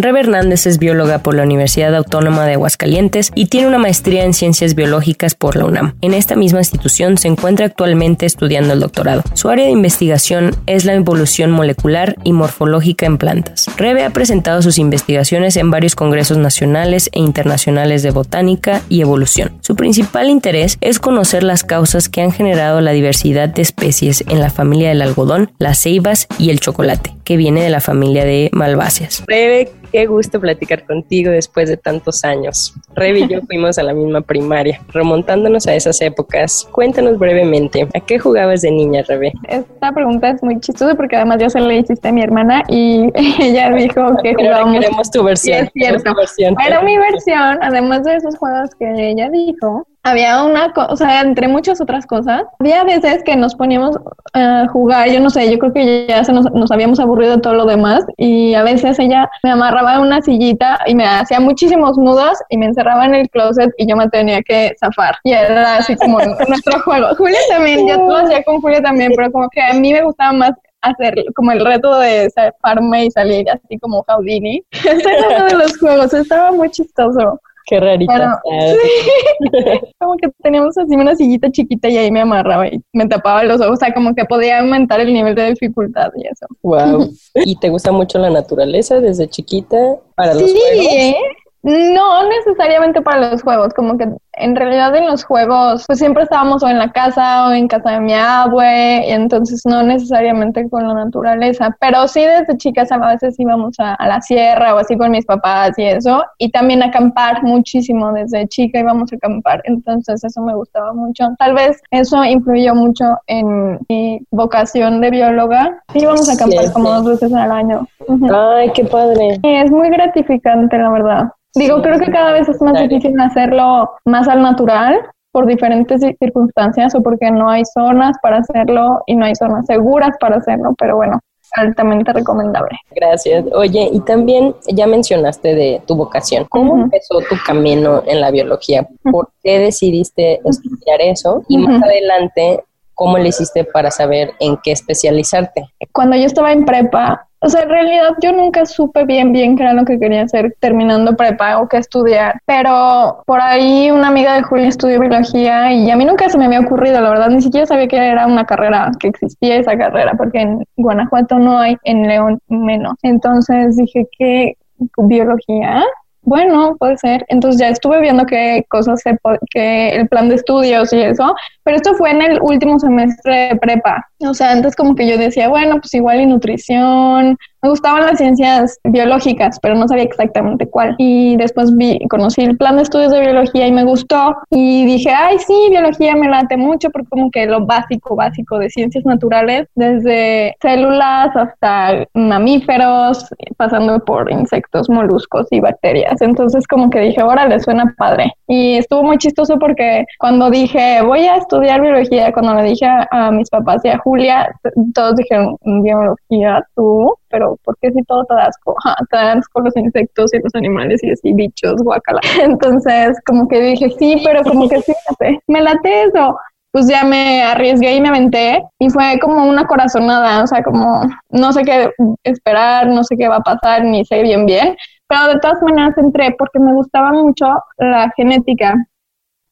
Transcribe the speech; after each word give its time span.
Rebe 0.00 0.20
Hernández 0.20 0.64
es 0.66 0.78
bióloga 0.78 1.24
por 1.24 1.34
la 1.34 1.42
Universidad 1.42 1.92
Autónoma 1.92 2.46
de 2.46 2.52
Aguascalientes 2.52 3.32
y 3.34 3.46
tiene 3.46 3.66
una 3.66 3.78
maestría 3.78 4.24
en 4.24 4.32
ciencias 4.32 4.76
biológicas 4.76 5.34
por 5.34 5.56
la 5.56 5.64
UNAM. 5.64 5.96
En 6.02 6.14
esta 6.14 6.36
misma 6.36 6.60
institución 6.60 7.18
se 7.18 7.26
encuentra 7.26 7.66
actualmente 7.66 8.24
estudiando 8.24 8.74
el 8.74 8.78
doctorado. 8.78 9.24
Su 9.34 9.48
área 9.48 9.64
de 9.64 9.72
investigación 9.72 10.54
es 10.66 10.84
la 10.84 10.94
evolución 10.94 11.50
molecular 11.50 12.14
y 12.22 12.32
morfológica 12.32 13.06
en 13.06 13.18
plantas. 13.18 13.66
Rebe 13.76 14.04
ha 14.04 14.10
presentado 14.10 14.62
sus 14.62 14.78
investigaciones 14.78 15.56
en 15.56 15.72
varios 15.72 15.96
congresos 15.96 16.38
nacionales 16.38 17.10
e 17.12 17.18
internacionales 17.18 18.04
de 18.04 18.12
botánica 18.12 18.82
y 18.88 19.00
evolución. 19.00 19.50
Su 19.62 19.74
principal 19.74 20.30
interés 20.30 20.78
es 20.80 21.00
conocer 21.00 21.42
las 21.42 21.64
causas 21.64 22.08
que 22.08 22.22
han 22.22 22.30
generado 22.30 22.80
la 22.80 22.92
diversidad 22.92 23.48
de 23.48 23.62
especies 23.62 24.22
en 24.28 24.38
la 24.38 24.50
familia 24.50 24.90
del 24.90 25.02
algodón, 25.02 25.50
las 25.58 25.80
ceibas 25.80 26.28
y 26.38 26.50
el 26.50 26.60
chocolate, 26.60 27.17
que 27.28 27.36
viene 27.36 27.62
de 27.62 27.68
la 27.68 27.80
familia 27.80 28.24
de 28.24 28.48
malváceas. 28.54 29.22
Rebe, 29.26 29.70
qué 29.92 30.06
gusto 30.06 30.40
platicar 30.40 30.86
contigo 30.86 31.30
después 31.30 31.68
de 31.68 31.76
tantos 31.76 32.24
años. 32.24 32.72
Rebe 32.94 33.18
y 33.18 33.28
yo 33.28 33.40
fuimos 33.46 33.76
a 33.76 33.82
la 33.82 33.92
misma 33.92 34.22
primaria. 34.22 34.80
Remontándonos 34.94 35.66
a 35.66 35.74
esas 35.74 36.00
épocas, 36.00 36.66
cuéntanos 36.72 37.18
brevemente, 37.18 37.86
¿a 37.94 38.00
qué 38.00 38.18
jugabas 38.18 38.62
de 38.62 38.70
niña, 38.70 39.02
Rebe? 39.06 39.34
Esta 39.46 39.92
pregunta 39.92 40.30
es 40.30 40.42
muy 40.42 40.58
chistosa 40.58 40.94
porque 40.94 41.16
además 41.16 41.36
yo 41.42 41.50
se 41.50 41.60
la 41.60 41.74
hiciste 41.74 42.08
a 42.08 42.12
mi 42.12 42.22
hermana 42.22 42.62
y 42.66 43.10
ella 43.42 43.72
dijo 43.72 44.16
que 44.22 44.32
Pero 44.34 44.48
jugábamos. 44.48 44.80
queremos 44.80 45.10
tu 45.10 45.18
Sí, 45.18 45.24
versión. 45.26 45.64
es 45.66 45.70
cierto. 45.74 46.02
tu 46.10 46.16
versión. 46.16 46.54
Pero 46.64 46.82
mi 46.82 46.96
versión, 46.96 47.58
además 47.60 48.04
de 48.04 48.16
esos 48.16 48.38
juegos 48.38 48.70
que 48.78 49.10
ella 49.10 49.28
dijo, 49.28 49.86
había 50.02 50.42
una 50.44 50.72
cosa, 50.72 50.92
o 50.92 50.96
sea, 50.96 51.20
entre 51.20 51.48
muchas 51.48 51.80
otras 51.80 52.06
cosas, 52.06 52.42
había 52.60 52.84
veces 52.84 53.22
que 53.24 53.36
nos 53.36 53.54
poníamos 53.54 53.96
a 54.32 54.66
jugar, 54.68 55.10
yo 55.10 55.20
no 55.20 55.30
sé, 55.30 55.50
yo 55.50 55.58
creo 55.58 55.72
que 55.72 56.06
ya 56.08 56.24
se 56.24 56.32
nos, 56.32 56.50
nos 56.52 56.70
habíamos 56.70 57.00
aburrido 57.00 57.36
de 57.36 57.42
todo 57.42 57.54
lo 57.54 57.66
demás 57.66 58.04
y 58.16 58.54
a 58.54 58.62
veces 58.62 58.98
ella 58.98 59.28
me 59.42 59.50
amarraba 59.50 59.96
a 59.96 60.00
una 60.00 60.22
sillita 60.22 60.78
y 60.86 60.94
me 60.94 61.04
hacía 61.04 61.40
muchísimos 61.40 61.98
nudos 61.98 62.38
y 62.48 62.58
me 62.58 62.66
encerraba 62.66 63.06
en 63.06 63.14
el 63.14 63.28
closet 63.28 63.70
y 63.76 63.88
yo 63.88 63.96
me 63.96 64.08
tenía 64.08 64.42
que 64.42 64.74
zafar. 64.78 65.16
Y 65.24 65.32
era 65.32 65.76
así 65.76 65.96
como 65.96 66.18
nuestro 66.48 66.80
juego. 66.82 67.08
Julia 67.16 67.38
también, 67.50 67.86
yo 67.86 67.96
lo 67.96 68.16
hacía 68.16 68.42
con 68.44 68.60
Julia 68.60 68.80
también, 68.80 69.12
pero 69.16 69.30
como 69.30 69.48
que 69.50 69.60
a 69.60 69.74
mí 69.74 69.92
me 69.92 70.02
gustaba 70.02 70.32
más 70.32 70.52
hacer 70.80 71.14
como 71.34 71.52
el 71.52 71.64
reto 71.64 71.98
de 71.98 72.30
zafarme 72.30 73.06
y 73.06 73.10
salir 73.10 73.50
así 73.50 73.78
como 73.78 74.02
Houdini. 74.04 74.62
Ese 74.70 75.10
era 75.10 75.28
uno 75.28 75.44
de 75.46 75.54
los 75.54 75.78
juegos, 75.78 76.14
estaba 76.14 76.52
muy 76.52 76.70
chistoso. 76.70 77.40
Qué 77.68 77.80
rarita. 77.80 78.40
Pero- 78.44 79.80
Como 79.98 80.16
que 80.16 80.28
teníamos 80.42 80.76
así 80.78 80.94
una 80.94 81.14
sillita 81.14 81.50
chiquita 81.50 81.88
y 81.88 81.96
ahí 81.96 82.10
me 82.10 82.20
amarraba 82.20 82.68
y 82.68 82.80
me 82.92 83.06
tapaba 83.06 83.42
los 83.44 83.60
ojos, 83.60 83.74
o 83.74 83.76
sea, 83.76 83.92
como 83.92 84.14
que 84.14 84.24
podía 84.24 84.60
aumentar 84.60 85.00
el 85.00 85.12
nivel 85.12 85.34
de 85.34 85.50
dificultad 85.50 86.10
y 86.16 86.26
eso. 86.26 86.46
Wow. 86.62 87.10
¿Y 87.34 87.56
te 87.58 87.68
gusta 87.68 87.92
mucho 87.92 88.18
la 88.18 88.30
naturaleza 88.30 89.00
desde 89.00 89.28
chiquita 89.28 89.76
para 90.14 90.34
los 90.34 90.50
Sí, 90.50 90.58
juegos? 90.58 90.92
¿eh? 90.92 91.16
No 91.62 92.28
necesariamente 92.28 93.02
para 93.02 93.30
los 93.30 93.42
juegos, 93.42 93.74
como 93.74 93.98
que 93.98 94.06
en 94.40 94.56
realidad 94.56 94.94
en 94.96 95.06
los 95.06 95.24
juegos 95.24 95.84
pues 95.86 95.98
siempre 95.98 96.24
estábamos 96.24 96.62
o 96.62 96.68
en 96.68 96.78
la 96.78 96.90
casa 96.90 97.48
o 97.48 97.52
en 97.52 97.68
casa 97.68 97.92
de 97.92 98.00
mi 98.00 98.14
abue, 98.14 99.04
y 99.06 99.10
entonces 99.10 99.62
no 99.64 99.82
necesariamente 99.82 100.68
con 100.68 100.86
la 100.86 100.94
naturaleza, 100.94 101.76
pero 101.80 102.06
sí 102.08 102.20
desde 102.20 102.56
chicas 102.56 102.90
a 102.92 102.98
veces 102.98 103.38
íbamos 103.38 103.78
a, 103.78 103.94
a 103.94 104.08
la 104.08 104.20
sierra 104.20 104.74
o 104.74 104.78
así 104.78 104.96
con 104.96 105.10
mis 105.10 105.26
papás 105.26 105.78
y 105.78 105.84
eso, 105.84 106.24
y 106.38 106.50
también 106.50 106.82
acampar 106.82 107.42
muchísimo 107.42 108.12
desde 108.12 108.46
chica 108.48 108.80
íbamos 108.80 109.12
a 109.12 109.16
acampar, 109.16 109.60
entonces 109.64 110.22
eso 110.22 110.40
me 110.42 110.54
gustaba 110.54 110.92
mucho. 110.92 111.24
Tal 111.38 111.54
vez 111.54 111.80
eso 111.90 112.22
influyó 112.24 112.74
mucho 112.74 113.04
en 113.26 113.78
mi 113.88 114.20
vocación 114.30 115.00
de 115.00 115.10
bióloga. 115.10 115.82
Sí, 115.92 116.00
íbamos 116.00 116.28
a 116.28 116.34
acampar 116.34 116.66
Sí, 116.66 116.72
como 116.72 116.88
sí. 116.88 116.94
dos 116.94 117.04
veces 117.06 117.34
al 117.34 117.50
año. 117.52 117.86
Ay, 118.32 118.70
qué 118.74 118.84
padre. 118.84 119.38
Es 119.42 119.70
muy 119.70 119.88
gratificante, 119.90 120.78
la 120.78 120.90
verdad. 120.90 121.32
Digo, 121.54 121.80
creo 121.82 121.98
que 121.98 122.10
cada 122.12 122.32
vez 122.32 122.48
es 122.48 122.60
más 122.60 122.78
difícil 122.78 123.18
hacerlo 123.18 123.90
más 124.04 124.27
al 124.28 124.42
natural 124.42 125.00
por 125.32 125.46
diferentes 125.46 126.00
ci- 126.02 126.16
circunstancias 126.18 126.94
o 126.94 127.02
porque 127.02 127.30
no 127.30 127.50
hay 127.50 127.64
zonas 127.64 128.16
para 128.22 128.38
hacerlo 128.38 129.02
y 129.06 129.16
no 129.16 129.24
hay 129.26 129.34
zonas 129.34 129.66
seguras 129.66 130.16
para 130.20 130.36
hacerlo, 130.36 130.74
pero 130.78 130.96
bueno, 130.96 131.20
altamente 131.54 132.12
recomendable. 132.12 132.78
Gracias. 132.90 133.44
Oye, 133.54 133.88
y 133.92 134.00
también 134.00 134.54
ya 134.68 134.86
mencionaste 134.86 135.54
de 135.54 135.82
tu 135.86 135.94
vocación. 135.96 136.46
¿Cómo 136.50 136.76
empezó 136.76 137.18
tu 137.20 137.36
camino 137.46 138.02
en 138.06 138.20
la 138.20 138.30
biología? 138.30 138.86
¿Por 139.10 139.28
qué 139.42 139.58
decidiste 139.58 140.40
estudiar 140.44 141.00
eso? 141.00 141.42
Y 141.48 141.58
más 141.58 141.82
adelante, 141.82 142.64
¿cómo 142.98 143.16
le 143.16 143.28
hiciste 143.28 143.62
para 143.64 143.92
saber 143.92 144.32
en 144.40 144.58
qué 144.62 144.72
especializarte? 144.72 145.68
Cuando 145.92 146.16
yo 146.16 146.26
estaba 146.26 146.52
en 146.52 146.64
prepa, 146.64 147.28
o 147.40 147.48
sea, 147.48 147.62
en 147.62 147.68
realidad 147.68 148.16
yo 148.20 148.32
nunca 148.32 148.66
supe 148.66 149.04
bien 149.04 149.32
bien 149.32 149.56
qué 149.56 149.62
era 149.62 149.72
lo 149.72 149.84
que 149.84 150.00
quería 150.00 150.22
hacer 150.22 150.56
terminando 150.58 151.14
prepa 151.16 151.60
o 151.60 151.68
qué 151.68 151.76
estudiar, 151.76 152.40
pero 152.44 153.22
por 153.24 153.40
ahí 153.40 153.92
una 153.92 154.08
amiga 154.08 154.34
de 154.34 154.42
Julia 154.42 154.66
estudió 154.66 154.98
biología 154.98 155.72
y 155.72 155.88
a 155.88 155.96
mí 155.96 156.04
nunca 156.04 156.28
se 156.28 156.36
me 156.38 156.46
había 156.46 156.58
ocurrido, 156.58 157.00
la 157.00 157.10
verdad, 157.10 157.28
ni 157.28 157.40
siquiera 157.40 157.66
sabía 157.66 157.86
que 157.86 157.96
era 157.96 158.26
una 158.26 158.44
carrera, 158.44 158.90
que 158.98 159.06
existía 159.08 159.56
esa 159.56 159.78
carrera, 159.78 160.14
porque 160.18 160.40
en 160.40 160.64
Guanajuato 160.76 161.38
no 161.38 161.56
hay, 161.56 161.76
en 161.84 162.08
León 162.08 162.40
menos. 162.48 162.94
Entonces 163.02 163.76
dije, 163.76 164.08
¿qué 164.18 164.54
biología? 164.96 165.84
Bueno, 166.28 166.76
puede 166.78 166.98
ser. 166.98 167.24
Entonces 167.28 167.58
ya 167.58 167.70
estuve 167.70 168.02
viendo 168.02 168.26
qué 168.26 168.62
cosas 168.68 169.00
se 169.00 169.16
que 169.50 169.96
el 169.96 170.08
plan 170.08 170.28
de 170.28 170.34
estudios 170.34 170.92
y 170.92 171.00
eso, 171.00 171.34
pero 171.68 171.76
esto 171.76 171.92
fue 171.96 172.10
en 172.12 172.22
el 172.22 172.38
último 172.40 172.78
semestre 172.78 173.48
de 173.48 173.56
prepa. 173.56 174.08
O 174.26 174.32
sea, 174.32 174.52
antes 174.52 174.74
como 174.74 174.94
que 174.94 175.06
yo 175.06 175.18
decía, 175.18 175.50
bueno, 175.50 175.76
pues 175.76 175.92
igual 175.92 176.18
y 176.18 176.24
nutrición. 176.24 177.36
Me 177.60 177.68
gustaban 177.68 178.06
las 178.06 178.18
ciencias 178.18 178.78
biológicas, 178.84 179.58
pero 179.60 179.74
no 179.74 179.86
sabía 179.86 180.04
exactamente 180.04 180.66
cuál. 180.66 180.94
Y 180.96 181.36
después 181.36 181.76
vi, 181.76 181.98
conocí 182.08 182.42
el 182.42 182.56
plan 182.56 182.76
de 182.76 182.84
estudios 182.84 183.12
de 183.12 183.20
biología 183.20 183.66
y 183.66 183.72
me 183.72 183.84
gustó. 183.84 184.34
Y 184.48 184.86
dije, 184.86 185.10
ay, 185.10 185.38
sí, 185.40 185.54
biología 185.68 186.16
me 186.16 186.28
late 186.28 186.56
mucho 186.56 186.88
porque 186.90 187.08
como 187.10 187.30
que 187.30 187.46
lo 187.46 187.66
básico, 187.66 188.16
básico 188.16 188.58
de 188.58 188.70
ciencias 188.70 189.04
naturales, 189.04 189.68
desde 189.74 190.56
células 190.62 191.36
hasta 191.36 192.06
mamíferos, 192.14 193.26
pasando 193.56 193.98
por 194.04 194.30
insectos, 194.30 194.88
moluscos 194.88 195.46
y 195.50 195.60
bacterias. 195.60 196.22
Entonces 196.22 196.66
como 196.66 196.88
que 196.90 197.00
dije, 197.00 197.22
órale, 197.22 197.60
suena 197.60 197.94
padre. 197.98 198.32
Y 198.46 198.76
estuvo 198.76 199.02
muy 199.02 199.18
chistoso 199.18 199.58
porque 199.58 200.04
cuando 200.18 200.48
dije, 200.48 201.02
voy 201.02 201.26
a 201.26 201.36
estudiar 201.36 201.57
biología, 201.60 202.32
cuando 202.32 202.54
le 202.54 202.70
dije 202.70 202.86
a, 202.86 203.30
mis 203.30 203.50
papás 203.50 203.84
y 203.84 203.88
a 203.88 203.98
Julia, 203.98 204.48
todos 204.94 205.16
dijeron, 205.16 205.56
biología, 205.62 206.64
tú, 206.74 207.14
pero 207.28 207.56
¿por 207.64 207.76
qué 207.80 207.90
si 207.92 208.02
todo 208.04 208.24
te 208.24 208.34
da 208.34 208.46
asco? 208.46 208.74
Te 209.10 209.60
los 209.60 209.76
insectos 209.76 210.32
y 210.34 210.38
los 210.38 210.54
animales 210.54 211.02
y 211.02 211.10
así, 211.10 211.32
bichos, 211.32 211.82
guacala. 211.82 212.20
Entonces 212.42 213.18
como 213.26 213.48
que 213.48 213.60
dije, 213.60 213.90
sí, 213.98 214.20
pero 214.24 214.42
como 214.42 214.68
que 214.68 214.80
fíjate, 214.80 215.40
me 215.46 215.60
late 215.60 216.04
eso 216.04 216.36
pues 216.70 216.86
ya 216.86 217.02
me 217.02 217.42
arriesgué 217.42 217.96
y 217.96 218.00
me 218.00 218.08
aventé 218.08 218.62
y 218.78 218.90
fue 218.90 219.18
como 219.20 219.48
una 219.48 219.66
corazonada, 219.66 220.42
o 220.42 220.46
sea, 220.46 220.62
como 220.62 221.00
no 221.30 221.52
sé 221.52 221.62
qué 221.62 221.90
esperar, 222.24 222.88
no 222.88 223.02
sé 223.04 223.16
qué 223.16 223.26
va 223.26 223.36
a 223.36 223.40
pasar, 223.40 223.84
ni 223.84 224.04
sé 224.04 224.22
bien 224.22 224.46
bien, 224.46 224.76
pero 225.08 225.26
de 225.28 225.40
todas 225.40 225.62
maneras 225.62 225.96
entré 225.96 226.34
porque 226.38 226.58
me 226.58 226.74
gustaba 226.74 227.12
mucho 227.12 227.46
la 227.78 228.12
genética. 228.16 228.74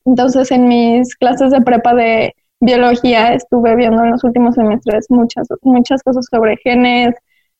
Entonces 0.06 0.50
en 0.52 0.68
mis 0.68 1.14
clases 1.16 1.50
de 1.50 1.60
prepa 1.60 1.94
de 1.94 2.34
biología 2.60 3.34
estuve 3.34 3.76
viendo 3.76 4.02
en 4.02 4.12
los 4.12 4.24
últimos 4.24 4.54
semestres 4.54 5.06
muchas, 5.10 5.48
muchas 5.62 6.02
cosas 6.02 6.26
sobre 6.30 6.56
genes, 6.58 7.14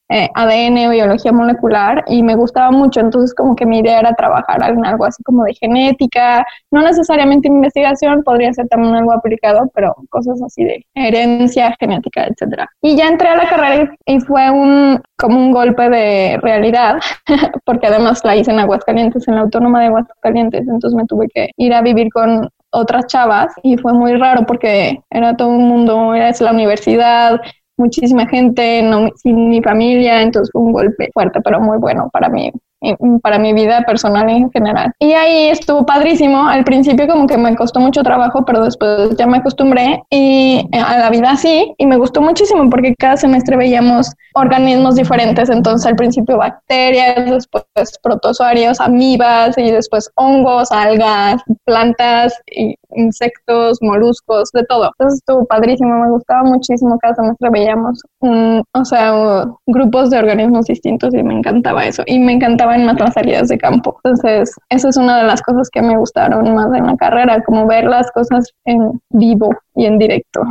eh, 0.09 0.29
ADN, 0.35 0.91
biología 0.91 1.33
molecular 1.33 2.05
y 2.07 2.23
me 2.23 2.37
gustaba 2.37 2.71
mucho, 2.71 3.01
entonces 3.01 3.35
como 3.35 3.57
que 3.57 3.67
mi 3.67 3.81
idea 3.81 4.01
era 4.01 4.15
trabajar 4.15 4.71
en 4.71 4.85
algo 4.87 5.05
así 5.05 5.23
como 5.25 5.45
de 5.45 5.55
genética, 5.55 6.47
no 6.71 6.83
necesariamente 6.83 7.49
investigación, 7.49 8.23
podría 8.23 8.53
ser 8.53 8.69
también 8.69 8.95
algo 8.95 9.13
aplicado, 9.13 9.71
pero 9.75 9.95
cosas 10.11 10.41
así 10.43 10.65
de 10.65 10.85
herencia 10.95 11.75
genética, 11.81 12.27
etcétera. 12.27 12.69
Y 12.83 12.97
ya 12.97 13.09
entré 13.09 13.29
a 13.29 13.37
la 13.37 13.49
carrera 13.49 13.95
y 14.07 14.21
fue 14.21 14.51
un 14.51 15.01
como 15.19 15.39
un 15.39 15.51
golpe 15.51 15.89
de 15.89 16.39
realidad, 16.43 17.01
porque 17.65 17.87
además 17.87 18.23
la 18.25 18.37
hice 18.37 18.51
en 18.51 18.61
Aguascalientes, 18.61 19.27
en 19.27 19.37
la 19.37 19.41
Autónoma 19.43 19.81
de 19.81 19.87
Aguascalientes, 19.87 20.69
entonces 20.69 20.95
me 20.95 21.07
tuve 21.07 21.27
que 21.35 21.51
ir 21.57 21.73
a 21.75 21.83
vivir 21.83 22.09
con 22.13 22.49
otras 22.71 23.07
chavas 23.07 23.55
y 23.63 23.77
fue 23.79 23.93
muy 23.93 24.15
raro 24.17 24.45
porque 24.47 25.01
era 25.11 25.37
todo 25.37 25.49
un 25.49 25.69
mundo, 25.69 26.15
era 26.15 26.31
la 26.41 26.53
universidad, 26.53 27.41
muchísima 27.77 28.27
gente, 28.27 28.83
no, 28.83 29.09
sin 29.17 29.49
mi 29.49 29.63
familia, 29.63 30.23
entonces 30.23 30.51
fue 30.53 30.63
un 30.63 30.73
golpe 30.73 31.11
fuerte, 31.13 31.41
pero 31.41 31.61
muy 31.61 31.79
bueno 31.79 32.09
para 32.13 32.29
mí 32.29 32.53
para 33.23 33.39
mi 33.39 33.53
vida 33.53 33.83
personal 33.83 34.29
en 34.29 34.51
general. 34.51 34.93
Y 34.99 35.13
ahí 35.13 35.49
estuvo 35.49 35.85
padrísimo. 35.85 36.47
Al 36.49 36.65
principio 36.65 37.07
como 37.07 37.27
que 37.27 37.39
me 37.39 37.57
costó 37.57 37.81
mucho 37.81 38.03
trabajo, 38.03 38.45
pero 38.45 38.65
después 38.65 39.17
ya 39.17 39.27
me 39.27 39.39
acostumbré 39.39 40.03
y 40.11 40.69
eh, 40.73 40.79
a 40.79 40.99
la 40.99 41.11
vida 41.11 41.31
así 41.31 41.73
y 41.79 41.87
me 41.87 41.97
gustó 41.97 42.21
muchísimo 42.21 42.69
porque 42.71 42.95
cada 42.97 43.17
semestre 43.17 43.57
veíamos 43.57 44.13
organismos 44.35 44.97
diferentes. 44.97 45.49
Entonces 45.49 45.87
al 45.87 45.97
principio 45.97 46.39
bacterias, 46.39 47.31
después 47.31 47.65
protozoarios, 48.03 48.81
amibas 48.81 49.57
y 49.59 49.71
después 49.71 50.11
hongos, 50.15 50.71
algas, 50.71 51.43
plantas, 51.65 52.35
insectos, 52.91 53.79
moluscos, 53.81 54.51
de 54.53 54.65
todo. 54.65 54.91
Entonces 54.99 55.21
estuvo 55.21 55.45
padrísimo, 55.47 55.99
me 55.99 56.11
gustaba 56.11 56.43
muchísimo. 56.45 56.99
Cada 56.99 57.15
semestre 57.15 57.51
veíamos, 57.51 58.03
o 58.21 58.85
sea, 58.85 59.45
grupos 59.67 60.11
de 60.11 60.19
organismos 60.19 60.67
distintos 60.67 61.15
y 61.15 61.23
me 61.23 61.35
encantaba 61.35 61.85
eso. 61.85 62.03
Y 62.07 62.19
me 62.19 62.33
encantaba 62.33 62.77
en 62.77 62.89
otras 62.89 63.15
salidas 63.15 63.49
de 63.49 63.59
campo. 63.59 63.99
Entonces, 64.05 64.55
eso 64.69 64.89
es 64.89 64.97
una 64.97 65.19
de 65.19 65.25
las 65.25 65.43
cosas 65.43 65.69
que 65.71 65.83
me 65.83 65.97
gustaron 65.97 66.55
más 66.55 66.73
en 66.75 66.87
la 66.87 66.97
carrera, 66.97 67.43
como 67.45 67.67
ver 67.67 67.85
las 67.85 68.11
cosas 68.13 68.51
en 68.65 69.01
vivo 69.11 69.51
y 69.75 69.87
en 69.87 69.99
directo. 69.99 70.43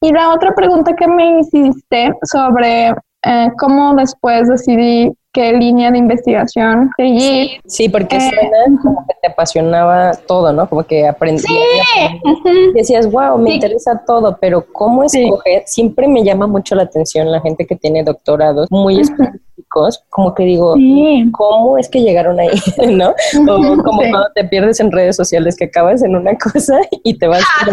Y 0.00 0.12
la 0.12 0.32
otra 0.32 0.54
pregunta 0.54 0.94
que 0.94 1.06
me 1.06 1.40
hiciste 1.40 2.12
sobre 2.24 2.92
eh, 3.24 3.48
cómo 3.58 3.94
después 3.94 4.48
decidí 4.48 5.12
qué 5.32 5.52
línea 5.52 5.90
de 5.90 5.98
investigación 5.98 6.90
seguir. 6.96 7.60
Sí, 7.66 7.88
porque 7.88 8.16
eh, 8.16 8.30
como 8.82 9.06
que 9.06 9.14
te 9.20 9.28
apasionaba 9.28 10.12
todo, 10.26 10.52
¿no? 10.52 10.68
Como 10.68 10.84
que 10.84 11.06
aprendías. 11.06 11.48
y 12.44 12.72
decías, 12.74 13.10
wow, 13.10 13.38
me 13.38 13.54
interesa 13.54 14.02
todo, 14.06 14.36
pero 14.40 14.64
¿cómo 14.72 15.04
escoger? 15.04 15.62
Siempre 15.66 16.06
me 16.06 16.22
llama 16.22 16.46
mucho 16.46 16.74
la 16.74 16.82
atención 16.84 17.30
la 17.30 17.40
gente 17.40 17.66
que 17.66 17.76
tiene 17.76 18.04
doctorados 18.04 18.70
muy 18.70 19.00
específicos, 19.00 20.04
como 20.10 20.34
que 20.34 20.44
digo, 20.44 20.74
¿cómo 21.32 21.78
es 21.78 21.88
que 21.88 22.02
llegaron 22.02 22.38
ahí? 22.38 22.50
¿No? 22.90 23.10
O 23.10 23.82
como 23.82 23.98
cuando 23.98 24.28
te 24.34 24.44
pierdes 24.44 24.80
en 24.80 24.92
redes 24.92 25.16
sociales 25.16 25.56
que 25.56 25.64
acabas 25.64 26.02
en 26.02 26.14
una 26.14 26.36
cosa 26.52 26.78
y 27.04 27.18
te 27.18 27.26
vas. 27.26 27.42
Ah, 27.60 27.66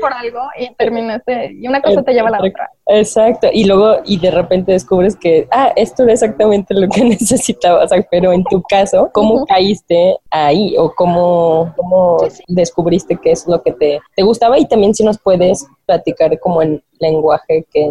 por 0.00 0.12
algo 0.12 0.40
y 0.58 0.74
terminaste, 0.74 1.52
y 1.54 1.66
una 1.68 1.80
cosa 1.80 2.02
te 2.02 2.12
lleva 2.12 2.28
a 2.28 2.32
la 2.32 2.38
otra. 2.38 2.70
Exacto, 2.94 3.48
y 3.50 3.64
luego, 3.64 4.02
y 4.04 4.18
de 4.18 4.30
repente 4.30 4.72
descubres 4.72 5.16
que, 5.16 5.48
ah, 5.50 5.72
esto 5.76 6.02
era 6.02 6.12
exactamente 6.12 6.74
lo 6.74 6.86
que 6.88 7.02
necesitabas, 7.04 7.90
pero 8.10 8.32
en 8.32 8.44
tu 8.44 8.62
caso, 8.62 9.08
¿cómo 9.14 9.46
caíste 9.46 10.18
ahí 10.30 10.74
o 10.76 10.92
cómo, 10.94 11.72
cómo 11.74 12.18
descubriste 12.48 13.16
qué 13.16 13.32
es 13.32 13.46
lo 13.46 13.62
que 13.62 13.72
te, 13.72 13.98
te 14.14 14.22
gustaba? 14.22 14.58
Y 14.58 14.66
también 14.66 14.94
si 14.94 15.04
nos 15.04 15.18
puedes 15.18 15.66
platicar 15.86 16.38
como 16.38 16.60
en 16.60 16.82
lenguaje 17.02 17.66
que, 17.72 17.90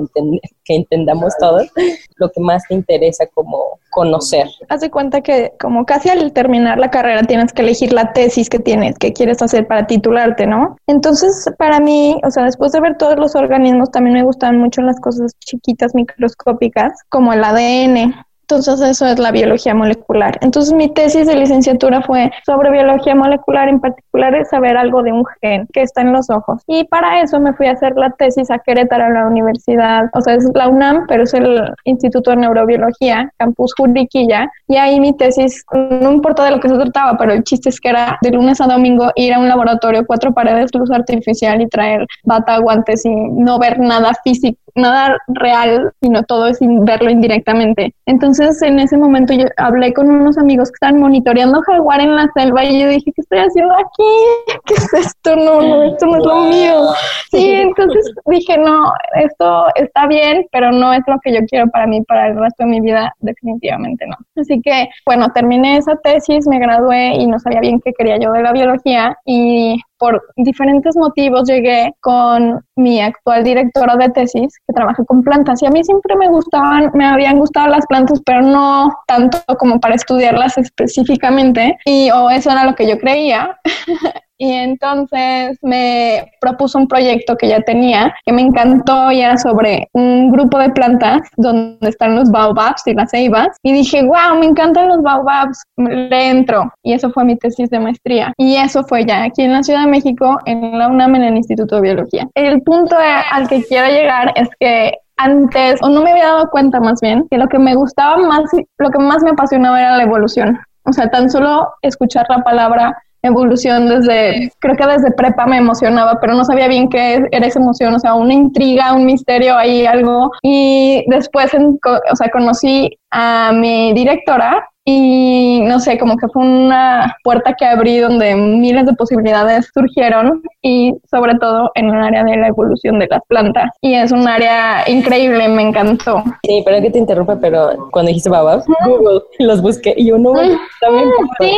que 0.64 0.76
entendamos 0.76 1.34
todos, 1.40 1.68
lo 2.16 2.30
que 2.32 2.40
más 2.40 2.64
te 2.68 2.76
interesa 2.76 3.26
como 3.34 3.80
conocer. 3.92 4.48
Haz 4.70 4.82
de 4.82 4.90
cuenta 4.90 5.22
que 5.22 5.54
como 5.60 5.86
casi 5.86 6.10
al 6.10 6.32
terminar 6.32 6.80
la 6.80 6.90
carrera 6.90 7.24
tienes 7.24 7.52
que 7.52 7.62
elegir 7.62 7.94
la 7.94 8.14
tesis 8.14 8.50
que 8.50 8.60
tienes, 8.60 8.98
que 8.98 9.14
quieres 9.14 9.42
hacer 9.42 9.68
para 9.68 9.86
titularte, 9.86 10.48
¿no? 10.48 10.78
Entonces, 10.88 11.50
para 11.58 11.80
mí, 11.80 12.20
o 12.26 12.32
sea, 12.32 12.46
después 12.46 12.72
de 12.72 12.80
ver 12.80 12.98
todos 12.98 13.18
los 13.18 13.36
organismos, 13.36 13.92
también 13.92 14.16
me 14.16 14.24
gustan 14.24 14.58
mucho 14.58 14.82
las 14.82 14.91
cosas 15.00 15.34
chiquitas, 15.40 15.96
microscópicas, 15.96 16.94
como 17.10 17.34
el 17.34 17.44
ADN. 17.44 18.14
Entonces 18.52 18.82
eso 18.82 19.06
es 19.06 19.18
la 19.18 19.32
biología 19.32 19.74
molecular. 19.74 20.38
Entonces 20.42 20.74
mi 20.74 20.90
tesis 20.90 21.26
de 21.26 21.38
licenciatura 21.38 22.02
fue 22.02 22.32
sobre 22.46 22.70
biología 22.70 23.16
molecular, 23.16 23.70
en 23.70 23.80
particular 23.80 24.36
es 24.36 24.50
saber 24.50 24.76
algo 24.76 25.04
de 25.04 25.14
un 25.14 25.24
gen 25.40 25.68
que 25.72 25.82
está 25.82 26.02
en 26.02 26.12
los 26.12 26.30
ojos. 26.30 26.62
Y 26.68 26.84
para 26.84 27.22
eso 27.22 27.40
me 27.40 27.54
fui 27.54 27.68
a 27.68 27.72
hacer 27.72 27.94
la 27.96 28.10
tesis 28.10 28.52
a 28.52 28.60
Querétaro, 28.60 29.06
a 29.06 29.10
la 29.10 29.28
universidad, 29.28 30.10
o 30.14 30.20
sea, 30.20 30.34
es 30.34 30.50
la 30.54 30.68
UNAM, 30.68 31.06
pero 31.08 31.24
es 31.24 31.34
el 31.34 31.62
Instituto 31.86 32.32
de 32.32 32.38
Neurobiología, 32.38 33.32
Campus 33.38 33.74
Juriquilla. 33.78 34.52
Y 34.68 34.76
ahí 34.76 35.00
mi 35.00 35.16
tesis, 35.16 35.64
no 35.72 36.12
importa 36.12 36.44
de 36.44 36.52
lo 36.52 36.60
que 36.60 36.68
se 36.68 36.76
trataba, 36.76 37.18
pero 37.18 37.32
el 37.32 37.46
chiste 37.46 37.70
es 37.70 37.80
que 37.80 37.88
era 37.88 38.18
de 38.22 38.32
lunes 38.32 38.60
a 38.60 38.68
domingo 38.68 39.12
ir 39.16 39.34
a 39.34 39.40
un 39.40 39.48
laboratorio, 39.48 40.06
cuatro 40.06 40.34
paredes, 40.34 40.76
luz 40.76 40.92
artificial 40.92 41.62
y 41.62 41.68
traer 41.68 42.06
bata, 42.26 42.58
guantes 42.58 43.06
y 43.06 43.16
no 43.16 43.60
ver 43.60 43.80
nada 43.80 44.12
físico 44.26 44.60
nada 44.76 45.18
real, 45.28 45.92
sino 46.02 46.24
todo 46.24 46.48
es 46.48 46.60
verlo 46.62 47.10
indirectamente. 47.10 47.94
Entonces, 48.06 48.62
en 48.62 48.80
ese 48.80 48.98
momento 48.98 49.34
yo 49.34 49.46
hablé 49.58 49.94
con 49.94 50.10
unos 50.10 50.38
amigos 50.38 50.70
que 50.70 50.76
estaban 50.76 51.00
monitoreando 51.00 51.62
jaguar 51.62 52.02
en 52.02 52.16
la 52.16 52.30
selva 52.36 52.64
y 52.66 52.82
yo 52.82 52.88
dije, 52.88 53.12
¿qué 53.14 53.22
estoy 53.22 53.40
haciendo 53.40 53.74
aquí? 53.74 54.62
¿Qué 54.66 54.74
es 54.74 54.94
esto? 54.94 55.36
No, 55.36 55.62
no, 55.62 55.84
esto 55.84 56.06
no 56.06 56.18
es 56.18 56.26
lo 56.26 56.42
mío. 56.44 56.88
Sí, 57.32 57.52
entonces 57.52 58.14
dije, 58.26 58.58
no, 58.58 58.94
esto 59.16 59.66
está 59.76 60.08
bien, 60.08 60.46
pero 60.52 60.72
no 60.72 60.94
es 60.94 61.02
lo 61.08 61.18
que 61.24 61.34
yo 61.34 61.40
quiero 61.50 61.68
para 61.70 61.88
mí, 61.88 62.02
para 62.04 62.28
el 62.28 62.38
resto 62.38 62.64
de 62.64 62.70
mi 62.70 62.82
vida, 62.82 63.14
definitivamente 63.20 64.06
no. 64.08 64.16
Así 64.36 64.62
que, 64.62 64.90
bueno, 65.06 65.30
terminé 65.34 65.78
esa 65.78 65.96
tesis, 65.98 66.48
me 66.48 66.60
gradué 66.60 67.16
y 67.16 67.28
no 67.28 67.40
sabía 67.40 67.62
bien 67.62 67.80
qué 67.84 67.94
quería 67.94 68.18
yo 68.18 68.32
de 68.32 68.44
la 68.44 68.52
biología 68.52 69.18
y 69.26 69.82
por 70.02 70.20
diferentes 70.36 70.96
motivos 70.96 71.48
llegué 71.48 71.94
con 72.00 72.60
mi 72.76 73.00
actual 73.00 73.44
directora 73.44 73.96
de 73.98 74.10
tesis 74.10 74.58
que 74.66 74.74
trabaja 74.74 75.06
con 75.06 75.22
plantas 75.22 75.62
y 75.62 75.68
a 75.68 75.70
mí 75.70 75.84
siempre 75.84 76.16
me 76.16 76.28
gustaban, 76.28 76.90
me 76.96 77.06
habían 77.06 77.38
gustado 77.38 77.68
las 77.68 77.86
plantas, 77.86 78.20
pero 78.26 78.42
no 78.42 78.90
tanto 79.06 79.38
como 79.60 79.80
para 79.80 79.94
estudiarlas 79.94 80.58
específicamente 80.58 81.78
y 81.86 82.10
o 82.10 82.32
eso 82.32 82.50
era 82.50 82.66
lo 82.66 82.74
que 82.74 82.90
yo 82.90 82.98
creía. 82.98 83.60
y 84.42 84.54
entonces 84.54 85.60
me 85.62 86.32
propuso 86.42 86.80
un 86.80 86.88
proyecto 86.88 87.38
que 87.38 87.48
ya 87.48 87.62
tenía, 87.62 88.12
que 88.26 88.34
me 88.34 88.42
encantó 88.42 89.12
y 89.12 89.22
era 89.22 89.38
sobre 89.38 89.88
un 89.94 90.32
grupo 90.32 90.58
de 90.58 90.72
plantas 90.72 91.30
donde 91.38 91.88
están 91.88 92.16
los 92.16 92.32
baobabs 92.32 92.88
y 92.88 92.96
las 92.96 93.12
ceibas 93.12 93.56
y 93.62 93.72
dije, 93.72 94.02
wow, 94.02 94.40
me 94.40 94.48
encantan 94.48 94.88
los 94.88 95.04
baobabs, 95.04 95.62
le 95.78 96.30
entro 96.30 96.74
y 96.82 96.94
eso 96.94 97.12
fue 97.12 97.24
mi 97.24 97.38
tesis 97.38 97.70
de 97.70 97.80
maestría 97.80 98.34
y 98.36 98.56
eso 98.56 98.84
fue 98.84 99.06
ya 99.06 99.26
aquí 99.26 99.44
en 99.44 99.54
la 99.54 99.62
Ciudad 99.62 99.82
de 99.82 99.92
México 99.92 100.40
en 100.48 100.76
la 100.76 100.88
UNAM 100.88 101.18
en 101.18 101.24
el 101.24 101.38
Instituto 101.38 101.76
de 101.76 101.82
Biología. 101.84 102.28
El 102.34 102.64
punto 102.64 102.96
al 102.98 103.48
que 103.48 103.64
quiero 103.64 103.90
llegar 103.90 104.34
es 104.36 104.50
que 104.60 104.94
antes, 105.18 105.80
o 105.84 105.90
no 105.90 106.02
me 106.02 106.14
había 106.14 106.26
dado 106.26 106.50
cuenta 106.50 106.80
más 106.80 107.00
bien, 107.00 107.28
que 107.30 107.38
lo 107.38 107.48
que 107.48 107.60
me 107.60 107.76
gustaba 107.76 108.18
más, 108.18 108.50
lo 108.80 108.90
que 108.90 108.98
más 108.98 109.22
me 109.22 109.30
apasionaba 109.30 109.80
era 109.80 109.98
la 109.98 110.04
evolución. 110.04 110.60
O 110.84 110.94
sea, 110.94 111.12
tan 111.12 111.30
solo 111.30 111.76
escuchar 111.84 112.26
la 112.28 112.44
palabra 112.44 112.98
evolución 113.24 113.88
desde, 113.88 114.52
creo 114.60 114.76
que 114.76 114.88
desde 114.88 115.12
prepa 115.12 115.46
me 115.46 115.58
emocionaba, 115.58 116.20
pero 116.20 116.34
no 116.34 116.44
sabía 116.44 116.68
bien 116.68 116.90
qué 116.90 117.28
era 117.32 117.48
esa 117.48 117.60
emoción, 117.60 117.94
o 117.94 118.00
sea, 118.00 118.14
una 118.16 118.34
intriga, 118.34 118.94
un 118.94 119.06
misterio 119.06 119.58
ahí, 119.58 119.86
algo. 119.86 120.32
Y 120.42 121.04
después, 121.08 121.52
o 121.54 122.16
sea, 122.16 122.30
conocí 122.32 122.98
a 123.12 123.52
mi 123.54 123.94
directora 123.94 124.68
y 124.84 125.31
no 125.72 125.80
sé, 125.80 125.98
como 125.98 126.18
que 126.18 126.28
fue 126.28 126.44
una 126.44 127.16
puerta 127.24 127.56
que 127.58 127.66
abrí 127.66 128.00
donde 128.00 128.36
miles 128.36 128.86
de 128.86 128.94
posibilidades 128.94 129.72
surgieron 129.74 130.42
y 130.62 130.94
sobre 131.10 131.36
todo 131.36 131.72
en 131.76 131.90
el 131.90 132.04
área 132.04 132.26
de 132.26 132.36
la 132.36 132.48
evolución 132.50 133.00
de 133.00 133.08
las 133.10 133.22
plantas. 133.28 133.70
Y 133.80 133.94
es 133.94 134.12
un 134.12 134.28
área 134.28 134.84
increíble, 134.88 135.48
me 135.48 135.62
encantó. 135.62 136.24
Sí, 136.44 136.62
pero 136.66 136.82
que 136.82 136.92
te 136.92 137.00
interrumpa, 137.00 137.38
pero 137.40 137.88
cuando 137.92 138.10
dijiste 138.10 138.30
babas, 138.30 138.66
Google, 138.86 139.22
los 139.40 139.62
busqué 139.62 139.94
y 139.96 140.08
yo 140.08 140.18
no, 140.18 140.34
también. 140.82 141.10
Sí, 141.40 141.56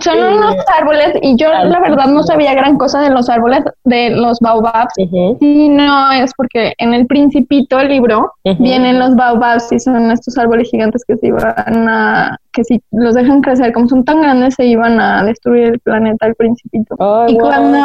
son 0.00 0.18
unos 0.22 0.56
árboles 0.74 1.12
y 1.20 1.36
yo 1.36 1.48
ah, 1.52 1.64
la 1.64 1.80
verdad 1.80 2.06
no 2.06 2.22
sabía 2.22 2.54
gran 2.54 2.78
cosa 2.78 3.02
de 3.02 3.10
los 3.10 3.28
árboles 3.28 3.62
de 3.84 4.10
los 4.10 4.38
baobabs. 4.40 4.94
Y 4.96 5.68
no 5.68 6.12
es 6.12 6.32
porque 6.34 6.72
en 6.78 6.94
el 6.94 7.06
principito 7.06 7.78
el 7.78 7.88
libro 7.88 8.32
vienen 8.58 8.98
los 8.98 9.14
baobabs 9.16 9.70
y 9.70 9.78
son 9.78 10.10
estos 10.10 10.38
árboles 10.38 10.70
gigantes 10.70 11.04
que 11.06 11.18
se 11.18 11.26
iban 11.26 11.88
a 11.88 12.38
que 12.52 12.64
si 12.64 12.82
los 12.90 13.14
dejan 13.14 13.40
crecer, 13.40 13.72
como 13.72 13.88
son 13.88 14.04
tan 14.04 14.22
grandes, 14.22 14.54
se 14.54 14.66
iban 14.66 15.00
a 15.00 15.24
destruir 15.24 15.64
el 15.64 15.80
planeta 15.80 16.26
al 16.26 16.34
principito. 16.34 16.96
y 17.28 17.38
cuando, 17.38 17.78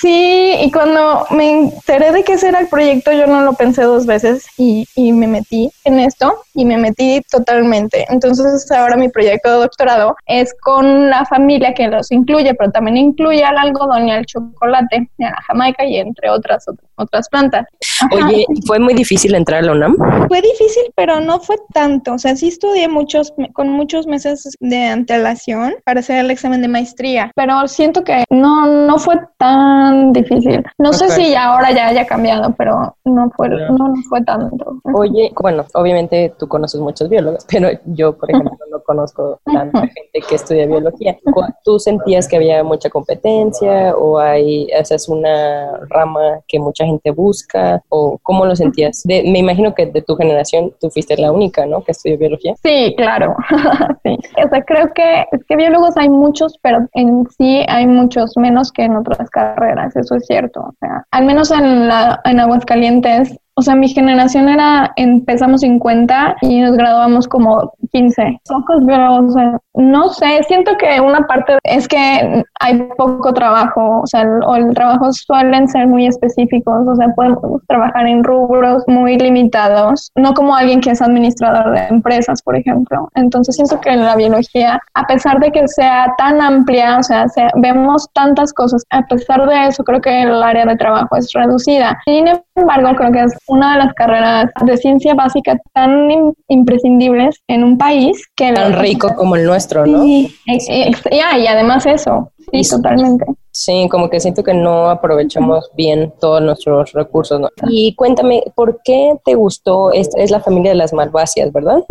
sí, 0.00 0.54
y 0.62 0.70
cuando 0.70 1.26
me 1.30 1.50
enteré 1.50 2.12
de 2.12 2.24
que 2.24 2.34
ese 2.34 2.48
era 2.48 2.60
el 2.60 2.68
proyecto, 2.68 3.12
yo 3.12 3.26
no 3.26 3.42
lo 3.42 3.52
pensé 3.54 3.82
dos 3.82 4.06
veces 4.06 4.46
y, 4.58 4.86
y 4.94 5.12
me 5.12 5.26
metí 5.26 5.70
en 5.84 6.00
esto 6.00 6.42
y 6.54 6.64
me 6.64 6.76
metí 6.76 7.20
totalmente. 7.30 8.06
Entonces 8.08 8.70
ahora 8.70 8.96
mi 8.96 9.08
proyecto 9.08 9.50
de 9.50 9.56
doctorado 9.56 10.16
es 10.26 10.54
con 10.60 11.08
la 11.08 11.24
familia 11.24 11.74
que 11.74 11.88
los 11.88 12.10
incluye, 12.12 12.54
pero 12.54 12.70
también 12.70 12.96
incluye 12.96 13.44
al 13.44 13.58
algodón 13.58 14.08
y 14.08 14.12
al 14.12 14.26
chocolate, 14.26 15.08
y 15.18 15.24
a 15.24 15.30
la 15.30 15.42
jamaica 15.42 15.84
y 15.84 15.96
entre 15.96 16.30
otras 16.30 16.64
otras 17.00 17.28
plantas. 17.28 17.66
Oye, 18.12 18.46
¿fue 18.66 18.78
muy 18.78 18.94
difícil 18.94 19.34
entrar 19.34 19.60
a 19.60 19.66
la 19.66 19.72
UNAM? 19.72 19.96
Fue 20.28 20.40
difícil, 20.40 20.84
pero 20.94 21.20
no 21.20 21.40
fue 21.40 21.56
tanto. 21.72 22.14
O 22.14 22.18
sea, 22.18 22.36
sí 22.36 22.48
estudié 22.48 22.88
muchos, 22.88 23.32
con 23.52 23.68
muchos 23.70 24.06
meses 24.10 24.56
de 24.60 24.84
antelación 24.84 25.74
para 25.84 26.00
hacer 26.00 26.18
el 26.18 26.30
examen 26.30 26.60
de 26.62 26.68
maestría, 26.68 27.30
pero 27.34 27.66
siento 27.68 28.04
que 28.04 28.24
no, 28.30 28.66
no 28.66 28.98
fue 28.98 29.16
tan 29.38 30.12
difícil. 30.12 30.64
No 30.78 30.92
sé 30.92 31.08
si 31.10 31.34
ahora 31.34 31.72
ya 31.72 31.88
haya 31.88 32.06
cambiado, 32.06 32.54
pero 32.56 32.94
no 33.04 33.30
fue, 33.36 33.48
no, 33.48 33.68
no 33.70 33.94
fue 34.08 34.22
tanto. 34.22 34.80
Oye, 34.94 35.32
bueno, 35.40 35.64
obviamente 35.74 36.34
tú 36.38 36.48
conoces 36.48 36.80
muchos 36.80 37.08
biólogos, 37.08 37.46
pero 37.50 37.68
yo, 37.86 38.16
por 38.16 38.30
ejemplo, 38.30 38.52
no 38.70 38.82
conozco 38.82 39.40
tanta 39.44 39.80
gente 39.80 40.20
que 40.28 40.34
estudia 40.34 40.66
biología. 40.66 41.16
¿Tú 41.64 41.78
sentías 41.78 42.28
que 42.28 42.36
había 42.36 42.62
mucha 42.64 42.90
competencia 42.90 43.94
o 43.96 44.18
hay, 44.18 44.68
esa 44.72 44.94
es 44.94 45.08
una 45.08 45.78
rama 45.88 46.40
que 46.46 46.58
mucha 46.58 46.84
gente 46.84 47.10
busca? 47.10 47.82
o 47.88 48.18
cómo 48.22 48.44
lo 48.46 48.56
sentías? 48.56 49.02
me 49.06 49.38
imagino 49.38 49.74
que 49.74 49.86
de 49.86 50.02
tu 50.02 50.16
generación 50.16 50.72
tú 50.80 50.90
fuiste 50.90 51.16
la 51.16 51.32
única, 51.32 51.66
¿no? 51.66 51.82
Que 51.82 51.92
estudió 51.92 52.18
biología. 52.18 52.54
Sí, 52.62 52.94
claro. 52.96 53.36
sí. 54.02 54.18
O 54.44 54.48
sea, 54.48 54.62
creo 54.64 54.92
que 54.94 55.26
es 55.32 55.44
que 55.46 55.56
biólogos 55.56 55.96
hay 55.96 56.08
muchos, 56.08 56.58
pero 56.62 56.88
en 56.92 57.26
sí 57.36 57.64
hay 57.68 57.86
muchos 57.86 58.36
menos 58.36 58.72
que 58.72 58.84
en 58.84 58.96
otras 58.96 59.28
carreras, 59.30 59.94
eso 59.96 60.16
es 60.16 60.26
cierto. 60.26 60.60
O 60.60 60.74
sea, 60.80 61.04
al 61.10 61.24
menos 61.24 61.50
en 61.50 61.88
la 61.88 62.20
en 62.24 62.40
Aguascalientes 62.40 63.38
o 63.60 63.62
sea, 63.62 63.74
mi 63.74 63.88
generación 63.88 64.48
era, 64.48 64.90
empezamos 64.96 65.60
50 65.60 66.36
y 66.40 66.60
nos 66.60 66.78
graduamos 66.78 67.28
como 67.28 67.74
15. 67.92 68.40
Pocos 68.48 68.86
biólogos, 68.86 69.34
no 69.74 70.08
sé, 70.08 70.42
siento 70.48 70.78
que 70.78 70.98
una 70.98 71.26
parte 71.26 71.58
es 71.64 71.86
que 71.86 72.42
hay 72.58 72.82
poco 72.96 73.34
trabajo, 73.34 74.00
o 74.00 74.06
sea, 74.06 74.22
el, 74.22 74.42
o 74.46 74.56
el 74.56 74.72
trabajo 74.72 75.12
suelen 75.12 75.68
ser 75.68 75.88
muy 75.88 76.06
específicos, 76.06 76.88
o 76.88 76.96
sea, 76.96 77.08
podemos 77.14 77.60
trabajar 77.68 78.06
en 78.06 78.24
rubros 78.24 78.82
muy 78.86 79.18
limitados, 79.18 80.10
no 80.14 80.32
como 80.32 80.56
alguien 80.56 80.80
que 80.80 80.92
es 80.92 81.02
administrador 81.02 81.74
de 81.74 81.86
empresas, 81.88 82.40
por 82.40 82.56
ejemplo. 82.56 83.10
Entonces 83.14 83.56
siento 83.56 83.78
que 83.78 83.90
en 83.90 84.06
la 84.06 84.16
biología, 84.16 84.80
a 84.94 85.06
pesar 85.06 85.38
de 85.38 85.52
que 85.52 85.68
sea 85.68 86.14
tan 86.16 86.40
amplia, 86.40 86.96
o 86.98 87.02
sea, 87.02 87.26
vemos 87.56 88.08
tantas 88.14 88.54
cosas, 88.54 88.82
a 88.88 89.02
pesar 89.02 89.46
de 89.46 89.66
eso, 89.66 89.84
creo 89.84 90.00
que 90.00 90.22
el 90.22 90.42
área 90.42 90.64
de 90.64 90.76
trabajo 90.76 91.14
es 91.16 91.30
reducida. 91.34 92.00
Sin 92.06 92.26
embargo, 92.56 92.96
creo 92.96 93.12
que 93.12 93.22
es 93.24 93.34
una 93.50 93.72
de 93.72 93.78
las 93.84 93.94
carreras 93.94 94.46
de 94.64 94.76
ciencia 94.76 95.14
básica 95.14 95.58
tan 95.72 96.08
imprescindibles 96.48 97.42
en 97.48 97.64
un 97.64 97.76
país 97.76 98.28
que... 98.36 98.52
Tan 98.52 98.78
rico 98.78 99.14
como 99.16 99.34
el 99.36 99.44
nuestro, 99.44 99.84
¿no? 99.86 100.02
Sí, 100.02 100.32
y 100.46 101.46
además 101.46 101.84
eso, 101.86 102.30
sí, 102.52 102.68
totalmente. 102.68 103.26
Sí, 103.52 103.88
como 103.90 104.08
que 104.08 104.20
siento 104.20 104.44
que 104.44 104.54
no 104.54 104.90
aprovechamos 104.90 105.70
bien 105.74 106.12
todos 106.20 106.40
nuestros 106.40 106.92
recursos. 106.92 107.40
¿no? 107.40 107.48
Y 107.68 107.94
cuéntame, 107.96 108.44
¿por 108.54 108.80
qué 108.84 109.14
te 109.24 109.34
gustó? 109.34 109.92
Es, 109.92 110.08
es 110.16 110.30
la 110.30 110.40
familia 110.40 110.70
de 110.70 110.76
las 110.76 110.92
malváceas, 110.92 111.52
¿verdad? 111.52 111.82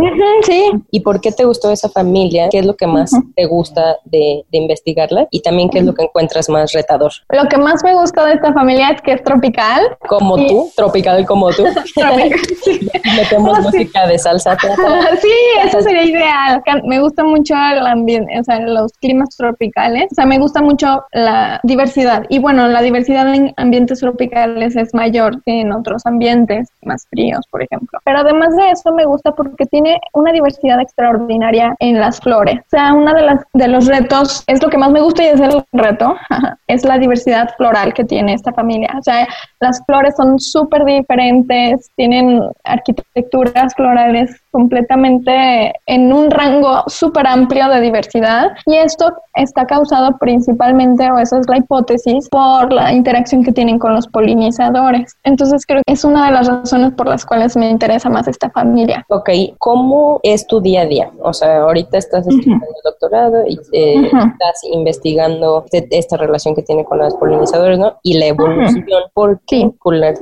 sí. 0.43 0.71
¿Y 0.89 1.01
por 1.01 1.19
qué 1.19 1.31
te 1.31 1.43
gustó 1.43 1.69
esa 1.69 1.89
familia? 1.89 2.47
¿Qué 2.49 2.59
es 2.59 2.65
lo 2.65 2.75
que 2.75 2.87
más 2.87 3.11
te 3.35 3.45
gusta 3.45 3.97
de, 4.05 4.45
de, 4.49 4.57
investigarla? 4.57 5.27
Y 5.31 5.41
también, 5.41 5.69
¿qué 5.69 5.79
es 5.79 5.85
lo 5.85 5.93
que 5.93 6.03
encuentras 6.03 6.47
más 6.47 6.71
retador? 6.71 7.11
Lo 7.29 7.47
que 7.49 7.57
más 7.57 7.83
me 7.83 7.93
gustó 7.93 8.23
de 8.23 8.33
esta 8.33 8.53
familia 8.53 8.91
es 8.91 9.01
que 9.01 9.13
es 9.13 9.23
tropical. 9.23 9.97
Como 10.07 10.37
tú, 10.37 10.71
tropical 10.77 11.25
como 11.25 11.49
tú. 11.51 11.63
Metemos 13.17 13.59
oh, 13.59 13.61
música 13.63 14.07
de 14.07 14.17
salsa. 14.17 14.57
sí, 15.21 15.31
eso 15.65 15.81
sería 15.81 16.03
ideal. 16.03 16.63
Me 16.85 17.01
gusta 17.01 17.23
mucho 17.23 17.53
el 17.53 17.85
ambiente, 17.85 18.39
o 18.39 18.43
sea, 18.43 18.59
los 18.61 18.93
climas 18.93 19.29
tropicales. 19.35 20.07
O 20.11 20.15
sea, 20.15 20.25
me 20.25 20.39
gusta 20.39 20.48
mucho 20.61 21.05
la 21.11 21.59
diversidad. 21.63 22.25
Y 22.29 22.39
bueno, 22.39 22.67
la 22.67 22.81
diversidad 22.81 23.33
en 23.33 23.53
ambientes 23.57 23.99
tropicales 23.99 24.75
es 24.75 24.93
mayor 24.93 25.41
que 25.43 25.61
en 25.61 25.71
otros 25.71 26.05
ambientes 26.05 26.69
más 26.83 27.07
fríos, 27.09 27.45
por 27.49 27.63
ejemplo. 27.63 27.99
Pero 28.03 28.19
además 28.19 28.55
de 28.55 28.71
eso 28.71 28.91
me 28.91 29.05
gusta 29.05 29.31
porque 29.31 29.65
tiene 29.65 29.99
una 30.13 30.31
diversidad 30.31 30.79
extraordinaria 30.81 31.75
en 31.79 31.99
las 31.99 32.19
flores. 32.19 32.59
O 32.59 32.69
sea, 32.69 32.93
uno 32.93 33.13
de, 33.13 33.21
las, 33.21 33.43
de 33.53 33.67
los 33.67 33.87
retos, 33.87 34.43
es 34.47 34.61
lo 34.61 34.69
que 34.69 34.77
más 34.77 34.91
me 34.91 35.01
gusta 35.01 35.23
y 35.23 35.27
es 35.27 35.39
el 35.39 35.63
reto, 35.73 36.15
es 36.67 36.83
la 36.83 36.97
diversidad 36.97 37.53
floral 37.57 37.93
que 37.93 38.03
tiene 38.03 38.33
esta 38.33 38.51
familia. 38.53 38.89
O 38.97 39.03
sea, 39.03 39.27
las 39.59 39.83
flores 39.85 40.15
son 40.15 40.39
súper 40.39 40.83
diferentes, 40.85 41.91
tienen 41.95 42.41
arquitecturas 42.63 43.75
florales 43.75 44.41
completamente 44.51 45.73
en 45.85 46.11
un 46.11 46.31
rango 46.31 46.83
súper 46.87 47.27
amplio 47.27 47.67
de 47.69 47.81
diversidad 47.81 48.51
y 48.65 48.75
esto 48.75 49.13
está 49.35 49.65
causado 49.65 50.17
principalmente, 50.17 50.38
o 50.47 51.17
esa 51.19 51.39
es 51.39 51.47
la 51.47 51.57
hipótesis, 51.57 52.29
por 52.29 52.71
la 52.71 52.93
interacción 52.93 53.43
que 53.43 53.51
tienen 53.51 53.79
con 53.79 53.93
los 53.93 54.07
polinizadores. 54.07 55.15
Entonces 55.23 55.65
creo 55.65 55.81
que 55.85 55.93
es 55.93 56.03
una 56.03 56.25
de 56.27 56.31
las 56.31 56.47
razones 56.47 56.93
por 56.93 57.07
las 57.07 57.25
cuales 57.25 57.55
me 57.55 57.69
interesa 57.69 58.09
más 58.09 58.27
esta 58.27 58.49
familia. 58.49 59.05
Ok, 59.09 59.29
¿cómo 59.57 60.19
es 60.23 60.45
tu 60.47 60.61
día 60.61 60.81
a 60.81 60.85
día? 60.85 61.11
O 61.21 61.33
sea, 61.33 61.61
ahorita 61.61 61.97
estás 61.97 62.27
estudiando 62.27 62.65
el 62.65 62.81
doctorado 62.83 63.45
y 63.47 63.59
eh, 63.73 64.05
estás 64.05 64.63
investigando 64.71 65.65
esta 65.71 66.17
relación 66.17 66.55
que 66.55 66.63
tiene 66.63 66.83
con 66.85 66.99
los 66.99 67.13
polinizadores, 67.15 67.79
¿no? 67.79 67.97
Y 68.03 68.17
la 68.17 68.27
evolución. 68.27 68.85
¿Por 69.13 69.39
qué 69.47 69.69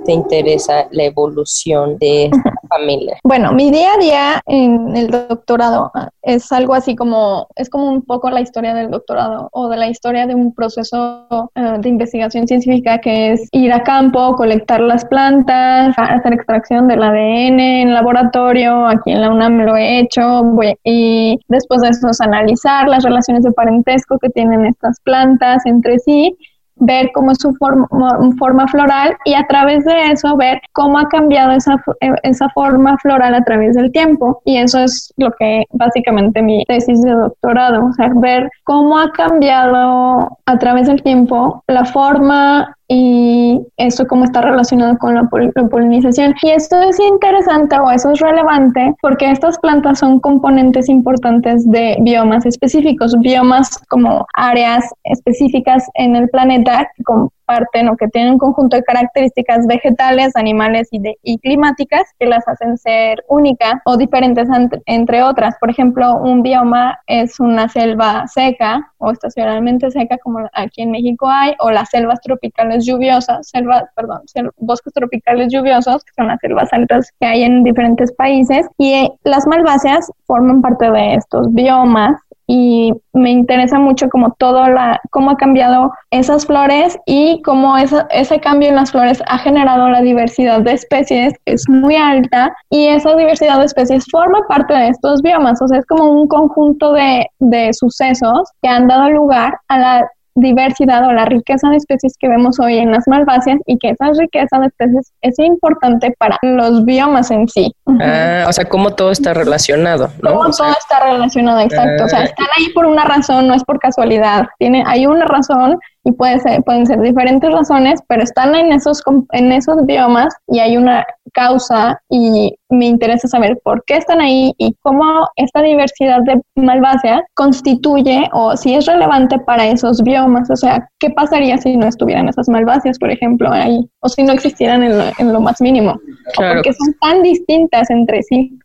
te 0.05 0.11
interesa 0.11 0.87
la 0.91 1.03
evolución 1.03 1.97
de 1.97 2.25
esta 2.25 2.53
familia? 2.67 3.17
Bueno, 3.23 3.53
mi 3.53 3.71
día 3.71 3.93
a 3.93 3.97
día 3.97 4.41
en 4.45 4.95
el 4.95 5.09
doctorado 5.09 5.91
es 6.21 6.51
algo 6.51 6.73
así 6.73 6.95
como, 6.95 7.47
es 7.55 7.69
como 7.69 7.89
un 7.89 8.01
poco 8.01 8.29
la 8.29 8.41
historia 8.41 8.73
del 8.73 8.91
doctorado 8.91 9.49
o 9.51 9.69
de 9.69 9.77
la 9.77 9.87
historia 9.87 10.27
de 10.27 10.35
un 10.35 10.53
proceso 10.53 11.51
eh, 11.55 11.77
de 11.79 11.89
investigación 11.89 12.47
científica 12.47 12.99
que 12.99 13.31
es 13.31 13.47
ir 13.51 13.71
a 13.73 13.83
campo, 13.83 14.35
colectar 14.35 14.81
las 14.81 15.05
plantas, 15.05 15.95
hacer 15.97 16.33
extracción 16.33 16.87
del 16.87 17.03
ADN 17.03 17.59
en 17.59 17.93
laboratorio, 17.93 18.87
aquí 18.87 19.11
en 19.11 19.21
la 19.21 19.29
UNAM 19.29 19.59
lo 19.59 19.75
he 19.75 19.99
hecho, 19.99 20.43
y 20.83 21.39
después 21.47 21.81
de 21.81 21.89
eso 21.89 22.09
es 22.09 22.21
analizar 22.21 22.87
las 22.87 23.03
relaciones 23.03 23.43
de 23.43 23.51
parentesco 23.51 24.17
que 24.19 24.29
tienen 24.29 24.65
estas 24.65 24.99
plantas 25.01 25.65
entre 25.65 25.99
sí 25.99 26.37
ver 26.79 27.11
cómo 27.13 27.31
es 27.31 27.39
su 27.39 27.53
forma, 27.55 28.67
floral 28.67 29.15
y 29.25 29.33
a 29.33 29.45
través 29.47 29.85
de 29.85 30.11
eso 30.11 30.35
ver 30.35 30.61
cómo 30.73 30.99
ha 30.99 31.07
cambiado 31.07 31.51
esa, 31.51 31.75
esa 32.23 32.49
forma 32.49 32.97
floral 32.97 33.33
a 33.35 33.43
través 33.43 33.75
del 33.75 33.91
tiempo. 33.91 34.41
Y 34.45 34.57
eso 34.57 34.79
es 34.79 35.13
lo 35.17 35.31
que 35.31 35.63
básicamente 35.71 36.41
mi 36.41 36.63
tesis 36.65 37.01
de 37.01 37.11
doctorado, 37.11 37.85
o 37.85 37.93
sea, 37.93 38.09
ver 38.15 38.49
cómo 38.63 38.97
ha 38.97 39.11
cambiado 39.11 40.37
a 40.45 40.57
través 40.59 40.87
del 40.87 41.01
tiempo 41.01 41.63
la 41.67 41.85
forma 41.85 42.76
y 42.87 43.59
eso 43.75 44.07
cómo 44.07 44.23
está 44.23 44.41
relacionado 44.41 44.97
con 44.97 45.15
la, 45.15 45.23
polinización. 45.69 46.35
Y 46.41 46.51
esto 46.51 46.81
es 46.81 46.99
interesante 46.99 47.77
o 47.79 47.91
eso 47.91 48.11
es 48.11 48.19
relevante 48.19 48.95
porque 49.01 49.29
estas 49.29 49.57
plantas 49.59 49.99
son 49.99 50.19
componentes 50.19 50.87
importantes 50.87 51.69
de 51.69 51.97
biomas 52.01 52.45
específicos, 52.45 53.17
biomas 53.19 53.77
como 53.89 54.25
áreas 54.33 54.85
específicas 55.03 55.85
en 55.95 56.15
el 56.15 56.29
planeta 56.29 56.89
comparten 57.03 57.89
o 57.89 57.97
que 57.97 58.07
tienen 58.07 58.33
un 58.33 58.39
conjunto 58.39 58.75
de 58.75 58.83
características 58.83 59.65
vegetales, 59.67 60.35
animales 60.35 60.87
y, 60.91 60.99
de, 60.99 61.17
y 61.23 61.37
climáticas 61.39 62.03
que 62.19 62.25
las 62.25 62.47
hacen 62.47 62.77
ser 62.77 63.23
únicas 63.29 63.75
o 63.85 63.97
diferentes 63.97 64.47
entre 64.85 65.23
otras. 65.23 65.55
Por 65.59 65.69
ejemplo, 65.69 66.17
un 66.17 66.43
bioma 66.43 66.99
es 67.07 67.39
una 67.39 67.69
selva 67.69 68.27
seca 68.27 68.91
o 68.97 69.11
estacionalmente 69.11 69.91
seca 69.91 70.17
como 70.17 70.47
aquí 70.53 70.81
en 70.81 70.91
México 70.91 71.27
hay, 71.29 71.55
o 71.59 71.71
las 71.71 71.89
selvas 71.89 72.19
tropicales 72.21 72.76
lluviosas, 72.85 73.49
selvas, 73.49 73.83
perdón, 73.95 74.21
bosques 74.57 74.93
tropicales 74.93 75.51
lluviosos, 75.51 76.03
que 76.03 76.13
son 76.15 76.27
las 76.27 76.39
selvas 76.39 76.71
altas 76.71 77.09
que 77.19 77.27
hay 77.27 77.43
en 77.43 77.63
diferentes 77.63 78.11
países, 78.13 78.67
y 78.77 78.93
eh, 78.93 79.11
las 79.23 79.47
malváceas 79.47 80.11
forman 80.25 80.61
parte 80.61 80.89
de 80.91 81.15
estos 81.15 81.53
biomas 81.53 82.19
y 82.47 82.93
me 83.13 83.31
interesa 83.31 83.77
mucho 83.77 84.07
como 84.09 84.31
todo 84.39 84.69
la, 84.69 84.99
cómo 85.11 85.31
ha 85.31 85.35
cambiado 85.35 85.91
esas 86.11 86.45
flores 86.45 86.97
y 87.05 87.41
cómo 87.41 87.77
esa, 87.77 88.07
ese 88.09 88.39
cambio 88.39 88.69
en 88.69 88.75
las 88.75 88.91
flores 88.91 89.21
ha 89.27 89.37
generado 89.37 89.89
la 89.89 90.01
diversidad 90.01 90.61
de 90.61 90.71
especies, 90.71 91.33
que 91.45 91.53
es 91.53 91.67
muy 91.67 91.97
alta, 91.97 92.55
y 92.69 92.87
esa 92.87 93.15
diversidad 93.15 93.59
de 93.59 93.65
especies 93.65 94.05
forma 94.09 94.39
parte 94.47 94.73
de 94.73 94.87
estos 94.89 95.21
biomas, 95.21 95.61
o 95.61 95.67
sea, 95.67 95.79
es 95.79 95.85
como 95.85 96.09
un 96.09 96.27
conjunto 96.27 96.93
de, 96.93 97.27
de 97.39 97.73
sucesos 97.73 98.49
que 98.61 98.69
han 98.69 98.87
dado 98.87 99.09
lugar 99.09 99.59
a 99.67 99.79
la 99.79 100.09
diversidad 100.37 101.05
o 101.07 101.11
la 101.11 101.25
riqueza 101.25 101.69
de 101.69 101.77
especies 101.77 102.15
que 102.19 102.27
vemos 102.27 102.59
hoy 102.59 102.77
en 102.77 102.91
las 102.91 103.07
malváceas 103.07 103.59
y 103.65 103.77
que 103.79 103.89
esa 103.89 104.11
riqueza 104.17 104.59
de 104.59 104.67
especies 104.67 105.11
es 105.21 105.39
importante 105.39 106.13
para 106.19 106.37
los 106.43 106.85
biomas 106.85 107.31
en 107.31 107.47
sí. 107.47 107.73
Ah, 107.99 108.45
o 108.47 108.53
sea, 108.53 108.65
cómo 108.65 108.91
todo 108.91 109.11
está 109.11 109.33
relacionado, 109.33 110.09
¿no? 110.21 110.35
Cómo 110.35 110.49
todo 110.51 110.69
está 110.69 110.99
relacionado, 111.11 111.59
exacto. 111.59 112.05
o 112.05 112.07
sea, 112.07 112.19
ah. 112.19 112.25
están 112.25 112.47
ahí 112.55 112.69
por 112.73 112.85
una 112.85 113.03
razón, 113.03 113.47
no 113.47 113.55
es 113.55 113.63
por 113.63 113.79
casualidad. 113.79 114.47
Tiene, 114.59 114.83
hay 114.85 115.07
una 115.07 115.25
razón 115.25 115.79
y 116.03 116.11
puede 116.11 116.39
ser, 116.39 116.63
pueden 116.63 116.85
ser 116.85 117.01
diferentes 117.01 117.51
razones, 117.51 117.99
pero 118.07 118.23
están 118.23 118.55
en 118.55 118.71
esos, 118.71 119.03
en 119.31 119.51
esos 119.51 119.85
biomas 119.85 120.33
y 120.47 120.59
hay 120.59 120.77
una 120.77 121.05
causa 121.33 122.01
y 122.09 122.55
me 122.69 122.85
interesa 122.85 123.27
saber 123.27 123.59
por 123.63 123.83
qué 123.85 123.97
están 123.97 124.21
ahí 124.21 124.53
y 124.57 124.75
cómo 124.81 125.27
esta 125.35 125.61
diversidad 125.61 126.21
de 126.23 126.41
malváceas 126.55 127.21
constituye 127.33 128.29
o 128.33 128.55
si 128.55 128.73
es 128.75 128.85
relevante 128.85 129.37
para 129.39 129.67
esos 129.67 130.01
biomas. 130.01 130.49
O 130.49 130.55
sea, 130.55 130.87
¿qué 130.99 131.09
pasaría 131.09 131.57
si 131.57 131.75
no 131.77 131.87
estuvieran 131.87 132.27
esas 132.29 132.49
malváceas, 132.49 132.97
por 132.99 133.11
ejemplo, 133.11 133.51
ahí? 133.51 133.89
O 133.99 134.09
si 134.09 134.23
no 134.23 134.33
existieran 134.33 134.83
en 134.83 135.33
lo, 135.33 135.41
más 135.41 135.61
mínimo. 135.61 135.99
porque 136.35 136.73
son 136.73 136.93
tan 137.01 137.21
distintas 137.21 137.89
entre 137.89 138.23
sí. 138.23 138.57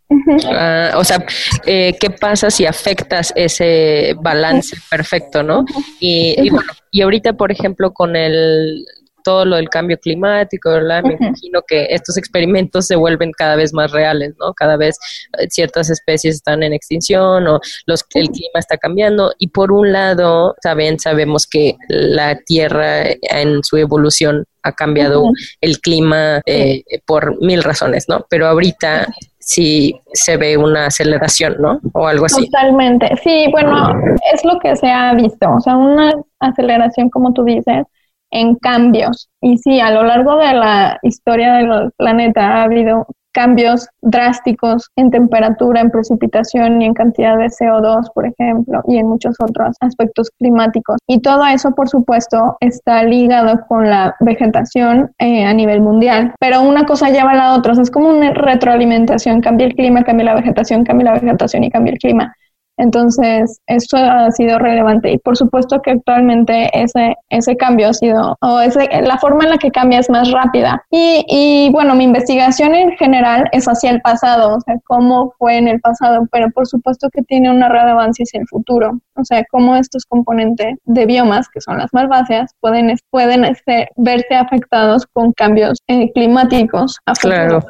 Ah, 0.46 0.92
o 0.96 1.04
sea, 1.04 1.24
eh, 1.66 1.96
¿qué 2.00 2.10
pasa 2.10 2.50
si 2.50 2.66
afectas 2.66 3.32
ese 3.36 4.14
balance 4.20 4.76
perfecto, 4.90 5.42
no? 5.42 5.64
Y, 6.00 6.34
y, 6.38 6.50
bueno, 6.50 6.72
y 6.90 7.02
ahorita, 7.02 7.34
por 7.34 7.50
ejemplo, 7.52 7.92
con 7.92 8.16
el 8.16 8.84
todo 9.22 9.44
lo 9.44 9.56
del 9.56 9.68
cambio 9.68 9.98
climático, 9.98 10.70
¿verdad? 10.70 11.02
Me 11.02 11.14
imagino 11.14 11.62
que 11.66 11.86
estos 11.90 12.16
experimentos 12.16 12.86
se 12.86 12.96
vuelven 12.96 13.32
cada 13.32 13.56
vez 13.56 13.72
más 13.72 13.90
reales, 13.90 14.34
¿no? 14.38 14.52
Cada 14.54 14.76
vez 14.76 14.98
eh, 15.38 15.46
ciertas 15.48 15.90
especies 15.90 16.36
están 16.36 16.62
en 16.62 16.72
extinción 16.72 17.46
o 17.46 17.60
los, 17.86 18.04
el 18.14 18.28
clima 18.28 18.58
está 18.58 18.76
cambiando 18.76 19.32
y 19.38 19.48
por 19.48 19.72
un 19.72 19.92
lado, 19.92 20.54
saben, 20.62 20.98
sabemos 20.98 21.46
que 21.46 21.76
la 21.88 22.36
Tierra 22.36 23.04
en 23.22 23.62
su 23.62 23.76
evolución 23.76 24.44
ha 24.62 24.72
cambiado 24.72 25.24
el 25.60 25.78
clima 25.80 26.40
eh, 26.46 26.82
por 27.06 27.40
mil 27.42 27.62
razones, 27.62 28.08
¿no? 28.08 28.26
Pero 28.28 28.46
ahorita 28.46 29.06
sí 29.38 30.00
se 30.12 30.36
ve 30.36 30.56
una 30.56 30.86
aceleración, 30.86 31.56
¿no? 31.58 31.80
O 31.92 32.06
algo 32.06 32.26
así. 32.26 32.46
Totalmente. 32.46 33.10
Sí, 33.22 33.46
bueno, 33.50 33.92
es 34.32 34.44
lo 34.44 34.58
que 34.58 34.76
se 34.76 34.90
ha 34.90 35.14
visto, 35.14 35.50
o 35.50 35.60
sea, 35.60 35.76
una 35.76 36.12
aceleración, 36.40 37.10
como 37.10 37.32
tú 37.32 37.44
dices, 37.44 37.84
en 38.30 38.54
cambios. 38.56 39.28
Y 39.40 39.58
sí, 39.58 39.80
a 39.80 39.90
lo 39.90 40.04
largo 40.04 40.36
de 40.36 40.52
la 40.54 40.98
historia 41.02 41.54
del 41.54 41.90
planeta 41.96 42.56
ha 42.56 42.62
habido 42.64 43.06
cambios 43.32 43.88
drásticos 44.00 44.90
en 44.96 45.10
temperatura, 45.10 45.80
en 45.80 45.90
precipitación 45.90 46.80
y 46.82 46.86
en 46.86 46.94
cantidad 46.94 47.38
de 47.38 47.46
CO2, 47.46 48.12
por 48.14 48.26
ejemplo, 48.26 48.82
y 48.86 48.98
en 48.98 49.08
muchos 49.08 49.36
otros 49.40 49.76
aspectos 49.80 50.30
climáticos. 50.38 50.98
Y 51.06 51.20
todo 51.20 51.44
eso, 51.46 51.72
por 51.72 51.88
supuesto, 51.88 52.56
está 52.60 53.02
ligado 53.04 53.60
con 53.68 53.88
la 53.88 54.14
vegetación 54.20 55.12
eh, 55.18 55.44
a 55.44 55.52
nivel 55.52 55.80
mundial. 55.80 56.34
Pero 56.38 56.62
una 56.62 56.84
cosa 56.84 57.10
lleva 57.10 57.32
a 57.32 57.36
la 57.36 57.54
otra, 57.54 57.72
es 57.72 57.90
como 57.90 58.08
una 58.08 58.32
retroalimentación, 58.32 59.40
cambia 59.40 59.66
el 59.66 59.74
clima, 59.74 60.04
cambia 60.04 60.26
la 60.26 60.34
vegetación, 60.34 60.84
cambia 60.84 61.12
la 61.12 61.20
vegetación 61.20 61.64
y 61.64 61.70
cambia 61.70 61.92
el 61.92 61.98
clima. 61.98 62.34
Entonces, 62.82 63.60
eso 63.68 63.96
ha 63.96 64.28
sido 64.32 64.58
relevante 64.58 65.12
y 65.12 65.18
por 65.18 65.36
supuesto 65.36 65.80
que 65.80 65.92
actualmente 65.92 66.68
ese, 66.72 67.16
ese 67.30 67.56
cambio 67.56 67.88
ha 67.88 67.94
sido, 67.94 68.36
o 68.40 68.60
ese, 68.60 68.88
la 69.02 69.18
forma 69.18 69.44
en 69.44 69.50
la 69.50 69.58
que 69.58 69.70
cambia 69.70 70.00
es 70.00 70.10
más 70.10 70.32
rápida. 70.32 70.84
Y, 70.90 71.24
y 71.28 71.70
bueno, 71.70 71.94
mi 71.94 72.04
investigación 72.04 72.74
en 72.74 72.90
general 72.96 73.44
es 73.52 73.66
hacia 73.66 73.90
el 73.90 74.00
pasado, 74.00 74.56
o 74.56 74.60
sea, 74.60 74.76
cómo 74.84 75.32
fue 75.38 75.58
en 75.58 75.68
el 75.68 75.80
pasado, 75.80 76.26
pero 76.32 76.50
por 76.50 76.66
supuesto 76.66 77.08
que 77.12 77.22
tiene 77.22 77.50
una 77.50 77.68
relevancia 77.68 78.24
hacia 78.24 78.40
el 78.40 78.48
futuro, 78.48 78.98
o 79.14 79.24
sea, 79.24 79.44
cómo 79.50 79.76
estos 79.76 80.04
componentes 80.04 80.76
de 80.84 81.06
biomas, 81.06 81.48
que 81.48 81.60
son 81.60 81.78
las 81.78 81.92
malváceas, 81.92 82.50
pueden, 82.60 82.96
pueden 83.10 83.44
este, 83.44 83.90
verse 83.96 84.34
afectados 84.34 85.06
con 85.12 85.32
cambios 85.32 85.78
eh, 85.86 86.10
climáticos. 86.12 86.96
claro. 87.20 87.60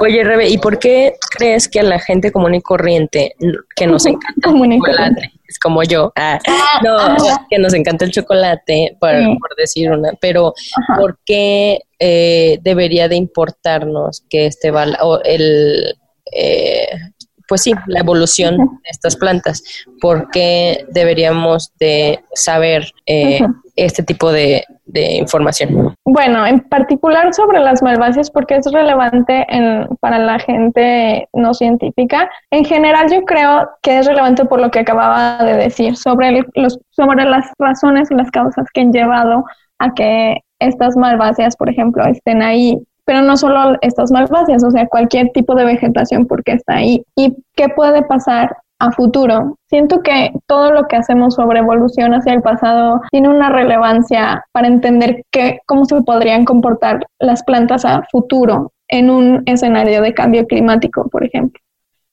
Oye, 0.00 0.24
Rebe, 0.24 0.48
¿y 0.48 0.58
por 0.58 0.78
qué 0.80 1.14
crees 1.36 1.68
que 1.68 1.80
a 1.80 1.84
la 1.84 2.00
gente 2.00 2.32
común 2.32 2.54
y 2.54 2.60
corriente 2.60 3.34
que 3.76 3.86
nos 3.86 4.06
encanta 4.06 4.47
chocolate, 4.48 5.32
es 5.46 5.58
como 5.58 5.82
yo. 5.82 6.12
Ah, 6.16 6.38
ah, 6.46 6.80
no, 6.82 7.16
que 7.48 7.58
nos 7.58 7.74
encanta 7.74 8.04
el 8.04 8.12
chocolate, 8.12 8.96
por, 9.00 9.10
decir 9.56 9.90
una, 9.90 10.12
pero 10.20 10.54
¿por 10.96 11.18
qué 11.24 11.80
eh, 11.98 12.58
debería 12.62 13.08
de 13.08 13.16
importarnos 13.16 14.22
que 14.28 14.46
este 14.46 14.70
o 14.70 15.20
el 15.24 15.94
eh, 16.32 16.88
pues 17.48 17.62
sí, 17.62 17.72
la 17.86 18.00
evolución 18.00 18.58
de 18.58 18.90
estas 18.90 19.16
plantas, 19.16 19.62
¿por 20.02 20.30
qué 20.30 20.84
deberíamos 20.90 21.72
de 21.80 22.20
saber 22.34 22.92
eh, 23.06 23.40
este 23.84 24.02
tipo 24.02 24.30
de, 24.32 24.64
información? 24.92 25.94
Bueno, 26.04 26.46
en 26.46 26.60
particular 26.60 27.32
sobre 27.34 27.60
las 27.60 27.82
malváceas, 27.82 28.30
porque 28.30 28.56
es 28.56 28.72
relevante 28.72 29.46
para 30.00 30.18
la 30.18 30.38
gente 30.38 31.28
no 31.32 31.54
científica. 31.54 32.30
En 32.50 32.64
general, 32.64 33.10
yo 33.10 33.24
creo 33.24 33.68
que 33.82 33.98
es 33.98 34.06
relevante 34.06 34.44
por 34.44 34.60
lo 34.60 34.70
que 34.70 34.80
acababa 34.80 35.44
de 35.44 35.54
decir, 35.54 35.96
sobre, 35.96 36.44
los, 36.54 36.78
sobre 36.90 37.24
las 37.24 37.46
razones 37.58 38.10
y 38.10 38.14
las 38.14 38.30
causas 38.30 38.66
que 38.72 38.80
han 38.80 38.92
llevado 38.92 39.44
a 39.78 39.94
que 39.94 40.38
estas 40.58 40.96
malváceas, 40.96 41.56
por 41.56 41.68
ejemplo, 41.68 42.04
estén 42.06 42.42
ahí 42.42 42.78
pero 43.08 43.22
no 43.22 43.38
solo 43.38 43.78
estas 43.80 44.12
malváceas, 44.12 44.62
o 44.62 44.70
sea, 44.70 44.86
cualquier 44.86 45.30
tipo 45.30 45.54
de 45.54 45.64
vegetación 45.64 46.26
porque 46.26 46.52
está 46.52 46.74
ahí. 46.74 47.02
¿Y 47.16 47.34
qué 47.56 47.70
puede 47.70 48.02
pasar 48.02 48.54
a 48.78 48.92
futuro. 48.92 49.58
Siento 49.68 50.02
que 50.02 50.32
todo 50.46 50.72
lo 50.72 50.86
que 50.86 50.96
hacemos 50.96 51.34
sobre 51.34 51.60
evolución 51.60 52.14
hacia 52.14 52.32
el 52.32 52.42
pasado 52.42 53.00
tiene 53.10 53.28
una 53.28 53.50
relevancia 53.50 54.44
para 54.52 54.68
entender 54.68 55.24
que, 55.30 55.60
cómo 55.66 55.84
se 55.84 56.00
podrían 56.02 56.44
comportar 56.44 57.06
las 57.18 57.42
plantas 57.42 57.84
a 57.84 58.02
futuro 58.10 58.72
en 58.88 59.10
un 59.10 59.42
escenario 59.46 60.00
de 60.00 60.14
cambio 60.14 60.46
climático, 60.46 61.08
por 61.08 61.24
ejemplo. 61.24 61.60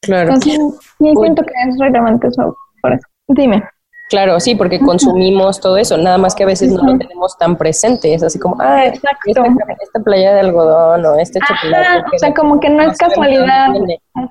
Claro. 0.01 0.33
Entonces, 0.33 0.59
sí 0.99 1.13
siento 1.15 1.43
que 1.43 1.53
es 1.67 1.79
relevante 1.79 2.27
eso, 2.27 2.55
por 2.81 2.93
eso. 2.93 3.07
Dime. 3.27 3.63
Claro, 4.07 4.39
sí, 4.39 4.53
porque 4.53 4.79
consumimos 4.79 5.59
todo 5.59 5.77
eso, 5.77 5.97
nada 5.97 6.19
más 6.19 6.35
que 6.35 6.43
a 6.43 6.45
veces 6.45 6.71
no 6.71 6.83
lo 6.83 6.95
tenemos 6.95 7.35
tan 7.39 7.57
presente, 7.57 8.13
es 8.13 8.21
así 8.21 8.37
como, 8.37 8.55
ah, 8.59 8.85
esta, 8.85 9.09
esta, 9.25 9.99
playa 10.03 10.35
de 10.35 10.41
algodón 10.41 11.03
o 11.05 11.15
este 11.15 11.39
chocolate. 11.39 12.03
O 12.13 12.19
sea, 12.19 12.31
como 12.31 12.59
que 12.59 12.69
no, 12.69 12.83
es 12.83 12.97
casualidad. 12.99 13.69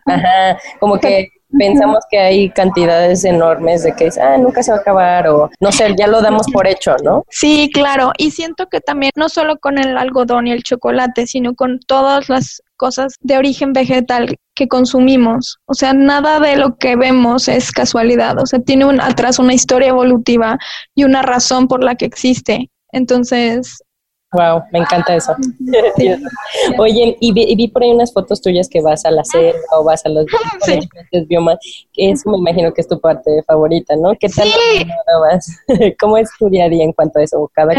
Ajá, 0.07 0.59
como 0.79 0.97
que 0.99 1.29
pensamos 1.51 2.05
que 2.11 2.19
hay 2.19 2.51
cantidades 2.51 3.25
enormes 3.25 3.83
de 3.83 3.95
que 3.95 4.11
ah, 4.21 4.37
nunca 4.39 4.63
se 4.63 4.71
va 4.71 4.79
a 4.79 4.81
acabar 4.81 5.29
o 5.29 5.51
no 5.61 5.73
sé, 5.73 5.95
ya 5.97 6.07
lo 6.07 6.21
damos 6.21 6.47
por 6.53 6.67
hecho, 6.67 6.97
¿no? 7.03 7.25
Sí, 7.31 7.71
claro, 7.73 8.13
y 8.19 8.31
siento 8.31 8.69
que 8.69 8.81
también 8.81 9.13
no 9.17 9.29
solo 9.29 9.59
con 9.59 9.79
el 9.79 9.97
algodón 9.97 10.47
y 10.47 10.53
el 10.53 10.63
chocolate, 10.63 11.27
sino 11.27 11.55
con 11.55 11.79
todas 11.81 12.29
las 12.29 12.63
cosas 12.77 13.15
de 13.21 13.39
origen 13.39 13.73
vegetal 13.73 14.37
que 14.55 14.69
consumimos. 14.69 15.59
O 15.67 15.75
sea, 15.75 15.93
nada 15.93 16.41
de 16.41 16.57
lo 16.57 16.77
que 16.77 16.97
vemos 16.97 17.49
es 17.49 17.71
casualidad. 17.73 18.39
O 18.41 18.47
sea, 18.47 18.61
tiene 18.61 18.85
un, 18.85 19.01
atrás 19.01 19.39
una 19.39 19.55
historia 19.55 19.89
evolutiva 19.89 20.59
y 20.95 21.05
una 21.05 21.23
razón 21.23 21.69
por 21.69 21.83
la 21.83 21.95
que 21.95 22.05
existe. 22.05 22.71
Entonces, 22.93 23.83
Wow, 24.35 24.65
me 24.73 24.81
encanta 24.81 25.15
eso. 25.15 25.35
Oye, 26.79 27.17
y 27.21 27.33
vi, 27.33 27.69
por 27.69 27.83
ahí 27.83 27.93
unas 27.93 28.13
fotos 28.13 28.43
tuyas 28.43 28.69
que 28.69 28.81
vas 28.81 29.05
a 29.05 29.13
la 29.13 29.25
selva 29.25 29.59
o 29.73 29.85
vas 29.85 30.05
a 30.05 30.09
los 30.09 30.27
diferentes 30.61 31.29
biomas, 31.29 31.59
que 31.93 32.11
eso 32.11 32.29
me 32.31 32.39
imagino 32.39 32.73
que 32.75 32.81
es 32.81 32.89
tu 32.89 33.01
parte 33.01 33.43
favorita, 33.47 33.95
¿no? 33.97 34.13
¿Qué 34.19 34.29
tal 34.29 34.49
vas? 35.31 35.57
¿Cómo 36.01 36.19
es 36.19 36.29
tu 36.39 36.51
día 36.51 36.65
a 36.65 36.69
día 36.69 36.85
en 36.85 36.93
cuanto 36.93 37.21
a 37.21 37.23
eso? 37.23 37.51
Cada 37.55 37.73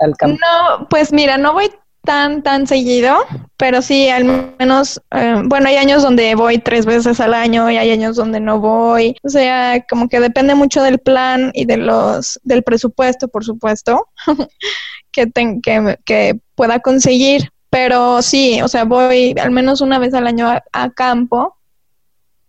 al 0.00 0.16
campo. 0.16 0.38
No, 0.40 0.88
pues 0.88 1.12
mira, 1.12 1.38
no 1.38 1.52
voy 1.52 1.70
tan, 2.04 2.42
tan 2.42 2.66
seguido, 2.66 3.16
pero 3.56 3.82
sí, 3.82 4.08
al 4.08 4.24
menos, 4.58 5.00
eh, 5.10 5.42
bueno, 5.44 5.68
hay 5.68 5.76
años 5.76 6.02
donde 6.02 6.34
voy 6.34 6.58
tres 6.58 6.86
veces 6.86 7.18
al 7.20 7.34
año 7.34 7.70
y 7.70 7.78
hay 7.78 7.90
años 7.90 8.16
donde 8.16 8.40
no 8.40 8.60
voy. 8.60 9.16
O 9.22 9.28
sea, 9.28 9.84
como 9.88 10.08
que 10.08 10.20
depende 10.20 10.54
mucho 10.54 10.82
del 10.82 10.98
plan 10.98 11.50
y 11.54 11.64
de 11.64 11.78
los, 11.78 12.38
del 12.44 12.62
presupuesto, 12.62 13.28
por 13.28 13.44
supuesto, 13.44 14.08
que, 15.14 15.30
que, 15.62 15.98
que 16.04 16.38
pueda 16.54 16.80
conseguir. 16.80 17.50
Pero 17.70 18.22
sí, 18.22 18.60
o 18.62 18.68
sea, 18.68 18.84
voy 18.84 19.34
al 19.40 19.50
menos 19.50 19.80
una 19.80 19.98
vez 19.98 20.14
al 20.14 20.26
año 20.26 20.48
a, 20.72 20.90
campo 20.90 21.56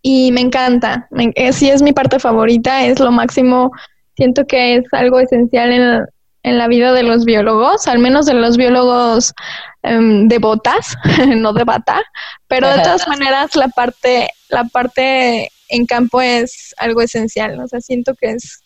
y 0.01 0.31
me 0.31 0.41
encanta. 0.41 1.07
Eh, 1.35 1.51
sí 1.51 1.69
es 1.69 1.81
mi 1.81 1.93
parte 1.93 2.19
favorita, 2.19 2.85
es 2.85 2.99
lo 2.99 3.11
máximo. 3.11 3.71
Siento 4.15 4.45
que 4.45 4.75
es 4.75 4.85
algo 4.91 5.19
esencial 5.19 5.71
en, 5.71 6.05
en 6.43 6.57
la 6.59 6.67
vida 6.67 6.93
de 6.93 7.01
los 7.01 7.25
biólogos, 7.25 7.87
al 7.87 7.97
menos 7.97 8.27
de 8.27 8.35
los 8.35 8.55
biólogos 8.55 9.33
em, 9.81 10.27
de 10.27 10.37
botas, 10.37 10.95
no 11.35 11.53
de 11.53 11.63
bata, 11.63 12.03
pero 12.47 12.69
de 12.69 12.83
todas 12.83 13.07
maneras 13.07 13.55
la 13.55 13.67
parte, 13.69 14.29
la 14.49 14.65
parte 14.65 15.49
en 15.69 15.87
campo 15.87 16.21
es 16.21 16.75
algo 16.77 17.01
esencial, 17.01 17.59
o 17.59 17.67
sea, 17.67 17.81
siento 17.81 18.13
que 18.13 18.31
es 18.33 18.61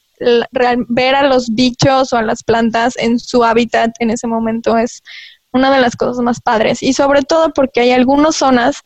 ver 0.89 1.15
a 1.15 1.23
los 1.23 1.49
bichos 1.53 2.13
o 2.13 2.17
a 2.17 2.23
las 2.23 2.43
plantas 2.43 2.95
en 2.97 3.19
su 3.19 3.43
hábitat 3.43 3.91
en 3.99 4.11
ese 4.11 4.27
momento 4.27 4.77
es 4.77 5.01
una 5.51 5.73
de 5.73 5.81
las 5.81 5.95
cosas 5.95 6.23
más 6.23 6.41
padres 6.41 6.83
y 6.83 6.93
sobre 6.93 7.21
todo 7.23 7.51
porque 7.53 7.81
hay 7.81 7.91
algunas 7.91 8.35
zonas 8.35 8.81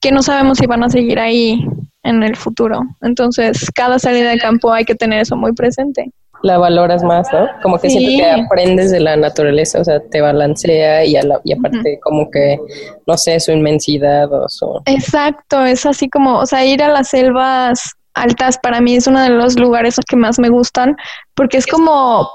que 0.00 0.12
no 0.12 0.22
sabemos 0.22 0.58
si 0.58 0.66
van 0.66 0.84
a 0.84 0.90
seguir 0.90 1.18
ahí 1.18 1.66
en 2.02 2.22
el 2.22 2.36
futuro. 2.36 2.82
Entonces, 3.00 3.70
cada 3.74 3.98
salida 3.98 4.30
de 4.30 4.38
campo 4.38 4.72
hay 4.72 4.84
que 4.84 4.94
tener 4.94 5.20
eso 5.20 5.34
muy 5.36 5.52
presente. 5.52 6.10
la 6.42 6.58
valoras 6.58 7.02
más, 7.02 7.26
¿no? 7.32 7.48
Como 7.62 7.78
que 7.78 7.88
siempre 7.88 8.18
te 8.18 8.42
aprendes 8.42 8.90
de 8.90 9.00
la 9.00 9.16
naturaleza, 9.16 9.80
o 9.80 9.84
sea, 9.84 10.00
te 10.00 10.20
balancea 10.20 11.06
y, 11.06 11.16
a 11.16 11.22
y 11.42 11.52
aparte 11.54 11.98
como 12.02 12.30
que, 12.30 12.58
no 13.06 13.16
sé, 13.16 13.40
su 13.40 13.50
inmensidad 13.50 14.30
o 14.30 14.46
su... 14.50 14.82
Exacto, 14.84 15.64
es 15.64 15.86
así 15.86 16.10
como, 16.10 16.38
o 16.38 16.44
sea, 16.44 16.66
ir 16.66 16.82
a 16.82 16.90
las 16.90 17.08
selvas 17.08 17.94
altas 18.14 18.58
para 18.58 18.80
mí 18.80 18.96
es 18.96 19.06
uno 19.06 19.20
de 19.20 19.30
los 19.30 19.58
lugares 19.58 19.96
que 20.08 20.16
más 20.16 20.38
me 20.38 20.48
gustan 20.48 20.96
porque 21.34 21.58
es 21.58 21.66
como, 21.66 22.28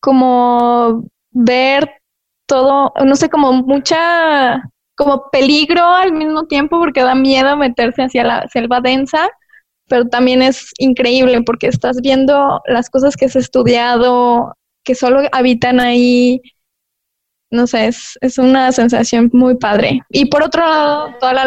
como 0.00 1.04
ver 1.30 1.90
todo, 2.46 2.92
no 3.04 3.16
sé, 3.16 3.28
como 3.28 3.52
mucha, 3.52 4.62
como 4.96 5.30
peligro 5.30 5.84
al 5.84 6.12
mismo 6.12 6.44
tiempo 6.44 6.78
porque 6.78 7.02
da 7.02 7.14
miedo 7.14 7.56
meterse 7.56 8.02
hacia 8.02 8.24
la 8.24 8.48
selva 8.48 8.80
densa, 8.80 9.28
pero 9.88 10.06
también 10.06 10.42
es 10.42 10.72
increíble 10.78 11.42
porque 11.42 11.68
estás 11.68 12.00
viendo 12.00 12.60
las 12.66 12.90
cosas 12.90 13.16
que 13.16 13.26
has 13.26 13.36
estudiado, 13.36 14.54
que 14.84 14.94
solo 14.94 15.22
habitan 15.32 15.80
ahí. 15.80 16.40
No 17.50 17.66
sé, 17.66 17.86
es, 17.88 18.16
es 18.20 18.38
una 18.38 18.70
sensación 18.70 19.30
muy 19.32 19.56
padre. 19.56 20.00
Y 20.08 20.26
por 20.26 20.44
otro 20.44 20.64
lado, 20.64 21.14
toda 21.18 21.32
la 21.34 21.46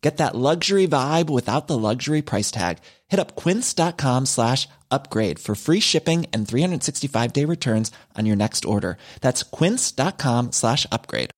Get 0.00 0.18
that 0.18 0.34
luxury 0.34 0.86
vibe 0.86 1.28
without 1.28 1.66
the 1.66 1.76
luxury 1.76 2.22
price 2.22 2.50
tag. 2.50 2.78
Hit 3.08 3.18
up 3.18 3.34
quince.com 3.34 4.26
slash 4.26 4.68
upgrade 4.90 5.38
for 5.40 5.54
free 5.54 5.80
shipping 5.80 6.26
and 6.32 6.46
365 6.46 7.32
day 7.32 7.44
returns 7.44 7.90
on 8.16 8.26
your 8.26 8.36
next 8.36 8.64
order. 8.64 8.96
That's 9.20 9.42
quince.com 9.42 10.52
slash 10.52 10.86
upgrade. 10.92 11.30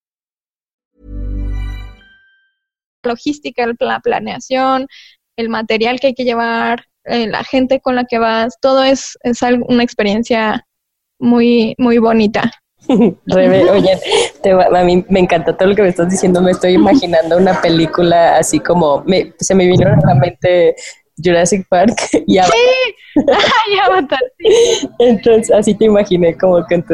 Logística, 3.03 3.67
la 3.81 4.01
planeación, 4.01 4.87
el 5.39 5.49
material 5.49 5.99
que 5.99 6.09
hay 6.09 6.15
que 6.15 6.25
llevar, 6.25 6.85
eh, 7.05 7.27
la 7.27 7.43
gente 7.45 7.81
con 7.81 7.95
la 7.95 8.05
que 8.05 8.19
vas, 8.19 8.59
todo 8.61 8.83
es, 8.83 9.17
es 9.23 9.41
una 9.43 9.83
experiencia 9.83 10.67
muy, 11.19 11.75
muy 11.79 11.97
bonita. 11.97 12.53
Rebe, 13.27 13.71
oye, 13.71 13.99
a 14.75 14.85
mí 14.85 15.05
me 15.09 15.21
encanta 15.21 15.57
todo 15.57 15.69
lo 15.69 15.77
que 15.77 15.83
me 15.83 15.89
estás 15.89 16.11
diciendo. 16.11 16.41
Me 16.41 16.53
estoy 16.53 16.73
imaginando 16.73 17.37
una 17.37 17.61
película 17.61 18.37
así 18.37 18.61
como 18.61 19.03
me, 19.07 19.33
se 19.39 19.55
me 19.55 19.67
vino 19.67 19.89
a 19.89 20.07
la 20.07 20.15
mente 20.15 20.75
Jurassic 21.23 21.67
Park 21.69 21.95
y 22.27 22.39
Avatar. 22.39 22.57
Sí, 22.57 22.95
Ay, 23.29 23.79
Avatar, 23.87 24.21
sí. 24.39 24.89
Entonces, 24.99 25.51
así 25.53 25.75
te 25.75 25.87
imaginé 25.87 26.37
como 26.37 26.65
con 26.67 26.85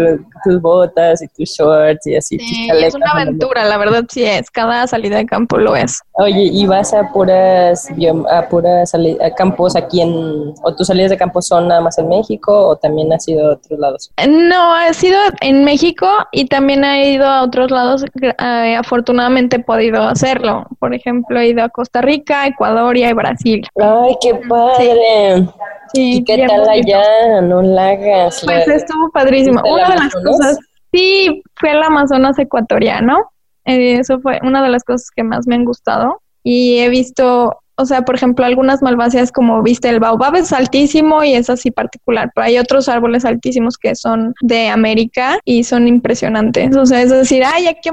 tus 0.44 0.60
botas 0.60 1.22
y 1.22 1.28
tus 1.28 1.50
shorts 1.50 2.06
y 2.06 2.16
así. 2.16 2.38
Sí, 2.38 2.68
es 2.70 2.94
una 2.94 3.10
aventura, 3.12 3.64
la 3.64 3.76
verdad 3.76 4.04
sí 4.08 4.24
es. 4.24 4.50
Cada 4.50 4.86
salida 4.86 5.16
de 5.16 5.26
campo 5.26 5.58
lo 5.58 5.76
es. 5.76 6.00
Oye, 6.12 6.44
¿y 6.52 6.66
vas 6.66 6.94
a 6.94 7.12
puras, 7.12 7.88
a 8.30 8.48
puras 8.48 8.94
a 8.94 9.34
campos 9.34 9.76
aquí 9.76 10.00
en, 10.00 10.54
o 10.62 10.74
tus 10.74 10.86
salidas 10.86 11.10
de 11.10 11.16
campo 11.16 11.42
son 11.42 11.68
nada 11.68 11.80
más 11.80 11.98
en 11.98 12.08
México 12.08 12.68
o 12.68 12.76
también 12.76 13.12
has 13.12 13.26
ido 13.28 13.50
a 13.50 13.54
otros 13.54 13.78
lados? 13.78 14.10
No, 14.26 14.74
ha 14.74 14.92
sido 14.92 15.18
en 15.40 15.64
México 15.64 16.08
y 16.32 16.46
también 16.46 16.84
he 16.84 17.12
ido 17.12 17.26
a 17.26 17.42
otros 17.42 17.70
lados. 17.70 18.04
Eh, 18.22 18.76
afortunadamente 18.76 19.56
he 19.56 19.60
podido 19.60 20.02
hacerlo. 20.02 20.66
Por 20.78 20.94
ejemplo, 20.94 21.38
he 21.38 21.48
ido 21.48 21.62
a 21.62 21.68
Costa 21.68 22.00
Rica, 22.00 22.46
Ecuador 22.46 22.96
y 22.96 23.12
Brasil. 23.12 23.66
Ay, 23.76 24.15
qué 24.20 24.34
padre. 24.48 25.48
Sí. 25.92 26.18
¿Y 26.18 26.24
qué 26.24 26.46
tal 26.46 26.68
allá? 26.68 27.40
No 27.42 27.62
la 27.62 27.90
hagas. 27.90 28.42
Pues 28.44 28.66
estuvo 28.68 29.10
padrísimo. 29.10 29.60
Una 29.64 29.90
de 29.90 29.96
las 29.96 30.14
cosas, 30.14 30.58
sí, 30.92 31.42
fue 31.54 31.72
el 31.72 31.82
Amazonas 31.82 32.38
ecuatoriano. 32.38 33.30
Eh, 33.64 33.98
eso 33.98 34.20
fue 34.20 34.38
una 34.42 34.62
de 34.62 34.68
las 34.68 34.84
cosas 34.84 35.10
que 35.14 35.22
más 35.22 35.46
me 35.46 35.54
han 35.54 35.64
gustado. 35.64 36.20
Y 36.42 36.78
he 36.78 36.88
visto, 36.88 37.60
o 37.76 37.84
sea, 37.84 38.02
por 38.02 38.16
ejemplo, 38.16 38.44
algunas 38.44 38.82
malvacias 38.82 39.30
como 39.30 39.62
viste, 39.62 39.88
el 39.88 40.00
baobab 40.00 40.36
es 40.36 40.52
altísimo 40.52 41.22
y 41.22 41.34
es 41.34 41.50
así 41.50 41.70
particular, 41.70 42.30
pero 42.34 42.46
hay 42.46 42.58
otros 42.58 42.88
árboles 42.88 43.24
altísimos 43.24 43.76
que 43.76 43.94
son 43.94 44.34
de 44.40 44.68
América 44.68 45.38
y 45.44 45.64
son 45.64 45.86
impresionantes. 45.86 46.76
O 46.76 46.86
sea, 46.86 47.02
es 47.02 47.10
decir, 47.10 47.42
ay, 47.44 47.66
aquí 47.66 47.90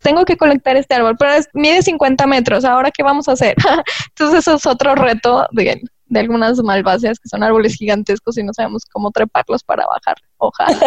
tengo 0.00 0.24
que 0.24 0.36
colectar 0.36 0.76
este 0.76 0.94
árbol, 0.94 1.16
pero 1.18 1.32
mide 1.54 1.82
50 1.82 2.26
metros, 2.26 2.64
¿ahora 2.64 2.90
qué 2.90 3.02
vamos 3.02 3.28
a 3.28 3.32
hacer? 3.32 3.56
Entonces 4.10 4.40
eso 4.40 4.54
es 4.54 4.66
otro 4.66 4.94
reto 4.94 5.46
de, 5.52 5.82
de 6.08 6.20
algunas 6.20 6.62
malváceas 6.62 7.18
que 7.18 7.28
son 7.28 7.42
árboles 7.42 7.74
gigantescos 7.74 8.38
y 8.38 8.44
no 8.44 8.52
sabemos 8.54 8.84
cómo 8.92 9.10
treparlos 9.10 9.62
para 9.64 9.84
bajar 9.86 10.16
hojas. 10.38 10.78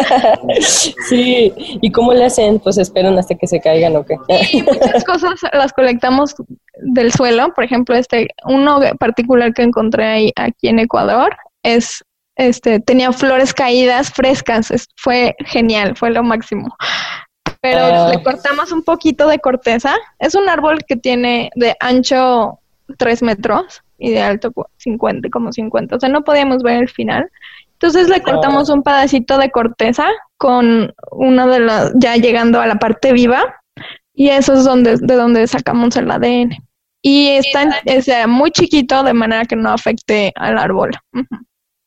sí, 1.08 1.52
¿y 1.56 1.92
cómo 1.92 2.14
le 2.14 2.24
hacen? 2.24 2.58
Pues 2.58 2.78
esperan 2.78 3.18
hasta 3.18 3.34
que 3.34 3.46
se 3.46 3.60
caigan 3.60 3.96
o 3.96 4.04
qué. 4.04 4.16
sí, 4.44 4.62
muchas 4.62 5.04
cosas 5.04 5.40
las 5.52 5.72
colectamos 5.72 6.34
del 6.82 7.12
suelo, 7.12 7.52
por 7.54 7.64
ejemplo, 7.64 7.94
este 7.94 8.28
uno 8.44 8.80
particular 8.98 9.52
que 9.52 9.62
encontré 9.62 10.06
ahí, 10.06 10.32
aquí 10.36 10.68
en 10.68 10.78
Ecuador 10.78 11.36
es 11.62 12.02
este 12.36 12.80
tenía 12.80 13.12
flores 13.12 13.52
caídas 13.52 14.10
frescas, 14.10 14.72
fue 14.96 15.34
genial, 15.44 15.96
fue 15.96 16.10
lo 16.10 16.22
máximo. 16.22 16.74
Pero 17.60 17.80
ah. 17.80 18.08
le 18.10 18.22
cortamos 18.22 18.72
un 18.72 18.82
poquito 18.82 19.28
de 19.28 19.38
corteza. 19.38 19.94
Es 20.18 20.34
un 20.34 20.48
árbol 20.48 20.78
que 20.88 20.96
tiene 20.96 21.50
de 21.56 21.76
ancho 21.78 22.58
tres 22.96 23.22
metros 23.22 23.82
y 24.00 24.10
de 24.10 24.20
alto 24.22 24.52
50, 24.78 25.28
como 25.30 25.52
50. 25.52 25.96
O 25.96 26.00
sea, 26.00 26.08
no 26.08 26.24
podíamos 26.24 26.62
ver 26.62 26.82
el 26.82 26.88
final. 26.88 27.30
Entonces 27.74 28.08
le 28.08 28.20
cortamos 28.20 28.68
un 28.68 28.82
pedacito 28.82 29.38
de 29.38 29.50
corteza 29.50 30.08
con 30.36 30.92
una 31.12 31.46
de 31.46 31.60
las, 31.60 31.92
ya 31.94 32.16
llegando 32.16 32.60
a 32.60 32.66
la 32.66 32.76
parte 32.76 33.12
viva, 33.12 33.42
y 34.14 34.28
eso 34.28 34.54
es 34.54 34.64
donde, 34.64 34.96
de 34.96 35.14
donde 35.14 35.46
sacamos 35.46 35.96
el 35.96 36.10
ADN. 36.10 36.56
Y 37.02 37.28
está 37.28 37.80
es, 37.86 38.06
muy 38.28 38.50
chiquito 38.50 39.02
de 39.02 39.14
manera 39.14 39.46
que 39.46 39.56
no 39.56 39.70
afecte 39.70 40.32
al 40.36 40.58
árbol. 40.58 40.90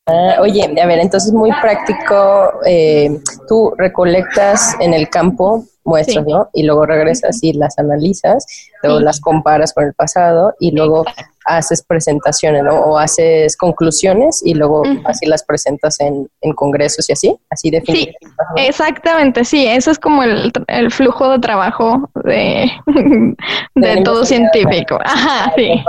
Ah, 0.06 0.36
oye, 0.40 0.64
a 0.64 0.86
ver, 0.86 0.98
entonces 0.98 1.32
muy 1.32 1.50
práctico, 1.62 2.60
eh, 2.66 3.20
tú 3.48 3.72
recolectas 3.78 4.76
en 4.80 4.92
el 4.92 5.08
campo 5.08 5.64
muestras, 5.84 6.26
¿no? 6.26 6.48
Y 6.52 6.64
luego 6.64 6.86
regresas 6.86 7.42
y 7.42 7.52
las 7.52 7.78
analizas, 7.78 8.46
luego 8.82 9.00
las 9.00 9.20
comparas 9.20 9.72
con 9.72 9.84
el 9.84 9.94
pasado 9.94 10.54
y 10.58 10.72
luego 10.72 11.04
haces 11.44 11.82
presentaciones, 11.82 12.62
¿no? 12.64 12.80
O 12.80 12.98
haces 12.98 13.56
conclusiones 13.56 14.42
y 14.44 14.54
luego 14.54 14.82
así 15.04 15.26
las 15.26 15.44
presentas 15.44 16.00
en, 16.00 16.28
en, 16.40 16.52
congresos 16.54 17.08
y 17.08 17.12
así, 17.12 17.36
así 17.50 17.70
de 17.70 17.82
Sí, 17.86 18.12
exactamente, 18.56 19.44
sí, 19.44 19.66
eso 19.66 19.90
es 19.90 19.98
como 19.98 20.22
el, 20.22 20.50
el 20.68 20.90
flujo 20.90 21.30
de 21.30 21.38
trabajo 21.38 22.10
de, 22.24 22.70
de, 23.74 24.02
todo 24.02 24.24
científico. 24.24 24.98
Ajá, 25.04 25.52
sí. 25.56 25.82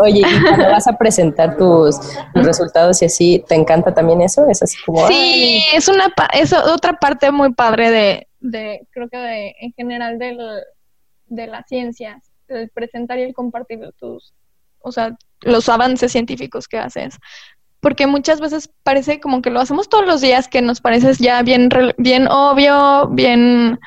Oye, 0.00 0.20
y 0.20 0.42
cuando 0.42 0.70
vas 0.70 0.86
a 0.86 0.96
presentar 0.96 1.56
tus, 1.56 1.96
resultados 2.34 3.02
y 3.02 3.06
así, 3.06 3.44
¿te 3.48 3.54
encanta 3.54 3.92
también 3.92 4.22
eso? 4.22 4.48
Es 4.48 4.62
así 4.62 4.76
como... 4.84 5.06
Sí, 5.08 5.64
es, 5.74 5.88
una, 5.88 6.12
es 6.32 6.52
otra 6.52 6.94
parte 6.94 7.30
muy 7.30 7.52
padre 7.52 7.90
de, 7.90 8.28
de 8.40 8.86
creo 8.90 9.08
que 9.08 9.16
de, 9.16 9.54
en 9.60 9.72
general 9.72 10.18
de, 10.18 10.36
de 11.26 11.46
las 11.46 11.66
ciencias, 11.66 12.30
el 12.48 12.70
presentar 12.70 13.18
y 13.18 13.22
el 13.22 13.34
compartir 13.34 13.80
tus 13.98 14.34
o 14.82 14.92
sea, 14.92 15.16
los 15.40 15.68
avances 15.68 16.12
científicos 16.12 16.68
que 16.68 16.78
haces. 16.78 17.18
Porque 17.80 18.06
muchas 18.06 18.40
veces 18.40 18.70
parece 18.84 19.20
como 19.20 19.42
que 19.42 19.50
lo 19.50 19.60
hacemos 19.60 19.88
todos 19.88 20.06
los 20.06 20.20
días, 20.20 20.48
que 20.48 20.62
nos 20.62 20.80
parece 20.80 21.12
ya 21.14 21.42
bien, 21.42 21.68
bien 21.98 22.28
obvio, 22.28 23.08
bien 23.08 23.80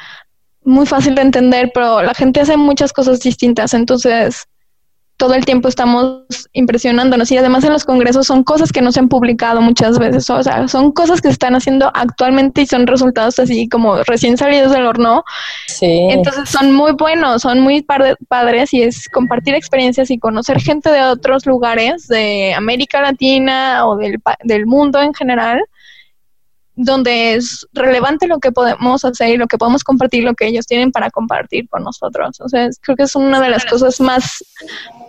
muy 0.63 0.85
fácil 0.85 1.15
de 1.15 1.21
entender, 1.21 1.71
pero 1.73 2.01
la 2.01 2.13
gente 2.13 2.41
hace 2.41 2.57
muchas 2.57 2.91
cosas 2.91 3.21
distintas. 3.21 3.73
Entonces, 3.73 4.47
todo 5.17 5.33
el 5.33 5.45
tiempo 5.45 5.67
estamos 5.69 6.23
impresionándonos 6.51 7.31
y 7.31 7.37
además 7.37 7.63
en 7.63 7.71
los 7.71 7.85
congresos 7.85 8.27
son 8.27 8.43
cosas 8.43 8.71
que 8.71 8.81
no 8.81 8.91
se 8.91 8.99
han 8.99 9.07
publicado 9.07 9.61
muchas 9.61 9.97
veces, 9.97 10.29
o 10.29 10.43
sea, 10.43 10.67
son 10.67 10.91
cosas 10.91 11.21
que 11.21 11.29
se 11.29 11.33
están 11.33 11.55
haciendo 11.55 11.89
actualmente 11.93 12.61
y 12.61 12.65
son 12.65 12.85
resultados 12.85 13.39
así 13.39 13.69
como 13.69 14.03
recién 14.03 14.37
salidos 14.37 14.71
del 14.71 14.85
horno. 14.85 15.23
Sí. 15.67 16.07
Entonces 16.11 16.49
son 16.49 16.73
muy 16.73 16.91
buenos, 16.93 17.43
son 17.43 17.61
muy 17.61 17.81
padres 17.81 18.73
y 18.73 18.83
es 18.83 19.07
compartir 19.09 19.55
experiencias 19.55 20.11
y 20.11 20.19
conocer 20.19 20.59
gente 20.59 20.91
de 20.91 21.03
otros 21.03 21.45
lugares 21.45 22.07
de 22.07 22.53
América 22.53 23.01
Latina 23.01 23.87
o 23.87 23.95
del, 23.95 24.19
del 24.43 24.65
mundo 24.65 25.01
en 25.01 25.13
general 25.13 25.63
donde 26.75 27.35
es 27.35 27.65
relevante 27.73 28.27
lo 28.27 28.39
que 28.39 28.51
podemos 28.51 29.05
hacer 29.05 29.29
y 29.29 29.37
lo 29.37 29.47
que 29.47 29.57
podemos 29.57 29.83
compartir, 29.83 30.23
lo 30.23 30.33
que 30.33 30.47
ellos 30.47 30.65
tienen 30.65 30.91
para 30.91 31.09
compartir 31.09 31.69
con 31.69 31.83
nosotros. 31.83 32.39
O 32.41 32.49
sea, 32.49 32.69
creo 32.81 32.97
que 32.97 33.03
es 33.03 33.15
una 33.15 33.39
de 33.39 33.49
las 33.49 33.65
cosas 33.65 33.99
más 34.01 34.43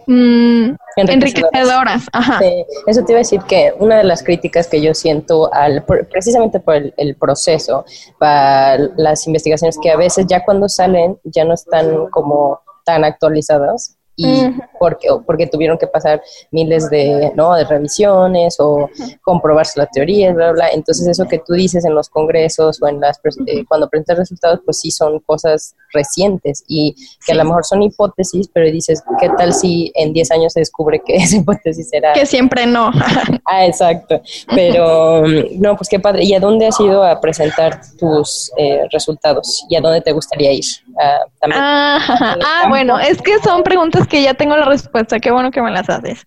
mm, 0.07 0.71
enriquecedoras. 0.97 2.07
Ajá. 2.13 2.41
eso 2.87 3.05
te 3.05 3.13
iba 3.13 3.19
a 3.19 3.25
decir 3.25 3.41
que 3.49 3.75
una 3.79 3.97
de 3.97 4.05
las 4.05 4.23
críticas 4.23 4.69
que 4.69 4.81
yo 4.81 4.95
siento 4.95 5.53
al, 5.53 5.85
precisamente 5.85 6.61
por 6.61 6.77
el, 6.97 7.17
proceso, 7.17 7.85
para 8.19 8.79
las 8.97 9.27
investigaciones 9.27 9.77
que 9.83 9.91
a 9.91 9.97
veces 9.97 10.27
ya 10.29 10.45
cuando 10.45 10.69
salen 10.69 11.19
ya 11.25 11.45
no 11.45 11.55
están 11.55 12.09
como 12.11 12.61
tan 12.85 13.05
actualizadas 13.05 13.97
y 14.17 14.51
porque, 14.79 15.09
porque 15.27 15.47
tuvieron 15.47 15.77
que 15.77 15.87
pasar 15.87 16.23
miles 16.51 16.89
de, 16.91 17.33
¿no? 17.35 17.55
de 17.55 17.65
revisiones 17.65 18.57
o 18.59 18.89
comprobarse 19.23 19.79
la 19.79 19.87
teoría, 19.87 20.33
bla, 20.33 20.53
bla, 20.53 20.71
Entonces 20.71 21.07
eso 21.07 21.27
que 21.27 21.39
tú 21.39 21.53
dices 21.53 21.85
en 21.85 21.95
los 21.95 22.09
congresos 22.09 22.83
o 22.83 22.89
en 22.89 23.01
las 23.01 23.21
eh, 23.47 23.65
cuando 23.69 23.89
presentas 23.89 24.19
resultados, 24.19 24.61
pues 24.65 24.81
sí 24.81 24.91
son 24.91 25.21
cosas 25.21 25.75
recientes 25.93 26.65
y 26.67 26.95
que 27.25 27.33
a 27.33 27.37
lo 27.37 27.45
mejor 27.45 27.65
son 27.65 27.83
hipótesis, 27.83 28.49
pero 28.53 28.71
dices, 28.71 29.03
¿qué 29.21 29.29
tal 29.37 29.53
si 29.53 29.93
en 29.95 30.13
10 30.13 30.31
años 30.33 30.53
se 30.53 30.61
descubre 30.61 31.01
que 31.05 31.17
esa 31.17 31.37
hipótesis 31.37 31.93
era... 31.93 32.13
Que 32.13 32.27
siempre 32.27 32.67
no. 32.67 32.91
ah, 33.45 33.67
exacto. 33.67 34.21
Pero 34.55 35.25
no, 35.59 35.77
pues 35.77 35.89
qué 35.89 36.01
padre. 36.01 36.25
¿Y 36.25 36.35
a 36.35 36.41
dónde 36.41 36.67
has 36.67 36.81
ido 36.81 37.03
a 37.03 37.21
presentar 37.21 37.81
tus 37.99 38.51
eh, 38.57 38.83
resultados? 38.91 39.65
¿Y 39.69 39.77
a 39.77 39.81
dónde 39.81 40.01
te 40.01 40.13
gustaría 40.13 40.53
ir? 40.53 40.65
Ah, 40.99 41.19
ah, 41.53 41.99
ah 42.45 42.65
bueno, 42.69 42.99
es 42.99 43.21
que 43.21 43.39
son 43.41 43.63
preguntas 43.63 44.06
que 44.07 44.23
ya 44.23 44.35
tengo 44.35 44.57
la 44.57 44.65
respuesta, 44.65 45.19
qué 45.19 45.31
bueno 45.31 45.51
que 45.51 45.63
me 45.63 45.71
las 45.71 45.89
haces. 45.89 46.25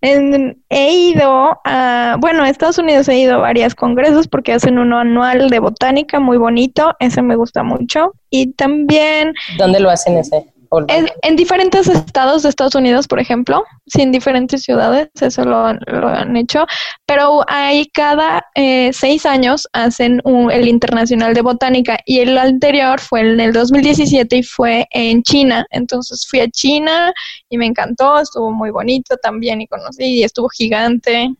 he 0.00 0.92
ido 0.92 1.60
a, 1.64 2.16
bueno, 2.20 2.42
a 2.42 2.48
Estados 2.48 2.78
Unidos 2.78 3.08
he 3.08 3.18
ido 3.18 3.34
a 3.34 3.38
varios 3.38 3.74
congresos 3.74 4.28
porque 4.28 4.52
hacen 4.52 4.78
uno 4.78 4.98
anual 4.98 5.50
de 5.50 5.58
botánica 5.58 6.20
muy 6.20 6.38
bonito, 6.38 6.94
ese 6.98 7.22
me 7.22 7.36
gusta 7.36 7.62
mucho. 7.62 8.12
Y 8.30 8.52
también... 8.52 9.34
¿Dónde 9.58 9.80
lo 9.80 9.90
hacen 9.90 10.16
ese? 10.16 10.51
En, 10.88 11.36
diferentes 11.36 11.86
estados 11.86 12.42
de 12.42 12.48
Estados 12.48 12.74
Unidos, 12.74 13.06
por 13.06 13.20
ejemplo, 13.20 13.64
sí, 13.86 14.00
en 14.00 14.10
diferentes 14.10 14.62
ciudades, 14.62 15.10
eso 15.20 15.44
lo, 15.44 15.66
han 15.66 16.36
hecho, 16.36 16.64
pero 17.04 17.44
ahí 17.46 17.86
cada 17.92 18.46
eh, 18.54 18.90
seis 18.94 19.26
años 19.26 19.68
hacen 19.74 20.22
el 20.24 20.68
Internacional 20.68 21.34
de 21.34 21.42
Botánica 21.42 21.98
y 22.06 22.20
el 22.20 22.38
anterior 22.38 23.00
fue 23.00 23.20
en 23.20 23.40
el 23.40 23.52
2017 23.52 24.36
y 24.36 24.42
fue 24.42 24.86
en 24.92 25.22
China, 25.22 25.66
entonces 25.70 26.26
fui 26.26 26.40
a 26.40 26.48
China 26.48 27.12
y 27.50 27.58
me 27.58 27.66
encantó, 27.66 28.18
estuvo 28.18 28.50
muy 28.50 28.70
bonito 28.70 29.16
también 29.18 29.60
y 29.60 29.66
conocí 29.66 30.04
y 30.04 30.24
estuvo 30.24 30.48
gigante, 30.48 31.34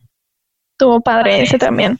estuvo 0.73 1.01
padre 1.01 1.41
ese 1.41 1.57
también. 1.57 1.97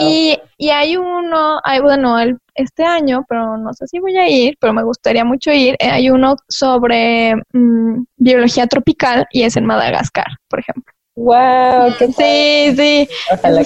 Y, 0.00 0.36
y 0.58 0.70
hay 0.70 0.96
uno, 0.96 1.60
hay, 1.62 1.80
bueno, 1.80 2.18
el 2.18 2.38
este 2.56 2.84
año, 2.84 3.24
pero 3.28 3.56
no 3.56 3.72
sé 3.72 3.86
si 3.86 3.98
voy 3.98 4.16
a 4.16 4.28
ir, 4.28 4.56
pero 4.60 4.72
me 4.72 4.82
gustaría 4.82 5.24
mucho 5.24 5.52
ir. 5.52 5.76
Eh, 5.78 5.90
hay 5.90 6.10
uno 6.10 6.36
sobre 6.48 7.34
mm, 7.52 8.04
biología 8.16 8.66
tropical 8.66 9.26
y 9.30 9.42
es 9.42 9.56
en 9.56 9.66
Madagascar, 9.66 10.26
por 10.48 10.60
ejemplo. 10.60 10.92
¡Wow! 11.16 11.94
Qué 11.98 12.06
sí, 12.08 12.76
sí. 12.76 13.08
Ojalá 13.32 13.64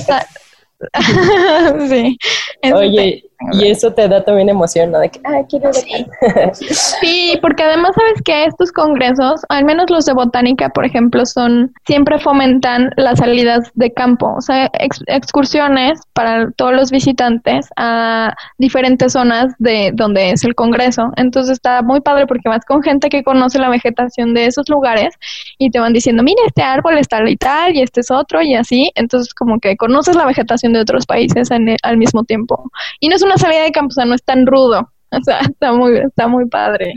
sí. 1.88 2.18
Oye, 2.72 3.29
y 3.52 3.68
eso 3.68 3.92
te 3.92 4.06
da 4.08 4.22
también 4.22 4.48
emoción, 4.48 4.90
¿no? 4.90 4.98
De 4.98 5.08
que, 5.08 5.20
ah, 5.24 5.42
quiero 5.48 5.72
sí. 5.72 6.06
sí, 7.00 7.38
porque 7.40 7.62
además 7.62 7.92
sabes 7.94 8.22
que 8.22 8.44
estos 8.44 8.70
congresos, 8.70 9.42
al 9.48 9.64
menos 9.64 9.88
los 9.90 10.04
de 10.04 10.12
botánica, 10.12 10.68
por 10.68 10.84
ejemplo, 10.84 11.24
son, 11.24 11.72
siempre 11.86 12.18
fomentan 12.18 12.90
las 12.96 13.18
salidas 13.18 13.70
de 13.74 13.92
campo, 13.92 14.34
o 14.36 14.40
sea, 14.40 14.70
excursiones 15.06 16.00
para 16.12 16.50
todos 16.52 16.74
los 16.74 16.90
visitantes 16.90 17.68
a 17.76 18.34
diferentes 18.58 19.12
zonas 19.12 19.54
de 19.58 19.90
donde 19.94 20.30
es 20.30 20.44
el 20.44 20.54
congreso. 20.54 21.10
Entonces 21.16 21.52
está 21.52 21.82
muy 21.82 22.00
padre 22.00 22.26
porque 22.26 22.48
vas 22.48 22.64
con 22.64 22.82
gente 22.82 23.08
que 23.08 23.24
conoce 23.24 23.58
la 23.58 23.70
vegetación 23.70 24.34
de 24.34 24.46
esos 24.46 24.68
lugares 24.68 25.14
y 25.58 25.70
te 25.70 25.80
van 25.80 25.92
diciendo, 25.92 26.22
mire, 26.22 26.40
este 26.46 26.62
árbol 26.62 26.98
está 26.98 27.20
y 27.28 27.36
tal, 27.36 27.74
y 27.74 27.82
este 27.82 28.00
es 28.00 28.10
otro, 28.10 28.40
y 28.42 28.54
así. 28.54 28.90
Entonces 28.94 29.34
como 29.34 29.58
que 29.60 29.76
conoces 29.76 30.16
la 30.16 30.26
vegetación 30.26 30.72
de 30.72 30.80
otros 30.80 31.06
países 31.06 31.50
al 31.50 31.96
mismo 31.96 32.24
tiempo. 32.24 32.70
Y 33.00 33.08
no 33.08 33.16
es 33.16 33.22
una 33.22 33.29
salida 33.38 33.62
de 33.62 33.72
campo, 33.72 33.88
o 33.90 33.94
sea, 33.94 34.04
no 34.04 34.14
es 34.14 34.22
tan 34.22 34.46
rudo. 34.46 34.90
O 35.12 35.22
sea, 35.22 35.40
está 35.50 35.72
muy, 35.72 35.98
está 35.98 36.28
muy 36.28 36.46
padre. 36.48 36.94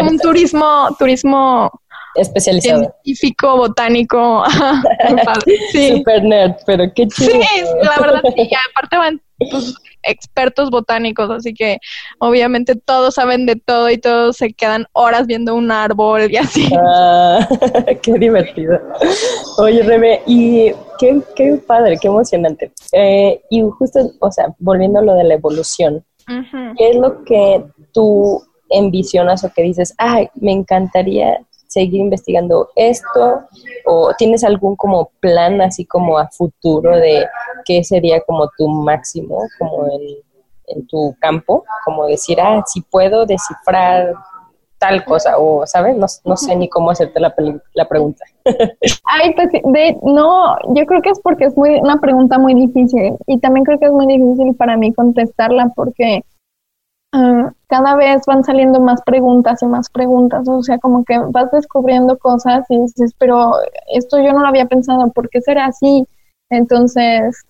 Un 0.00 0.18
turismo, 0.22 0.88
turismo 0.98 1.70
especializado. 2.14 2.80
Científico, 3.04 3.56
botánico. 3.56 4.44
sí. 5.72 5.98
Super 5.98 6.22
nerd, 6.24 6.54
pero 6.66 6.84
qué 6.94 7.06
chido. 7.06 7.32
Sí, 7.32 7.62
la 7.82 8.00
verdad, 8.00 8.22
sí. 8.34 8.50
aparte 8.70 8.96
van 8.96 9.22
pues, 9.50 9.74
expertos 10.02 10.70
botánicos, 10.70 11.30
así 11.30 11.52
que 11.54 11.78
obviamente 12.18 12.74
todos 12.76 13.14
saben 13.14 13.46
de 13.46 13.56
todo 13.56 13.90
y 13.90 13.98
todos 13.98 14.36
se 14.36 14.52
quedan 14.52 14.86
horas 14.92 15.26
viendo 15.26 15.54
un 15.54 15.70
árbol 15.70 16.30
y 16.30 16.36
así. 16.36 16.68
Ah, 16.76 17.46
qué 18.02 18.12
divertido. 18.14 18.80
Oye, 19.58 19.82
Rebe, 19.82 20.22
y 20.26 20.72
qué, 20.98 21.20
qué 21.34 21.60
padre, 21.66 21.98
qué 22.00 22.08
emocionante. 22.08 22.72
Eh, 22.92 23.42
y 23.50 23.62
justo, 23.62 24.00
o 24.20 24.30
sea, 24.30 24.54
volviendo 24.58 24.98
a 24.98 25.02
lo 25.02 25.14
de 25.14 25.24
la 25.24 25.34
evolución, 25.34 26.04
¿qué 26.76 26.90
es 26.90 26.96
lo 26.96 27.24
que 27.24 27.64
tú 27.92 28.42
envisionas 28.68 29.44
o 29.44 29.52
que 29.52 29.62
dices, 29.62 29.94
ay, 29.98 30.28
me 30.34 30.52
encantaría 30.52 31.40
seguir 31.68 32.00
investigando 32.00 32.70
esto 32.76 33.42
o 33.84 34.12
tienes 34.16 34.42
algún 34.42 34.74
como 34.74 35.10
plan 35.20 35.60
así 35.60 35.84
como 35.84 36.18
a 36.18 36.28
futuro 36.28 36.96
de 36.96 37.26
qué 37.64 37.84
sería 37.84 38.20
como 38.22 38.48
tu 38.56 38.68
máximo 38.68 39.38
como 39.58 39.86
en, 39.86 40.86
tu 40.86 41.16
campo, 41.18 41.64
como 41.82 42.06
decir, 42.06 42.38
ah, 42.42 42.62
si 42.66 42.82
puedo 42.82 43.24
descifrar 43.24 44.12
tal 44.78 45.04
cosa 45.04 45.38
o, 45.38 45.66
¿sabes? 45.66 45.96
No, 45.96 46.06
no 46.24 46.36
sé 46.36 46.56
ni 46.56 46.68
cómo 46.68 46.90
hacerte 46.90 47.20
la, 47.20 47.34
la 47.74 47.88
pregunta. 47.88 48.24
Ay, 49.04 49.34
pues 49.34 49.50
de, 49.52 49.98
no, 50.02 50.56
yo 50.74 50.86
creo 50.86 51.02
que 51.02 51.10
es 51.10 51.20
porque 51.20 51.46
es 51.46 51.56
muy 51.56 51.78
una 51.80 52.00
pregunta 52.00 52.38
muy 52.38 52.54
difícil 52.54 53.16
y 53.26 53.38
también 53.40 53.64
creo 53.64 53.78
que 53.78 53.86
es 53.86 53.92
muy 53.92 54.06
difícil 54.06 54.54
para 54.54 54.76
mí 54.76 54.92
contestarla 54.92 55.72
porque 55.74 56.22
Ah, 57.12 57.52
cada 57.68 57.96
vez 57.96 58.22
van 58.26 58.44
saliendo 58.44 58.80
más 58.80 59.00
preguntas 59.02 59.62
y 59.62 59.66
más 59.66 59.88
preguntas, 59.88 60.46
o 60.46 60.62
sea, 60.62 60.78
como 60.78 61.04
que 61.04 61.18
vas 61.30 61.50
descubriendo 61.50 62.18
cosas 62.18 62.66
y 62.68 62.78
dices, 62.82 63.14
pero 63.18 63.52
esto 63.94 64.18
yo 64.18 64.32
no 64.32 64.40
lo 64.40 64.48
había 64.48 64.66
pensado, 64.66 65.10
¿por 65.12 65.30
qué 65.30 65.40
será 65.40 65.66
así? 65.66 66.06
Entonces, 66.50 67.44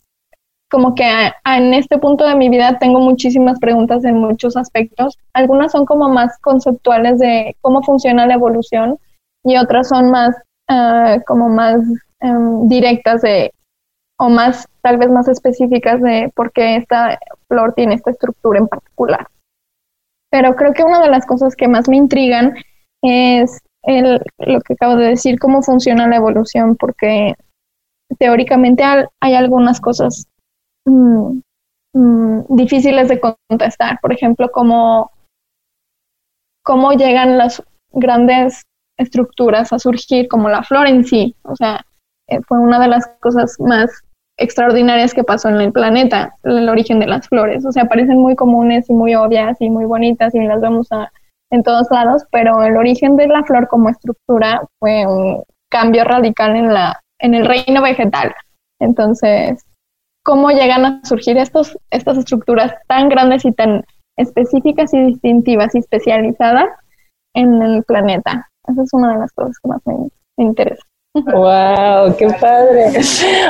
como 0.70 0.94
que 0.94 1.04
en 1.44 1.74
este 1.74 1.98
punto 1.98 2.26
de 2.26 2.35
mi 2.35 2.48
vida 2.48 2.78
tengo 2.78 3.00
muchísimas 3.00 3.59
preguntas 3.59 4.04
en 4.04 4.18
muchos 4.18 4.57
aspectos. 4.57 5.18
Algunas 5.33 5.72
son 5.72 5.87
como 5.87 6.09
más 6.09 6.38
conceptuales 6.38 7.18
de 7.18 7.57
cómo 7.61 7.83
funciona 7.83 8.26
la 8.26 8.35
evolución 8.35 8.98
y 9.44 9.57
otras 9.57 9.88
son 9.88 10.11
más 10.11 10.37
ah, 10.68 11.18
como 11.26 11.48
más 11.48 11.81
em, 12.20 12.68
directas 12.68 13.22
de 13.22 13.52
o 14.18 14.28
más 14.28 14.66
tal 14.83 14.98
vez 14.98 15.11
más 15.11 15.28
específicas 15.28 16.02
de 16.02 16.31
por 16.35 16.52
qué 16.52 16.76
esta 16.76 17.18
flor 17.46 17.72
tiene 17.74 17.94
esta 17.94 18.11
estructura 18.11 18.59
en 18.59 18.68
particular. 18.68 19.26
Pero 20.31 20.54
creo 20.57 20.74
que 20.74 20.83
una 20.83 21.00
de 21.00 21.09
las 21.09 21.24
cosas 21.24 21.57
que 21.57 21.68
más 21.68 21.88
me 21.88 21.96
intrigan 21.96 22.54
es 23.02 23.61
el, 23.83 24.20
lo 24.38 24.61
que 24.61 24.74
acabo 24.74 24.96
de 24.96 25.09
decir, 25.09 25.38
cómo 25.38 25.62
funciona 25.62 26.09
la 26.09 26.16
evolución, 26.16 26.76
porque 26.76 27.35
teóricamente 28.18 28.83
hay 29.20 29.35
algunas 29.35 29.81
cosas 29.81 30.26
mm, 30.88 31.40
mm, 31.94 32.57
difíciles 32.57 33.09
de 33.09 33.20
contestar. 33.20 33.98
Por 34.01 34.12
ejemplo, 34.12 34.51
cómo, 34.53 35.11
cómo 36.64 36.92
llegan 36.92 37.38
las 37.38 37.62
grandes 37.92 38.62
estructuras 38.98 39.72
a 39.72 39.79
surgir, 39.79 40.29
como 40.29 40.48
la 40.48 40.62
flor 40.62 40.87
en 40.88 41.05
sí. 41.05 41.37
O 41.42 41.55
sea, 41.55 41.85
eh, 42.29 42.40
fue 42.46 42.59
una 42.59 42.79
de 42.81 42.88
las 42.88 43.07
cosas 43.20 43.57
más 43.61 43.90
extraordinarias 44.38 45.14
que 45.14 45.24
pasó 45.24 45.48
en 45.48 45.61
el 45.61 45.72
planeta, 45.72 46.37
el 46.44 46.68
origen 46.68 47.01
de 47.01 47.07
las 47.07 47.29
flores. 47.29 47.64
O 47.66 47.72
sea, 47.72 47.87
parecen 47.87 48.18
muy 48.18 48.37
comunes 48.37 48.88
y 48.88 48.92
muy 48.92 49.14
obvias 49.14 49.57
y 49.61 49.68
muy 49.68 49.85
bonitas 49.85 50.35
y 50.35 50.40
las 50.40 50.61
vemos 50.61 50.88
en 51.51 51.62
todos 51.62 51.88
lados, 51.90 52.24
pero 52.31 52.62
el 52.62 52.77
origen 52.77 53.16
de 53.16 53.27
la 53.27 53.42
flor 53.44 53.68
como 53.68 53.88
estructura 53.88 54.62
fue 54.79 55.07
un 55.07 55.42
cambio 55.70 56.05
radical 56.05 56.57
en, 56.57 56.72
la, 56.72 57.01
en 57.18 57.35
el 57.35 57.46
reino 57.46 57.83
vegetal. 57.83 58.35
Entonces, 58.81 59.64
¿cómo 60.22 60.50
llegan 60.50 60.85
a 60.85 61.00
surgir 61.04 61.38
estos, 61.38 61.78
estas 61.90 62.18
estructuras 62.18 62.74
tan 62.87 63.09
grandes 63.09 63.44
y 63.44 63.52
tan 63.52 63.85
específicas 64.16 64.92
y 64.94 64.98
distintivas 65.07 65.74
y 65.74 65.78
especializadas 65.78 66.68
en 67.35 67.62
el 67.62 67.83
planeta? 67.85 68.48
Esa 68.66 68.83
es 68.83 68.92
una 68.92 69.14
de 69.14 69.18
las 69.20 69.33
cosas 69.33 69.57
que 69.62 69.68
más 69.68 69.81
me 69.87 70.44
interesa. 70.44 70.83
Wow, 71.14 72.14
qué 72.16 72.28
padre. 72.40 72.92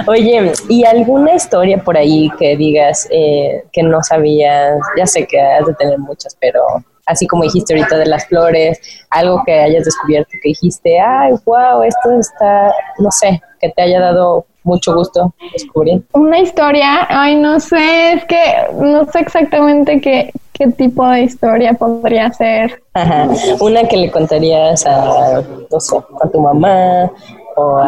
Oye, 0.06 0.52
¿y 0.68 0.84
alguna 0.84 1.34
historia 1.34 1.82
por 1.82 1.96
ahí 1.96 2.30
que 2.38 2.56
digas 2.56 3.08
eh, 3.10 3.64
que 3.72 3.82
no 3.82 4.02
sabías? 4.02 4.78
Ya 4.96 5.06
sé 5.06 5.26
que 5.26 5.40
has 5.40 5.66
de 5.66 5.74
tener 5.74 5.98
muchas, 5.98 6.36
pero 6.40 6.60
así 7.06 7.26
como 7.26 7.42
dijiste 7.42 7.74
ahorita 7.74 7.98
de 7.98 8.06
las 8.06 8.26
flores, 8.26 8.80
algo 9.10 9.42
que 9.44 9.52
hayas 9.52 9.84
descubierto 9.84 10.30
que 10.42 10.50
dijiste, 10.50 11.00
ay, 11.00 11.32
wow, 11.44 11.82
esto 11.82 12.12
está, 12.18 12.72
no 12.98 13.10
sé, 13.10 13.40
que 13.60 13.70
te 13.70 13.82
haya 13.82 14.00
dado 14.00 14.46
mucho 14.68 14.94
gusto 14.94 15.32
descubrir. 15.52 16.02
Una 16.12 16.38
historia, 16.38 17.06
ay, 17.08 17.36
no 17.36 17.58
sé, 17.58 18.12
es 18.12 18.24
que 18.26 18.42
no 18.74 19.04
sé 19.06 19.20
exactamente 19.20 20.00
qué, 20.00 20.30
qué 20.52 20.68
tipo 20.68 21.06
de 21.08 21.22
historia 21.22 21.72
podría 21.74 22.30
ser. 22.32 22.82
Ajá, 22.94 23.28
una 23.60 23.84
que 23.84 23.96
le 23.96 24.10
contarías 24.10 24.86
a, 24.86 25.42
no 25.70 25.80
sé, 25.80 25.96
a 25.96 26.28
tu 26.28 26.40
mamá 26.40 27.10
o 27.56 27.78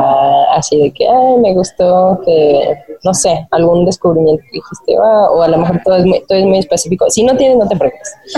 así 0.52 0.80
de 0.80 0.90
que, 0.92 1.06
ay, 1.06 1.36
me 1.38 1.54
gustó 1.54 2.20
que, 2.24 2.76
no 3.04 3.14
sé, 3.14 3.46
algún 3.52 3.84
descubrimiento 3.84 4.42
que 4.42 4.58
dijiste, 4.58 4.96
ah, 5.00 5.28
o 5.30 5.42
a 5.42 5.48
lo 5.48 5.58
mejor 5.58 5.80
todo 5.84 5.96
es, 5.96 6.04
muy, 6.04 6.20
todo 6.26 6.38
es 6.38 6.44
muy 6.44 6.58
específico. 6.58 7.08
Si 7.08 7.22
no 7.22 7.36
tienes, 7.36 7.56
no 7.56 7.68
te 7.68 7.76
preocupes. 7.76 8.16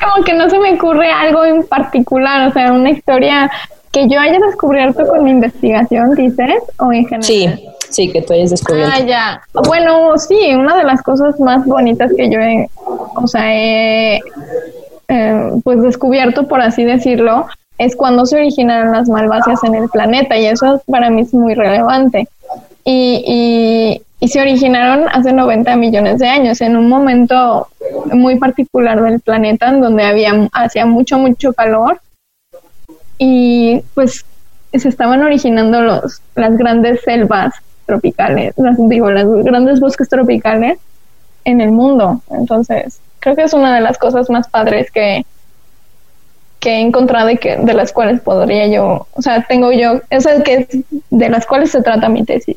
como 0.00 0.24
que 0.24 0.32
no 0.32 0.48
se 0.48 0.58
me 0.58 0.74
ocurre 0.74 1.10
algo 1.10 1.44
en 1.44 1.64
particular, 1.64 2.48
o 2.48 2.52
sea, 2.52 2.72
una 2.72 2.90
historia 2.90 3.50
que 3.92 4.08
yo 4.08 4.18
haya 4.18 4.38
descubierto 4.40 5.06
con 5.06 5.22
mi 5.22 5.30
investigación, 5.30 6.14
dices, 6.14 6.62
o 6.78 6.92
en 6.92 7.04
general. 7.04 7.22
Sí, 7.22 7.48
sí, 7.90 8.10
que 8.10 8.22
tú 8.22 8.32
hayas 8.32 8.50
descubierto. 8.50 8.90
Ah, 8.92 9.00
ya. 9.00 9.42
Bueno, 9.52 10.16
sí, 10.16 10.54
una 10.54 10.76
de 10.76 10.84
las 10.84 11.02
cosas 11.02 11.38
más 11.38 11.64
bonitas 11.66 12.10
que 12.16 12.30
yo 12.30 12.40
he, 12.40 12.68
o 12.84 13.28
sea, 13.28 13.54
he 13.54 14.20
eh, 15.08 15.50
pues 15.62 15.82
descubierto, 15.82 16.48
por 16.48 16.62
así 16.62 16.84
decirlo, 16.84 17.46
es 17.76 17.94
cuando 17.94 18.24
se 18.24 18.36
originaron 18.36 18.92
las 18.92 19.08
malvacias 19.08 19.62
en 19.64 19.74
el 19.74 19.90
planeta 19.90 20.38
y 20.38 20.46
eso 20.46 20.82
para 20.86 21.10
mí 21.10 21.20
es 21.20 21.34
muy 21.34 21.54
relevante. 21.54 22.28
Y, 22.84 24.00
y, 24.20 24.28
se 24.28 24.40
originaron 24.40 25.08
hace 25.12 25.32
90 25.32 25.76
millones 25.76 26.20
de 26.20 26.28
años, 26.28 26.60
en 26.60 26.76
un 26.76 26.88
momento 26.88 27.66
muy 28.12 28.38
particular 28.38 29.02
del 29.02 29.20
planeta, 29.20 29.68
en 29.68 29.80
donde 29.80 30.04
había, 30.04 30.48
hacía 30.52 30.86
mucho, 30.86 31.18
mucho 31.18 31.52
calor 31.52 32.00
y 33.24 33.80
pues 33.94 34.24
se 34.72 34.88
estaban 34.88 35.22
originando 35.22 35.80
los, 35.80 36.20
las 36.34 36.56
grandes 36.56 37.02
selvas 37.02 37.54
tropicales, 37.86 38.52
las, 38.56 38.76
digo, 38.88 39.12
los 39.12 39.44
grandes 39.44 39.78
bosques 39.78 40.08
tropicales 40.08 40.80
en 41.44 41.60
el 41.60 41.70
mundo. 41.70 42.20
Entonces, 42.30 42.98
creo 43.20 43.36
que 43.36 43.44
es 43.44 43.52
una 43.52 43.76
de 43.76 43.80
las 43.80 43.96
cosas 43.96 44.28
más 44.28 44.48
padres 44.48 44.90
que, 44.90 45.24
que 46.58 46.70
he 46.70 46.80
encontrado 46.80 47.30
y 47.30 47.38
que 47.38 47.58
de 47.58 47.74
las 47.74 47.92
cuales 47.92 48.20
podría 48.22 48.66
yo, 48.66 49.06
o 49.12 49.22
sea, 49.22 49.46
tengo 49.46 49.70
yo, 49.70 50.00
es 50.10 50.26
que 50.44 50.66
de 51.10 51.28
las 51.28 51.46
cuales 51.46 51.70
se 51.70 51.80
trata 51.80 52.08
mi 52.08 52.24
tesis. 52.24 52.56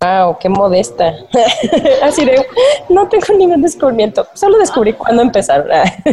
Wow, 0.00 0.38
qué 0.38 0.48
modesta. 0.48 1.12
Así 2.02 2.24
de, 2.24 2.46
no 2.88 3.08
tengo 3.08 3.36
ningún 3.36 3.62
descubrimiento. 3.62 4.28
Solo 4.34 4.56
descubrí 4.58 4.92
cuándo 4.92 5.22
empezar. 5.22 5.66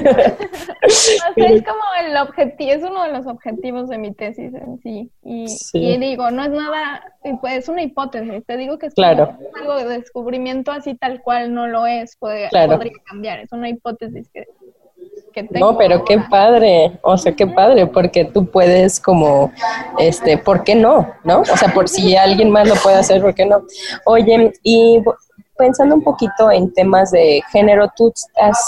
es 0.81 1.63
como 1.63 1.83
el 2.01 2.17
objetivo, 2.17 2.71
es 2.71 2.81
uno 2.81 3.03
de 3.03 3.11
los 3.11 3.27
objetivos 3.27 3.87
de 3.89 3.99
mi 3.99 4.11
tesis 4.11 4.55
en 4.55 4.79
sí. 4.81 5.11
Y, 5.23 5.97
digo, 5.97 6.31
no 6.31 6.43
es 6.43 6.49
nada, 6.49 7.03
pues 7.41 7.59
es 7.59 7.69
una 7.69 7.83
hipótesis. 7.83 8.43
Te 8.47 8.57
digo 8.57 8.79
que 8.79 8.87
es 8.87 8.95
claro. 8.95 9.37
algo 9.55 9.75
de 9.75 9.85
descubrimiento 9.99 10.71
así 10.71 10.95
tal 10.95 11.21
cual 11.21 11.53
no 11.53 11.67
lo 11.67 11.85
es, 11.85 12.17
puede, 12.17 12.49
podría 12.49 12.93
cambiar. 13.05 13.39
Es 13.39 13.51
una 13.51 13.69
hipótesis 13.69 14.27
que 14.33 14.47
no, 15.51 15.77
pero 15.77 16.03
qué 16.05 16.19
padre, 16.19 16.99
o 17.01 17.17
sea, 17.17 17.33
qué 17.33 17.47
padre, 17.47 17.87
porque 17.87 18.25
tú 18.25 18.45
puedes 18.45 18.99
como, 18.99 19.51
este, 19.97 20.37
¿por 20.37 20.63
qué 20.63 20.75
no? 20.75 21.11
¿No? 21.23 21.41
O 21.41 21.57
sea, 21.57 21.73
por 21.73 21.89
si 21.89 22.15
alguien 22.15 22.49
más 22.49 22.67
lo 22.67 22.75
puede 22.75 22.97
hacer, 22.97 23.21
¿por 23.21 23.33
qué 23.33 23.45
no? 23.45 23.63
Oye, 24.05 24.53
y 24.63 25.03
pensando 25.57 25.95
un 25.95 26.03
poquito 26.03 26.51
en 26.51 26.73
temas 26.73 27.11
de 27.11 27.41
género, 27.51 27.91
¿tú 27.95 28.13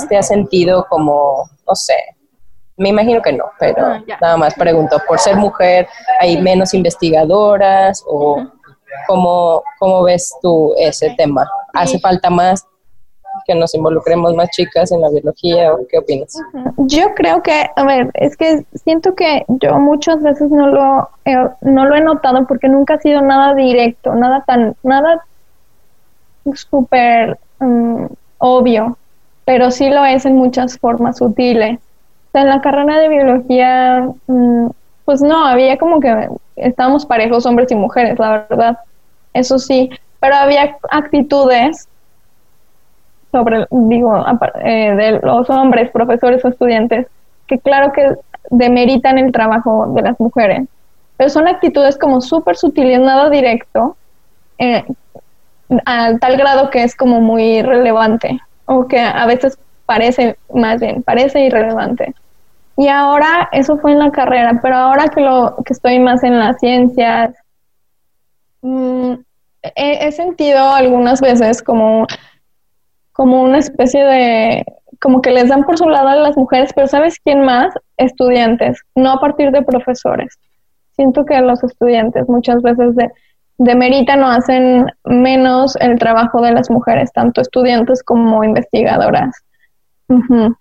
te 0.10 0.18
has 0.18 0.28
sentido 0.28 0.86
como, 0.90 1.50
no 1.68 1.76
sé, 1.76 1.96
me 2.78 2.90
imagino 2.90 3.22
que 3.22 3.34
no, 3.34 3.46
pero 3.60 3.86
ah, 3.86 4.04
nada 4.22 4.38
más 4.38 4.54
pregunto, 4.54 5.02
¿por 5.08 5.20
ser 5.20 5.36
mujer 5.36 5.88
hay 6.20 6.40
menos 6.40 6.74
investigadoras 6.74 8.04
o 8.08 8.46
cómo, 9.08 9.64
cómo 9.80 10.04
ves 10.04 10.34
tú 10.42 10.74
ese 10.78 11.14
tema? 11.18 11.50
¿Hace 11.74 12.00
falta 12.00 12.30
más 12.30 12.66
que 13.48 13.56
nos 13.56 13.74
involucremos 13.74 14.36
más 14.36 14.50
chicas 14.50 14.92
en 14.92 15.02
la 15.02 15.10
biología 15.10 15.74
o 15.74 15.88
qué 15.90 15.98
opinas? 15.98 16.38
Yo 16.78 17.16
creo 17.16 17.42
que, 17.42 17.70
a 17.76 17.84
ver, 17.86 18.12
es 18.14 18.36
que 18.36 18.66
siento 18.76 19.16
que 19.16 19.46
yo 19.48 19.80
muchas 19.80 20.22
veces 20.22 20.52
no 20.52 20.68
lo, 20.68 21.10
no 21.62 21.86
lo 21.86 21.96
he 21.96 22.02
notado 22.02 22.46
porque 22.46 22.68
nunca 22.68 22.96
ha 22.96 23.00
sido 23.00 23.22
nada 23.22 23.56
directo, 23.56 24.14
nada 24.14 24.44
tan, 24.46 24.76
nada 24.84 25.24
súper 26.54 27.40
mm, 27.60 28.06
obvio, 28.38 28.98
pero 29.46 29.72
sí 29.72 29.90
lo 29.90 30.06
es 30.06 30.26
en 30.26 30.36
muchas 30.36 30.78
formas 30.78 31.18
sutiles. 31.18 31.80
en 32.34 32.50
la 32.50 32.62
carrera 32.62 33.00
de 33.00 33.08
biología, 33.08 34.10
mm, 34.28 34.68
pues 35.06 35.22
no, 35.22 35.46
había 35.46 35.78
como 35.78 36.02
que 36.02 36.28
estábamos 36.58 37.06
parejos 37.06 37.46
hombres 37.46 37.72
y 37.72 37.76
mujeres, 37.76 38.20
la 38.20 38.46
verdad, 38.50 38.78
eso 39.34 39.58
sí, 39.58 39.90
pero 40.20 40.36
había 40.36 40.78
actitudes 40.92 41.88
sobre, 43.32 43.66
digo, 43.70 44.26
eh, 44.64 44.96
de 44.96 45.20
los 45.22 45.50
hombres, 45.50 45.92
profesores 45.92 46.44
o 46.46 46.50
estudiantes, 46.50 47.08
que 47.48 47.60
claro 47.60 47.92
que 47.92 48.16
demeritan 48.50 49.18
el 49.18 49.32
trabajo 49.32 49.88
de 49.94 50.02
las 50.02 50.20
mujeres, 50.20 50.68
pero 51.18 51.30
son 51.30 51.48
actitudes 51.48 51.98
como 51.98 52.22
súper 52.22 52.56
sutiles, 52.56 53.00
nada 53.00 53.30
directo, 53.30 53.98
eh, 54.58 54.86
a 55.86 56.18
tal 56.18 56.38
grado 56.38 56.70
que 56.70 56.84
es 56.84 56.96
como 56.96 57.20
muy 57.20 57.62
relevante, 57.62 58.40
o 58.66 58.88
que 58.88 59.00
a 59.00 59.26
veces 59.26 59.58
parece, 59.86 60.38
más 60.54 60.80
bien, 60.80 61.04
parece 61.04 61.42
irrelevante. 61.42 62.14
Y 62.78 62.90
ahora, 62.90 63.50
eso 63.52 63.78
fue 63.78 63.94
en 63.94 64.00
la 64.00 64.12
carrera, 64.12 64.60
pero 64.62 64.76
ahora 64.76 65.08
que, 65.08 65.22
lo, 65.22 65.56
que 65.66 65.74
estoy 65.74 66.00
más 66.00 66.24
en 66.24 66.38
las 66.38 66.60
ciencias, 66.60 67.34
mm, 68.62 69.14
he, 69.76 70.12
sentido 70.12 70.70
algunas 70.70 71.20
veces 71.22 71.64
como 71.64 72.06
como 73.18 73.42
una 73.42 73.58
especie 73.58 74.06
de, 74.06 74.64
como 75.02 75.24
que 75.24 75.32
les 75.32 75.50
dan 75.50 75.64
por 75.64 75.76
su 75.76 75.90
lado 75.90 76.10
a 76.10 76.16
las 76.16 76.38
mujeres, 76.38 76.72
pero 76.76 76.86
¿sabes 76.86 77.20
quién 77.20 77.42
más? 77.42 77.74
Estudiantes, 77.98 78.80
no 78.94 79.12
a 79.14 79.20
partir 79.20 79.50
de 79.50 79.64
profesores. 79.64 80.38
Siento 80.96 81.26
que 81.26 81.42
los 81.42 81.64
estudiantes 81.64 82.30
muchas 82.30 82.62
veces 82.62 82.96
de, 82.96 83.10
demeritan 83.58 84.22
o 84.22 84.28
hacen 84.28 84.86
menos 85.04 85.76
el 85.78 85.98
trabajo 85.98 86.44
de 86.44 86.52
las 86.52 86.70
mujeres, 86.70 87.12
tanto 87.12 87.42
estudiantes 87.42 88.04
como 88.04 88.44
investigadoras. 88.44 89.36
Mm, 90.10 90.52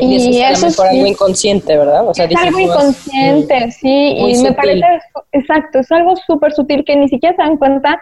y, 0.00 0.40
eso 0.40 0.68
es, 0.68 0.78
algo 0.78 1.06
inconsciente, 1.06 1.76
¿verdad? 1.76 2.08
O 2.08 2.14
sea, 2.14 2.26
es 2.26 2.36
algo 2.36 2.60
inconsciente, 2.60 3.72
sí, 3.72 4.14
y 4.18 4.40
me 4.40 4.52
parece, 4.52 4.86
exacto, 5.32 5.80
es 5.80 5.90
algo 5.90 6.14
súper 6.28 6.52
sutil 6.52 6.84
que 6.84 6.94
ni 6.94 7.08
siquiera 7.08 7.34
se 7.34 7.42
dan 7.42 7.56
cuenta 7.56 8.00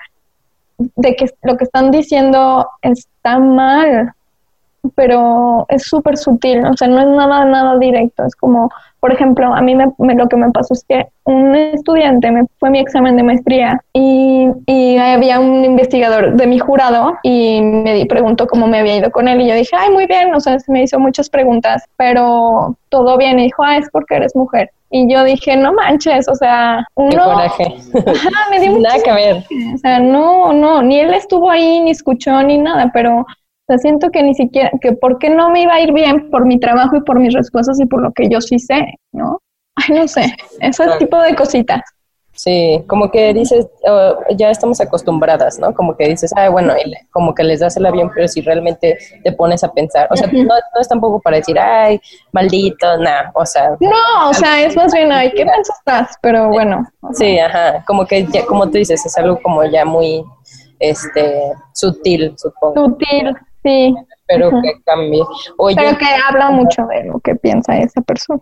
de 0.78 1.16
que 1.16 1.26
lo 1.42 1.56
que 1.56 1.64
están 1.64 1.90
diciendo 1.90 2.66
está 2.82 3.38
mal, 3.38 4.12
pero 4.94 5.66
es 5.68 5.84
súper 5.84 6.16
sutil, 6.16 6.64
o 6.66 6.76
sea, 6.76 6.88
no 6.88 7.00
es 7.00 7.06
nada, 7.06 7.44
nada 7.44 7.78
directo, 7.78 8.24
es 8.24 8.34
como, 8.34 8.68
por 9.00 9.12
ejemplo, 9.12 9.54
a 9.54 9.60
mí 9.60 9.74
me, 9.74 9.86
lo 10.14 10.28
que 10.28 10.36
me 10.36 10.50
pasó 10.50 10.74
es 10.74 10.84
que 10.88 11.06
un 11.24 11.54
estudiante 11.54 12.30
me 12.30 12.44
fue 12.58 12.70
mi 12.70 12.80
examen 12.80 13.16
de 13.16 13.22
maestría 13.22 13.80
y, 13.92 14.48
y 14.66 14.96
había 14.98 15.38
un 15.38 15.64
investigador 15.64 16.34
de 16.34 16.46
mi 16.46 16.58
jurado 16.58 17.16
y 17.22 17.60
me 17.62 18.04
preguntó 18.06 18.46
cómo 18.46 18.66
me 18.66 18.80
había 18.80 18.96
ido 18.96 19.10
con 19.10 19.28
él 19.28 19.40
y 19.40 19.48
yo 19.48 19.54
dije, 19.54 19.76
ay, 19.78 19.90
muy 19.90 20.06
bien, 20.06 20.34
o 20.34 20.40
sea, 20.40 20.56
me 20.68 20.82
hizo 20.82 20.98
muchas 20.98 21.30
preguntas, 21.30 21.84
pero 21.96 22.76
todo 22.88 23.16
bien 23.16 23.38
y 23.38 23.44
dijo, 23.44 23.62
ah, 23.62 23.76
es 23.76 23.88
porque 23.90 24.16
eres 24.16 24.34
mujer. 24.34 24.70
Y 24.94 25.10
yo 25.10 25.24
dije, 25.24 25.56
no 25.56 25.72
manches, 25.72 26.28
o 26.28 26.34
sea, 26.34 26.86
uno... 26.96 27.10
Qué 27.10 27.16
coraje. 27.16 27.76
me 28.50 28.60
dio 28.60 28.78
Nada 28.78 29.02
que 29.02 29.12
ver. 29.12 29.36
O 29.74 29.78
sea, 29.78 29.98
no, 30.00 30.52
no, 30.52 30.82
ni 30.82 31.00
él 31.00 31.14
estuvo 31.14 31.50
ahí, 31.50 31.80
ni 31.80 31.92
escuchó, 31.92 32.42
ni 32.42 32.58
nada, 32.58 32.90
pero 32.92 33.24
o 33.62 33.64
sea, 33.66 33.78
siento 33.78 34.10
que 34.10 34.22
ni 34.22 34.34
siquiera, 34.34 34.70
que 34.80 34.92
por 34.92 35.18
qué 35.18 35.30
no 35.30 35.50
me 35.50 35.62
iba 35.62 35.74
a 35.74 35.80
ir 35.80 35.92
bien 35.92 36.30
por 36.30 36.46
mi 36.46 36.58
trabajo 36.58 36.96
y 36.96 37.02
por 37.02 37.20
mis 37.20 37.32
respuestas 37.32 37.78
y 37.80 37.86
por 37.86 38.02
lo 38.02 38.12
que 38.12 38.28
yo 38.28 38.40
sí 38.40 38.58
sé, 38.58 38.94
¿no? 39.12 39.40
Ay, 39.76 39.96
no 39.96 40.08
sé, 40.08 40.34
ese 40.60 40.84
tipo 40.98 41.18
de 41.20 41.34
cositas. 41.34 41.80
Sí, 42.34 42.82
como 42.88 43.10
que 43.10 43.34
dices, 43.34 43.68
oh, 43.86 44.16
ya 44.36 44.50
estamos 44.50 44.80
acostumbradas, 44.80 45.58
¿no? 45.58 45.74
Como 45.74 45.96
que 45.96 46.08
dices, 46.08 46.32
ay, 46.34 46.48
bueno, 46.48 46.72
como 47.10 47.34
que 47.34 47.44
les 47.44 47.60
das 47.60 47.76
el 47.76 47.84
avión, 47.84 48.10
pero 48.14 48.26
si 48.26 48.40
realmente 48.40 48.98
te 49.22 49.32
pones 49.32 49.62
a 49.62 49.72
pensar, 49.72 50.08
o 50.10 50.16
sea, 50.16 50.28
no, 50.32 50.54
es 50.80 50.88
tampoco 50.88 51.20
para 51.20 51.36
decir, 51.36 51.58
ay, 51.58 52.00
maldito, 52.32 52.96
nada, 52.98 53.30
o 53.34 53.44
sea. 53.44 53.76
No, 53.80 54.30
o 54.30 54.34
sea, 54.34 54.62
es 54.64 54.74
más 54.74 54.92
bien, 54.94 55.12
ay, 55.12 55.30
¿qué 55.30 55.44
piensas 55.44 55.76
estás? 55.78 56.16
Pero 56.22 56.48
bueno. 56.48 56.84
Sí, 57.12 57.38
ajá, 57.38 57.84
como 57.86 58.06
que 58.06 58.26
ya, 58.26 58.46
como 58.46 58.64
tú 58.64 58.78
dices, 58.78 59.04
es 59.04 59.16
algo 59.18 59.38
como 59.42 59.62
ya 59.64 59.84
muy, 59.84 60.24
este, 60.78 61.52
sutil, 61.74 62.34
supongo. 62.38 62.86
Sutil, 62.86 63.36
sí. 63.62 63.94
Pero 64.26 64.50
que 64.50 64.72
cambie. 64.84 65.22
Oye, 65.58 65.76
pero 65.76 65.98
que 65.98 66.06
habla 66.28 66.50
mucho 66.50 66.86
de 66.86 67.04
lo 67.04 67.20
que 67.20 67.34
piensa 67.34 67.76
esa 67.78 68.00
persona. 68.00 68.40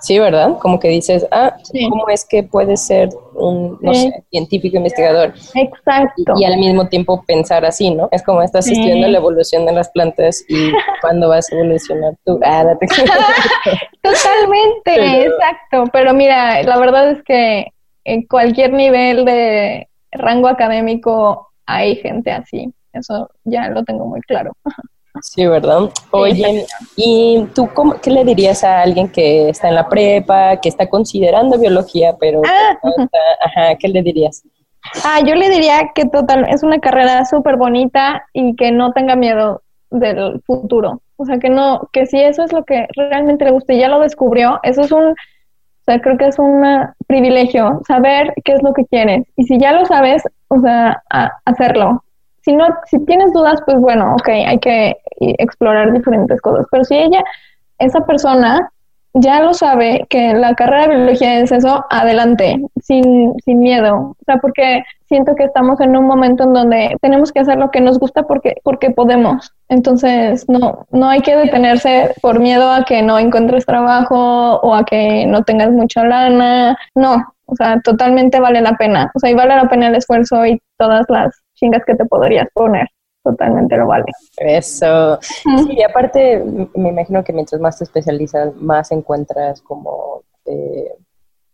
Sí, 0.00 0.18
¿verdad? 0.18 0.58
Como 0.60 0.78
que 0.78 0.88
dices, 0.88 1.26
ah, 1.32 1.56
¿cómo 1.90 2.08
es 2.08 2.24
que 2.24 2.44
puede 2.44 2.76
ser 2.76 3.08
un, 3.34 3.78
no 3.80 3.92
sé, 3.92 4.24
científico 4.30 4.76
investigador? 4.76 5.34
Exacto. 5.54 6.34
Y, 6.36 6.44
al 6.44 6.56
mismo 6.56 6.88
tiempo 6.88 7.24
pensar 7.26 7.64
así, 7.64 7.90
¿no? 7.90 8.08
Es 8.12 8.22
como 8.22 8.42
estás 8.42 8.68
estudiando 8.68 9.08
la 9.08 9.18
evolución 9.18 9.66
de 9.66 9.72
las 9.72 9.88
plantas 9.90 10.44
y 10.48 10.70
cuándo 11.00 11.28
vas 11.28 11.50
a 11.50 11.56
evolucionar 11.56 12.14
tú. 12.24 12.38
Ah, 12.44 12.64
Totalmente, 14.02 15.24
exacto. 15.24 15.84
Pero 15.92 16.14
mira, 16.14 16.62
la 16.62 16.78
verdad 16.78 17.10
es 17.10 17.22
que 17.24 17.66
en 18.04 18.22
cualquier 18.26 18.72
nivel 18.72 19.24
de 19.24 19.88
rango 20.12 20.46
académico 20.46 21.48
hay 21.66 21.96
gente 21.96 22.30
así. 22.30 22.72
Eso 22.98 23.30
ya 23.44 23.68
lo 23.68 23.84
tengo 23.84 24.06
muy 24.06 24.20
claro. 24.22 24.52
Sí, 25.22 25.46
¿verdad? 25.46 25.90
Oye, 26.10 26.66
¿y 26.96 27.46
tú 27.54 27.68
cómo, 27.74 27.94
qué 28.00 28.10
le 28.10 28.24
dirías 28.24 28.64
a 28.64 28.82
alguien 28.82 29.08
que 29.08 29.50
está 29.50 29.68
en 29.68 29.74
la 29.74 29.88
prepa, 29.88 30.60
que 30.60 30.68
está 30.68 30.88
considerando 30.88 31.58
biología, 31.58 32.16
pero 32.18 32.42
Ah, 32.46 32.78
ajá, 33.44 33.74
¿qué 33.76 33.88
le 33.88 34.02
dirías? 34.02 34.42
Ah, 35.04 35.20
yo 35.24 35.34
le 35.34 35.50
diría 35.50 35.90
que 35.94 36.06
total, 36.06 36.46
es 36.48 36.62
una 36.62 36.78
carrera 36.78 37.24
súper 37.24 37.56
bonita 37.56 38.24
y 38.32 38.54
que 38.56 38.70
no 38.70 38.92
tenga 38.92 39.16
miedo 39.16 39.62
del 39.90 40.40
futuro. 40.46 41.02
O 41.16 41.24
sea, 41.24 41.38
que 41.38 41.50
no, 41.50 41.88
que 41.92 42.06
si 42.06 42.20
eso 42.20 42.44
es 42.44 42.52
lo 42.52 42.64
que 42.64 42.86
realmente 42.94 43.44
le 43.44 43.50
gusta 43.50 43.72
y 43.72 43.80
ya 43.80 43.88
lo 43.88 44.00
descubrió, 44.00 44.60
eso 44.62 44.82
es 44.82 44.92
un, 44.92 45.10
o 45.10 45.84
sea, 45.84 46.00
creo 46.00 46.16
que 46.16 46.26
es 46.26 46.38
un 46.38 46.64
privilegio, 47.06 47.80
saber 47.86 48.32
qué 48.44 48.52
es 48.52 48.62
lo 48.62 48.72
que 48.72 48.84
quieres. 48.86 49.26
Y 49.36 49.44
si 49.44 49.58
ya 49.58 49.72
lo 49.72 49.84
sabes, 49.84 50.22
o 50.48 50.60
sea, 50.60 51.02
hacerlo. 51.44 52.04
Si 52.48 52.54
no, 52.54 52.64
si 52.86 52.98
tienes 53.04 53.34
dudas, 53.34 53.60
pues 53.66 53.78
bueno, 53.78 54.14
ok, 54.14 54.28
hay 54.30 54.58
que 54.58 54.96
explorar 55.20 55.92
diferentes 55.92 56.40
cosas. 56.40 56.64
Pero 56.70 56.82
si 56.82 56.96
ella, 56.96 57.22
esa 57.78 58.06
persona, 58.06 58.72
ya 59.12 59.42
lo 59.42 59.52
sabe 59.52 60.06
que 60.08 60.32
la 60.32 60.54
carrera 60.54 60.86
de 60.86 60.96
biología 60.96 61.40
es 61.40 61.52
eso, 61.52 61.84
adelante, 61.90 62.58
sin, 62.80 63.34
sin 63.44 63.58
miedo. 63.58 64.16
O 64.18 64.24
sea, 64.24 64.38
porque 64.38 64.82
siento 65.04 65.34
que 65.34 65.44
estamos 65.44 65.78
en 65.82 65.94
un 65.94 66.06
momento 66.06 66.44
en 66.44 66.54
donde 66.54 66.96
tenemos 67.02 67.32
que 67.32 67.40
hacer 67.40 67.58
lo 67.58 67.70
que 67.70 67.82
nos 67.82 67.98
gusta 67.98 68.22
porque, 68.22 68.54
porque 68.64 68.92
podemos. 68.92 69.52
Entonces, 69.68 70.48
no, 70.48 70.86
no 70.90 71.10
hay 71.10 71.20
que 71.20 71.36
detenerse 71.36 72.14
por 72.22 72.40
miedo 72.40 72.72
a 72.72 72.86
que 72.86 73.02
no 73.02 73.18
encuentres 73.18 73.66
trabajo 73.66 74.54
o 74.60 74.74
a 74.74 74.86
que 74.86 75.26
no 75.26 75.42
tengas 75.42 75.70
mucha 75.70 76.02
lana. 76.02 76.78
No, 76.94 77.26
o 77.44 77.56
sea, 77.56 77.78
totalmente 77.82 78.40
vale 78.40 78.62
la 78.62 78.78
pena. 78.78 79.10
O 79.14 79.18
sea, 79.18 79.28
y 79.28 79.34
vale 79.34 79.54
la 79.54 79.68
pena 79.68 79.88
el 79.88 79.96
esfuerzo 79.96 80.46
y 80.46 80.58
todas 80.78 81.04
las 81.10 81.42
chingas 81.58 81.84
que 81.84 81.94
te 81.94 82.04
podrías 82.04 82.48
poner 82.54 82.88
totalmente 83.22 83.76
lo 83.76 83.86
vale. 83.86 84.06
Eso. 84.38 85.18
Sí, 85.20 85.72
y 85.76 85.82
aparte, 85.82 86.42
me 86.74 86.90
imagino 86.90 87.22
que 87.22 87.32
mientras 87.32 87.60
más 87.60 87.78
te 87.78 87.84
especializas, 87.84 88.54
más 88.56 88.90
encuentras 88.92 89.60
como, 89.62 90.22
eh, 90.46 90.92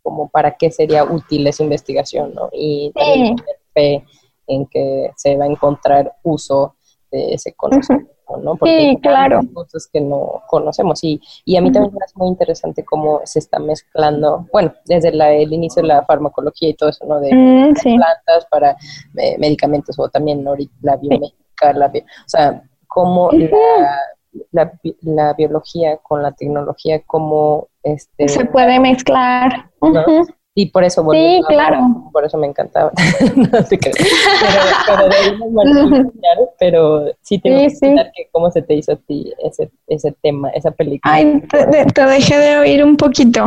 como 0.02 0.28
para 0.28 0.52
qué 0.52 0.70
sería 0.70 1.04
útil 1.04 1.46
esa 1.46 1.62
investigación, 1.62 2.34
¿no? 2.34 2.48
Y 2.52 2.92
también 2.94 3.36
tener 3.36 3.56
fe 3.72 4.04
en 4.46 4.66
que 4.66 5.10
se 5.16 5.36
va 5.36 5.44
a 5.44 5.48
encontrar 5.48 6.14
uso 6.22 6.76
de 7.10 7.34
ese 7.34 7.54
conocimiento. 7.54 8.13
¿No? 8.42 8.56
Porque 8.56 8.90
sí, 8.90 8.98
claro. 9.00 9.40
Hay 9.40 9.48
cosas 9.48 9.88
que 9.92 10.00
no 10.00 10.42
conocemos 10.48 11.02
y, 11.04 11.20
y 11.44 11.56
a 11.56 11.60
mí 11.60 11.70
también 11.70 11.94
me 11.94 12.04
hace 12.04 12.14
muy 12.16 12.28
interesante 12.28 12.84
cómo 12.84 13.20
se 13.24 13.38
está 13.38 13.58
mezclando, 13.58 14.46
bueno, 14.52 14.72
desde 14.86 15.08
el 15.08 15.52
inicio 15.52 15.82
de 15.82 15.88
la 15.88 16.04
farmacología 16.04 16.68
y 16.70 16.74
todo 16.74 16.88
eso, 16.90 17.04
¿no? 17.06 17.20
De, 17.20 17.34
mm, 17.34 17.74
plantas 17.74 18.46
para 18.50 18.76
eh, 19.16 19.36
medicamentos 19.38 19.98
o 19.98 20.08
también 20.08 20.44
la 20.82 20.96
biomédica 20.96 21.34
la, 21.72 21.86
o 21.86 22.28
sea, 22.28 22.62
cómo 22.86 23.30
la, 24.52 24.72
la, 25.02 25.32
biología 25.34 25.98
con 25.98 26.22
la 26.22 26.32
tecnología, 26.32 27.02
cómo 27.06 27.68
este, 27.82 28.28
se 28.28 28.44
puede 28.44 28.80
mezclar. 28.80 29.70
Y 30.56 30.66
por 30.66 30.84
eso, 30.84 31.04
sí, 31.10 31.40
claro. 31.48 32.10
por 32.12 32.24
eso 32.24 32.38
me 32.38 32.46
encantaba. 32.46 32.92
no 33.36 33.48
pero, 33.68 33.82
pero, 36.20 36.54
pero 36.58 37.12
sí 37.22 37.40
te 37.40 37.50
voy 37.50 37.64
a 37.64 37.68
preguntar 37.68 38.12
que 38.14 38.28
cómo 38.30 38.50
se 38.52 38.62
te 38.62 38.74
hizo 38.74 38.92
a 38.92 38.96
ti 38.96 39.32
ese, 39.42 39.70
ese 39.88 40.12
tema, 40.22 40.50
esa 40.50 40.70
película. 40.70 41.12
Ay, 41.12 41.42
te, 41.50 41.86
te 41.86 42.06
dejé 42.06 42.38
de 42.38 42.56
oír 42.58 42.84
un 42.84 42.96
poquito. 42.96 43.46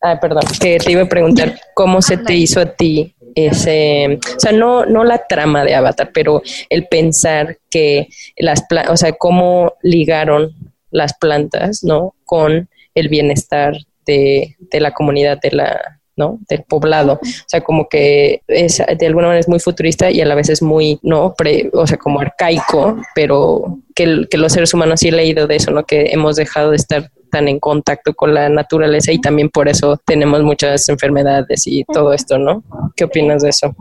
Ay, 0.00 0.16
perdón, 0.20 0.42
que 0.60 0.78
te 0.78 0.90
iba 0.90 1.02
a 1.02 1.08
preguntar 1.08 1.54
cómo 1.74 2.02
se 2.02 2.16
te 2.16 2.34
hizo 2.34 2.60
a 2.60 2.66
ti 2.66 3.14
ese, 3.36 4.18
o 4.36 4.40
sea, 4.40 4.50
no, 4.50 4.86
no 4.86 5.04
la 5.04 5.18
trama 5.18 5.62
de 5.62 5.76
Avatar, 5.76 6.10
pero 6.12 6.42
el 6.68 6.88
pensar 6.88 7.58
que 7.70 8.08
las 8.36 8.66
plantas, 8.66 8.92
o 8.92 8.96
sea, 8.96 9.12
cómo 9.12 9.74
ligaron 9.82 10.52
las 10.90 11.16
plantas, 11.16 11.84
¿no? 11.84 12.16
Con 12.24 12.68
el 12.94 13.08
bienestar 13.08 13.76
de, 14.04 14.56
de 14.58 14.80
la 14.80 14.92
comunidad 14.92 15.38
de 15.40 15.52
la, 15.52 15.97
¿no? 16.18 16.38
Del 16.48 16.64
poblado. 16.64 17.14
O 17.14 17.46
sea, 17.46 17.62
como 17.62 17.88
que 17.88 18.42
es, 18.46 18.82
de 18.98 19.06
alguna 19.06 19.28
manera 19.28 19.40
es 19.40 19.48
muy 19.48 19.60
futurista 19.60 20.10
y 20.10 20.20
a 20.20 20.26
la 20.26 20.34
vez 20.34 20.50
es 20.50 20.60
muy, 20.60 20.98
¿no? 21.02 21.34
o 21.72 21.86
sea, 21.86 21.96
como 21.96 22.20
arcaico, 22.20 22.98
pero 23.14 23.78
que, 23.94 24.26
que, 24.30 24.36
los 24.36 24.52
seres 24.52 24.74
humanos 24.74 25.00
sí 25.00 25.08
he 25.08 25.12
leído 25.12 25.46
de 25.46 25.56
eso, 25.56 25.70
¿no? 25.70 25.84
Que 25.84 26.10
hemos 26.10 26.36
dejado 26.36 26.70
de 26.70 26.76
estar 26.76 27.10
tan 27.30 27.48
en 27.48 27.60
contacto 27.60 28.14
con 28.14 28.34
la 28.34 28.48
naturaleza 28.48 29.12
y 29.12 29.20
también 29.20 29.48
por 29.48 29.68
eso 29.68 29.98
tenemos 30.04 30.42
muchas 30.42 30.88
enfermedades 30.88 31.66
y 31.66 31.84
todo 31.84 32.12
esto, 32.12 32.38
¿no? 32.38 32.62
¿Qué 32.96 33.04
opinas 33.04 33.42
de 33.42 33.50
eso? 33.50 33.74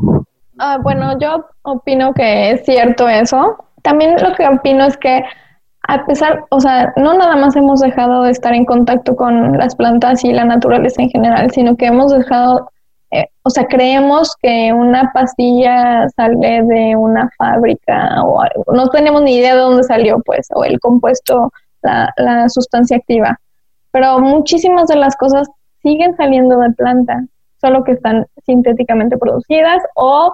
Ah, 0.59 0.77
bueno, 0.81 1.17
yo 1.19 1.45
opino 1.63 2.13
que 2.13 2.51
es 2.51 2.65
cierto 2.65 3.07
eso. 3.07 3.57
También 3.81 4.15
lo 4.21 4.35
que 4.35 4.47
opino 4.47 4.85
es 4.85 4.97
que 4.97 5.23
a 5.87 6.05
pesar, 6.05 6.45
o 6.49 6.59
sea, 6.59 6.93
no 6.97 7.17
nada 7.17 7.35
más 7.37 7.55
hemos 7.55 7.79
dejado 7.79 8.23
de 8.23 8.31
estar 8.31 8.53
en 8.53 8.65
contacto 8.65 9.15
con 9.15 9.57
las 9.57 9.75
plantas 9.75 10.23
y 10.25 10.33
la 10.33 10.43
naturaleza 10.43 11.01
en 11.01 11.09
general, 11.09 11.49
sino 11.51 11.77
que 11.77 11.85
hemos 11.85 12.11
dejado, 12.11 12.69
eh, 13.11 13.27
o 13.43 13.49
sea, 13.49 13.65
creemos 13.67 14.35
que 14.41 14.73
una 14.73 15.11
pastilla 15.13 16.09
sale 16.09 16.63
de 16.63 16.95
una 16.97 17.29
fábrica 17.37 18.21
o 18.21 18.41
algo. 18.41 18.65
No 18.73 18.89
tenemos 18.89 19.21
ni 19.21 19.35
idea 19.35 19.55
de 19.55 19.61
dónde 19.61 19.83
salió, 19.83 20.19
pues, 20.25 20.47
o 20.53 20.65
el 20.65 20.77
compuesto 20.81 21.51
la, 21.81 22.49
sustancia 22.49 22.97
activa. 22.97 23.39
Pero 23.91 24.19
muchísimas 24.19 24.87
de 24.87 24.97
las 24.97 25.15
cosas 25.15 25.47
siguen 25.81 26.17
saliendo 26.17 26.59
de 26.59 26.71
planta, 26.71 27.23
solo 27.61 27.85
que 27.85 27.93
están 27.93 28.25
sintéticamente 28.45 29.17
producidas 29.17 29.81
o, 29.95 30.33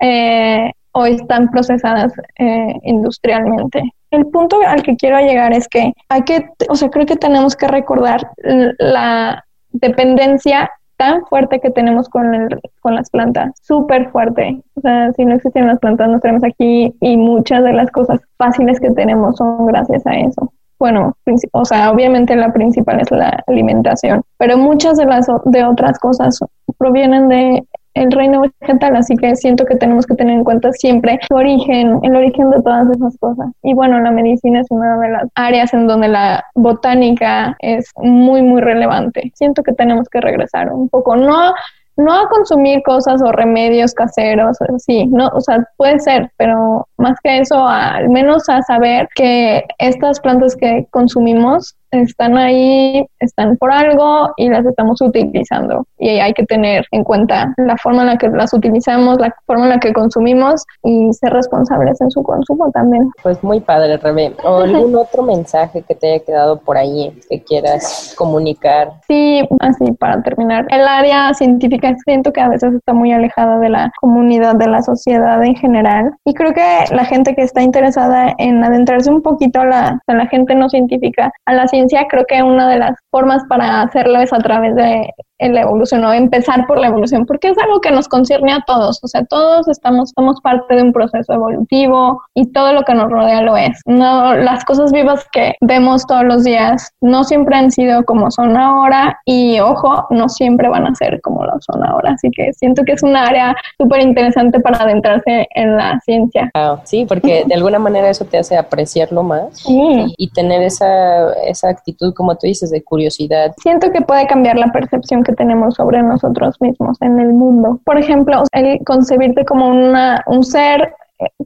eh, 0.00 0.72
o 0.92 1.04
están 1.04 1.50
procesadas 1.50 2.12
eh, 2.38 2.74
industrialmente. 2.84 3.82
El 4.14 4.26
punto 4.26 4.58
al 4.64 4.82
que 4.82 4.96
quiero 4.96 5.18
llegar 5.18 5.52
es 5.52 5.66
que 5.66 5.92
hay 6.08 6.22
que, 6.22 6.48
o 6.68 6.76
sea, 6.76 6.88
creo 6.88 7.04
que 7.04 7.16
tenemos 7.16 7.56
que 7.56 7.66
recordar 7.66 8.30
la 8.78 9.44
dependencia 9.72 10.70
tan 10.96 11.26
fuerte 11.26 11.58
que 11.58 11.70
tenemos 11.70 12.08
con, 12.08 12.32
el, 12.32 12.60
con 12.80 12.94
las 12.94 13.10
plantas, 13.10 13.52
súper 13.60 14.10
fuerte. 14.10 14.62
O 14.74 14.80
sea, 14.80 15.12
si 15.14 15.24
no 15.24 15.34
existieran 15.34 15.68
las 15.68 15.80
plantas, 15.80 16.08
no 16.08 16.16
estaríamos 16.16 16.44
aquí 16.44 16.94
y 17.00 17.16
muchas 17.16 17.64
de 17.64 17.72
las 17.72 17.90
cosas 17.90 18.20
fáciles 18.36 18.78
que 18.78 18.92
tenemos 18.92 19.36
son 19.36 19.66
gracias 19.66 20.06
a 20.06 20.14
eso 20.14 20.52
bueno, 20.78 21.16
o 21.52 21.64
sea, 21.64 21.90
obviamente 21.90 22.36
la 22.36 22.52
principal 22.52 23.00
es 23.00 23.10
la 23.10 23.42
alimentación, 23.46 24.22
pero 24.36 24.58
muchas 24.58 24.98
de 24.98 25.06
las 25.06 25.26
de 25.46 25.64
otras 25.64 25.98
cosas 25.98 26.38
provienen 26.76 27.28
de 27.28 27.64
el 27.94 28.10
reino 28.10 28.42
vegetal, 28.60 28.96
así 28.96 29.16
que 29.16 29.34
siento 29.36 29.64
que 29.64 29.76
tenemos 29.76 30.06
que 30.06 30.14
tener 30.14 30.36
en 30.36 30.44
cuenta 30.44 30.72
siempre 30.72 31.18
el 31.30 31.36
origen, 31.36 32.00
el 32.02 32.16
origen 32.16 32.50
de 32.50 32.60
todas 32.62 32.88
esas 32.90 33.16
cosas. 33.18 33.46
Y 33.62 33.74
bueno, 33.74 34.00
la 34.00 34.10
medicina 34.10 34.60
es 34.60 34.66
una 34.70 34.98
de 34.98 35.10
las 35.10 35.28
áreas 35.34 35.72
en 35.72 35.86
donde 35.86 36.08
la 36.08 36.44
botánica 36.54 37.56
es 37.60 37.90
muy, 37.96 38.42
muy 38.42 38.60
relevante. 38.60 39.32
Siento 39.34 39.62
que 39.62 39.72
tenemos 39.72 40.08
que 40.08 40.20
regresar 40.20 40.72
un 40.72 40.88
poco, 40.88 41.16
no 41.16 41.54
no 41.96 42.12
a 42.12 42.28
consumir 42.28 42.82
cosas 42.82 43.22
o 43.22 43.30
remedios 43.32 43.94
caseros, 43.94 44.58
sí, 44.78 45.06
no, 45.06 45.28
o 45.28 45.40
sea, 45.40 45.64
puede 45.76 46.00
ser, 46.00 46.30
pero 46.36 46.88
más 46.96 47.18
que 47.22 47.38
eso, 47.38 47.66
al 47.66 48.08
menos 48.08 48.48
a 48.48 48.62
saber 48.62 49.08
que 49.14 49.64
estas 49.78 50.20
plantas 50.20 50.56
que 50.56 50.86
consumimos 50.90 51.76
están 52.02 52.36
ahí, 52.36 53.06
están 53.20 53.56
por 53.56 53.72
algo 53.72 54.30
y 54.36 54.48
las 54.48 54.66
estamos 54.66 55.00
utilizando. 55.00 55.86
Y 55.98 56.08
hay 56.20 56.32
que 56.32 56.44
tener 56.44 56.84
en 56.90 57.04
cuenta 57.04 57.54
la 57.56 57.76
forma 57.76 58.02
en 58.02 58.08
la 58.08 58.18
que 58.18 58.28
las 58.28 58.52
utilizamos, 58.52 59.18
la 59.18 59.34
forma 59.46 59.64
en 59.64 59.70
la 59.70 59.80
que 59.80 59.92
consumimos 59.92 60.64
y 60.82 61.12
ser 61.12 61.32
responsables 61.32 62.00
en 62.00 62.10
su 62.10 62.22
consumo 62.22 62.70
también. 62.72 63.10
Pues 63.22 63.42
muy 63.42 63.60
padre, 63.60 63.96
Rebe. 63.96 64.34
¿O 64.44 64.58
algún 64.62 64.94
otro 64.96 65.22
mensaje 65.22 65.82
que 65.82 65.94
te 65.94 66.12
haya 66.12 66.24
quedado 66.24 66.58
por 66.58 66.76
ahí 66.76 67.12
que 67.28 67.42
quieras 67.42 68.14
comunicar? 68.16 68.92
Sí, 69.06 69.46
así 69.60 69.92
para 69.92 70.22
terminar. 70.22 70.66
El 70.70 70.86
área 70.86 71.32
científica 71.34 71.94
siento 72.04 72.32
que 72.32 72.40
a 72.40 72.48
veces 72.48 72.74
está 72.74 72.92
muy 72.92 73.12
alejada 73.12 73.58
de 73.58 73.68
la 73.68 73.92
comunidad, 74.00 74.56
de 74.56 74.68
la 74.68 74.82
sociedad 74.82 75.42
en 75.42 75.54
general. 75.56 76.14
Y 76.24 76.34
creo 76.34 76.52
que 76.52 76.84
la 76.94 77.04
gente 77.04 77.34
que 77.34 77.42
está 77.42 77.62
interesada 77.62 78.34
en 78.38 78.62
adentrarse 78.62 79.10
un 79.10 79.22
poquito 79.22 79.60
a 79.60 79.66
la, 79.66 80.02
a 80.06 80.14
la 80.14 80.26
gente 80.26 80.54
no 80.54 80.68
científica, 80.68 81.32
a 81.46 81.52
la 81.52 81.68
ciencia, 81.68 81.83
creo 82.08 82.24
que 82.26 82.42
una 82.42 82.68
de 82.68 82.78
las 82.78 82.96
formas 83.10 83.42
para 83.48 83.82
hacerlo 83.82 84.20
es 84.20 84.32
a 84.32 84.38
través 84.38 84.74
de 84.74 85.10
la 85.38 85.62
evolución 85.62 86.04
o 86.04 86.12
empezar 86.12 86.66
por 86.66 86.78
la 86.78 86.88
evolución, 86.88 87.26
porque 87.26 87.48
es 87.48 87.58
algo 87.58 87.80
que 87.80 87.90
nos 87.90 88.08
concierne 88.08 88.52
a 88.52 88.62
todos, 88.66 89.02
o 89.02 89.08
sea, 89.08 89.24
todos 89.24 89.68
estamos, 89.68 90.12
somos 90.14 90.40
parte 90.40 90.76
de 90.76 90.82
un 90.82 90.92
proceso 90.92 91.32
evolutivo 91.32 92.22
y 92.34 92.52
todo 92.52 92.72
lo 92.72 92.82
que 92.82 92.94
nos 92.94 93.10
rodea 93.10 93.42
lo 93.42 93.56
es. 93.56 93.80
No, 93.86 94.34
las 94.34 94.64
cosas 94.64 94.92
vivas 94.92 95.26
que 95.32 95.54
vemos 95.60 96.06
todos 96.06 96.24
los 96.24 96.44
días 96.44 96.92
no 97.00 97.24
siempre 97.24 97.56
han 97.56 97.70
sido 97.70 98.04
como 98.04 98.30
son 98.30 98.56
ahora 98.56 99.18
y 99.24 99.58
ojo, 99.60 100.06
no 100.10 100.28
siempre 100.28 100.68
van 100.68 100.86
a 100.86 100.94
ser 100.94 101.20
como 101.20 101.44
lo 101.44 101.60
son 101.60 101.84
ahora, 101.84 102.12
así 102.12 102.30
que 102.30 102.52
siento 102.52 102.84
que 102.84 102.92
es 102.92 103.02
un 103.02 103.16
área 103.16 103.56
súper 103.78 104.02
interesante 104.02 104.60
para 104.60 104.78
adentrarse 104.78 105.48
en 105.54 105.76
la 105.76 106.00
ciencia. 106.04 106.50
sí, 106.84 107.06
porque 107.06 107.44
de 107.46 107.54
alguna 107.54 107.78
manera 107.78 108.08
eso 108.08 108.24
te 108.24 108.38
hace 108.38 108.56
apreciarlo 108.56 109.22
más 109.22 109.64
y, 109.68 110.14
y 110.16 110.30
tener 110.30 110.62
esa, 110.62 111.32
esa 111.44 111.68
actitud, 111.68 112.14
como 112.14 112.36
tú 112.36 112.46
dices, 112.46 112.70
de 112.70 112.82
curiosidad. 112.82 113.52
Siento 113.58 113.90
que 113.90 114.00
puede 114.00 114.26
cambiar 114.26 114.56
la 114.56 114.72
percepción 114.72 115.23
que 115.24 115.32
tenemos 115.32 115.74
sobre 115.74 116.02
nosotros 116.02 116.56
mismos 116.60 116.96
en 117.00 117.18
el 117.18 117.32
mundo. 117.32 117.80
Por 117.84 117.98
ejemplo, 117.98 118.44
el 118.52 118.78
concebirte 118.84 119.44
como 119.44 119.68
una, 119.68 120.22
un 120.26 120.44
ser 120.44 120.94
eh, 121.18 121.44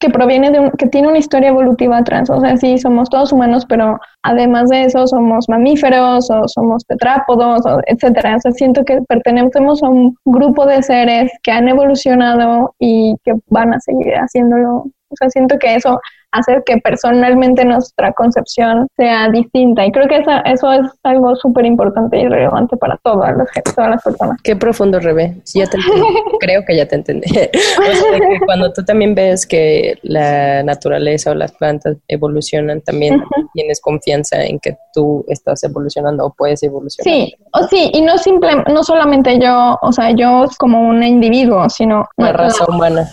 que 0.00 0.08
proviene 0.08 0.50
de 0.50 0.60
un, 0.60 0.70
que 0.72 0.86
tiene 0.86 1.08
una 1.08 1.18
historia 1.18 1.50
evolutiva 1.50 1.98
atrás. 1.98 2.30
O 2.30 2.40
sea, 2.40 2.56
sí, 2.56 2.78
somos 2.78 3.10
todos 3.10 3.32
humanos, 3.32 3.66
pero 3.68 4.00
además 4.22 4.70
de 4.70 4.84
eso 4.84 5.06
somos 5.06 5.48
mamíferos 5.48 6.30
o 6.30 6.48
somos 6.48 6.84
tetrápodos, 6.86 7.66
o 7.66 7.80
etcétera. 7.86 8.36
O 8.36 8.40
sea, 8.40 8.52
siento 8.52 8.82
que 8.84 9.02
pertenecemos 9.06 9.82
a 9.82 9.90
un 9.90 10.16
grupo 10.24 10.64
de 10.64 10.82
seres 10.82 11.30
que 11.42 11.52
han 11.52 11.68
evolucionado 11.68 12.74
y 12.78 13.14
que 13.24 13.34
van 13.48 13.74
a 13.74 13.80
seguir 13.80 14.14
haciéndolo. 14.14 14.86
O 15.10 15.16
sea, 15.16 15.28
siento 15.28 15.58
que 15.58 15.74
eso 15.74 16.00
hacer 16.32 16.62
que 16.64 16.78
personalmente 16.78 17.64
nuestra 17.64 18.12
concepción 18.12 18.86
sea 18.96 19.28
distinta. 19.30 19.84
Y 19.86 19.92
creo 19.92 20.08
que 20.08 20.18
eso, 20.18 20.30
eso 20.44 20.72
es 20.72 20.90
algo 21.02 21.34
súper 21.36 21.66
importante 21.66 22.18
y 22.18 22.28
relevante 22.28 22.76
para 22.76 22.98
todas 23.02 23.36
las, 23.36 23.48
todas 23.74 23.90
las 23.90 24.02
personas. 24.02 24.38
Qué 24.42 24.56
profundo, 24.56 25.00
Rebe. 25.00 25.36
ya 25.54 25.66
te 25.66 25.78
creo 26.40 26.62
que 26.66 26.76
ya 26.76 26.86
te 26.86 26.96
entendí. 26.96 27.28
cuando 28.46 28.72
tú 28.72 28.84
también 28.84 29.14
ves 29.14 29.46
que 29.46 29.98
la 30.02 30.62
naturaleza 30.62 31.32
o 31.32 31.34
las 31.34 31.52
plantas 31.52 31.96
evolucionan, 32.08 32.80
también 32.82 33.22
tienes 33.54 33.80
confianza 33.80 34.42
en 34.44 34.58
que 34.60 34.76
tú 34.92 35.24
estás 35.28 35.62
evolucionando 35.64 36.26
o 36.26 36.32
puedes 36.32 36.62
evolucionar. 36.62 37.12
Sí, 37.12 37.34
o 37.52 37.66
sí, 37.66 37.90
y 37.92 38.02
no 38.02 38.18
simple, 38.18 38.64
no 38.72 38.82
solamente 38.82 39.38
yo, 39.38 39.78
o 39.80 39.92
sea, 39.92 40.10
yo 40.12 40.44
como 40.58 40.80
un 40.80 41.02
individuo, 41.02 41.68
sino 41.68 42.08
una 42.16 42.32
raza 42.32 42.64
humana. 42.68 43.08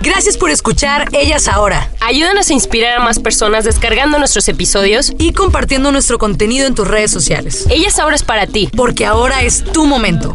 Gracias 0.00 0.36
por 0.36 0.50
escuchar 0.50 1.08
Ellas 1.12 1.48
Ahora. 1.48 1.90
Ayúdanos 2.00 2.50
a 2.50 2.52
inspirar 2.52 2.98
a 2.98 3.04
más 3.04 3.18
personas 3.18 3.64
descargando 3.64 4.18
nuestros 4.18 4.48
episodios 4.48 5.12
y 5.18 5.32
compartiendo 5.32 5.90
nuestro 5.90 6.18
contenido 6.18 6.66
en 6.66 6.74
tus 6.74 6.86
redes 6.86 7.10
sociales. 7.10 7.66
Ellas 7.68 7.98
Ahora 7.98 8.16
es 8.16 8.22
para 8.22 8.46
ti, 8.46 8.68
porque 8.76 9.04
ahora 9.04 9.42
es 9.42 9.64
tu 9.64 9.86
momento. 9.86 10.34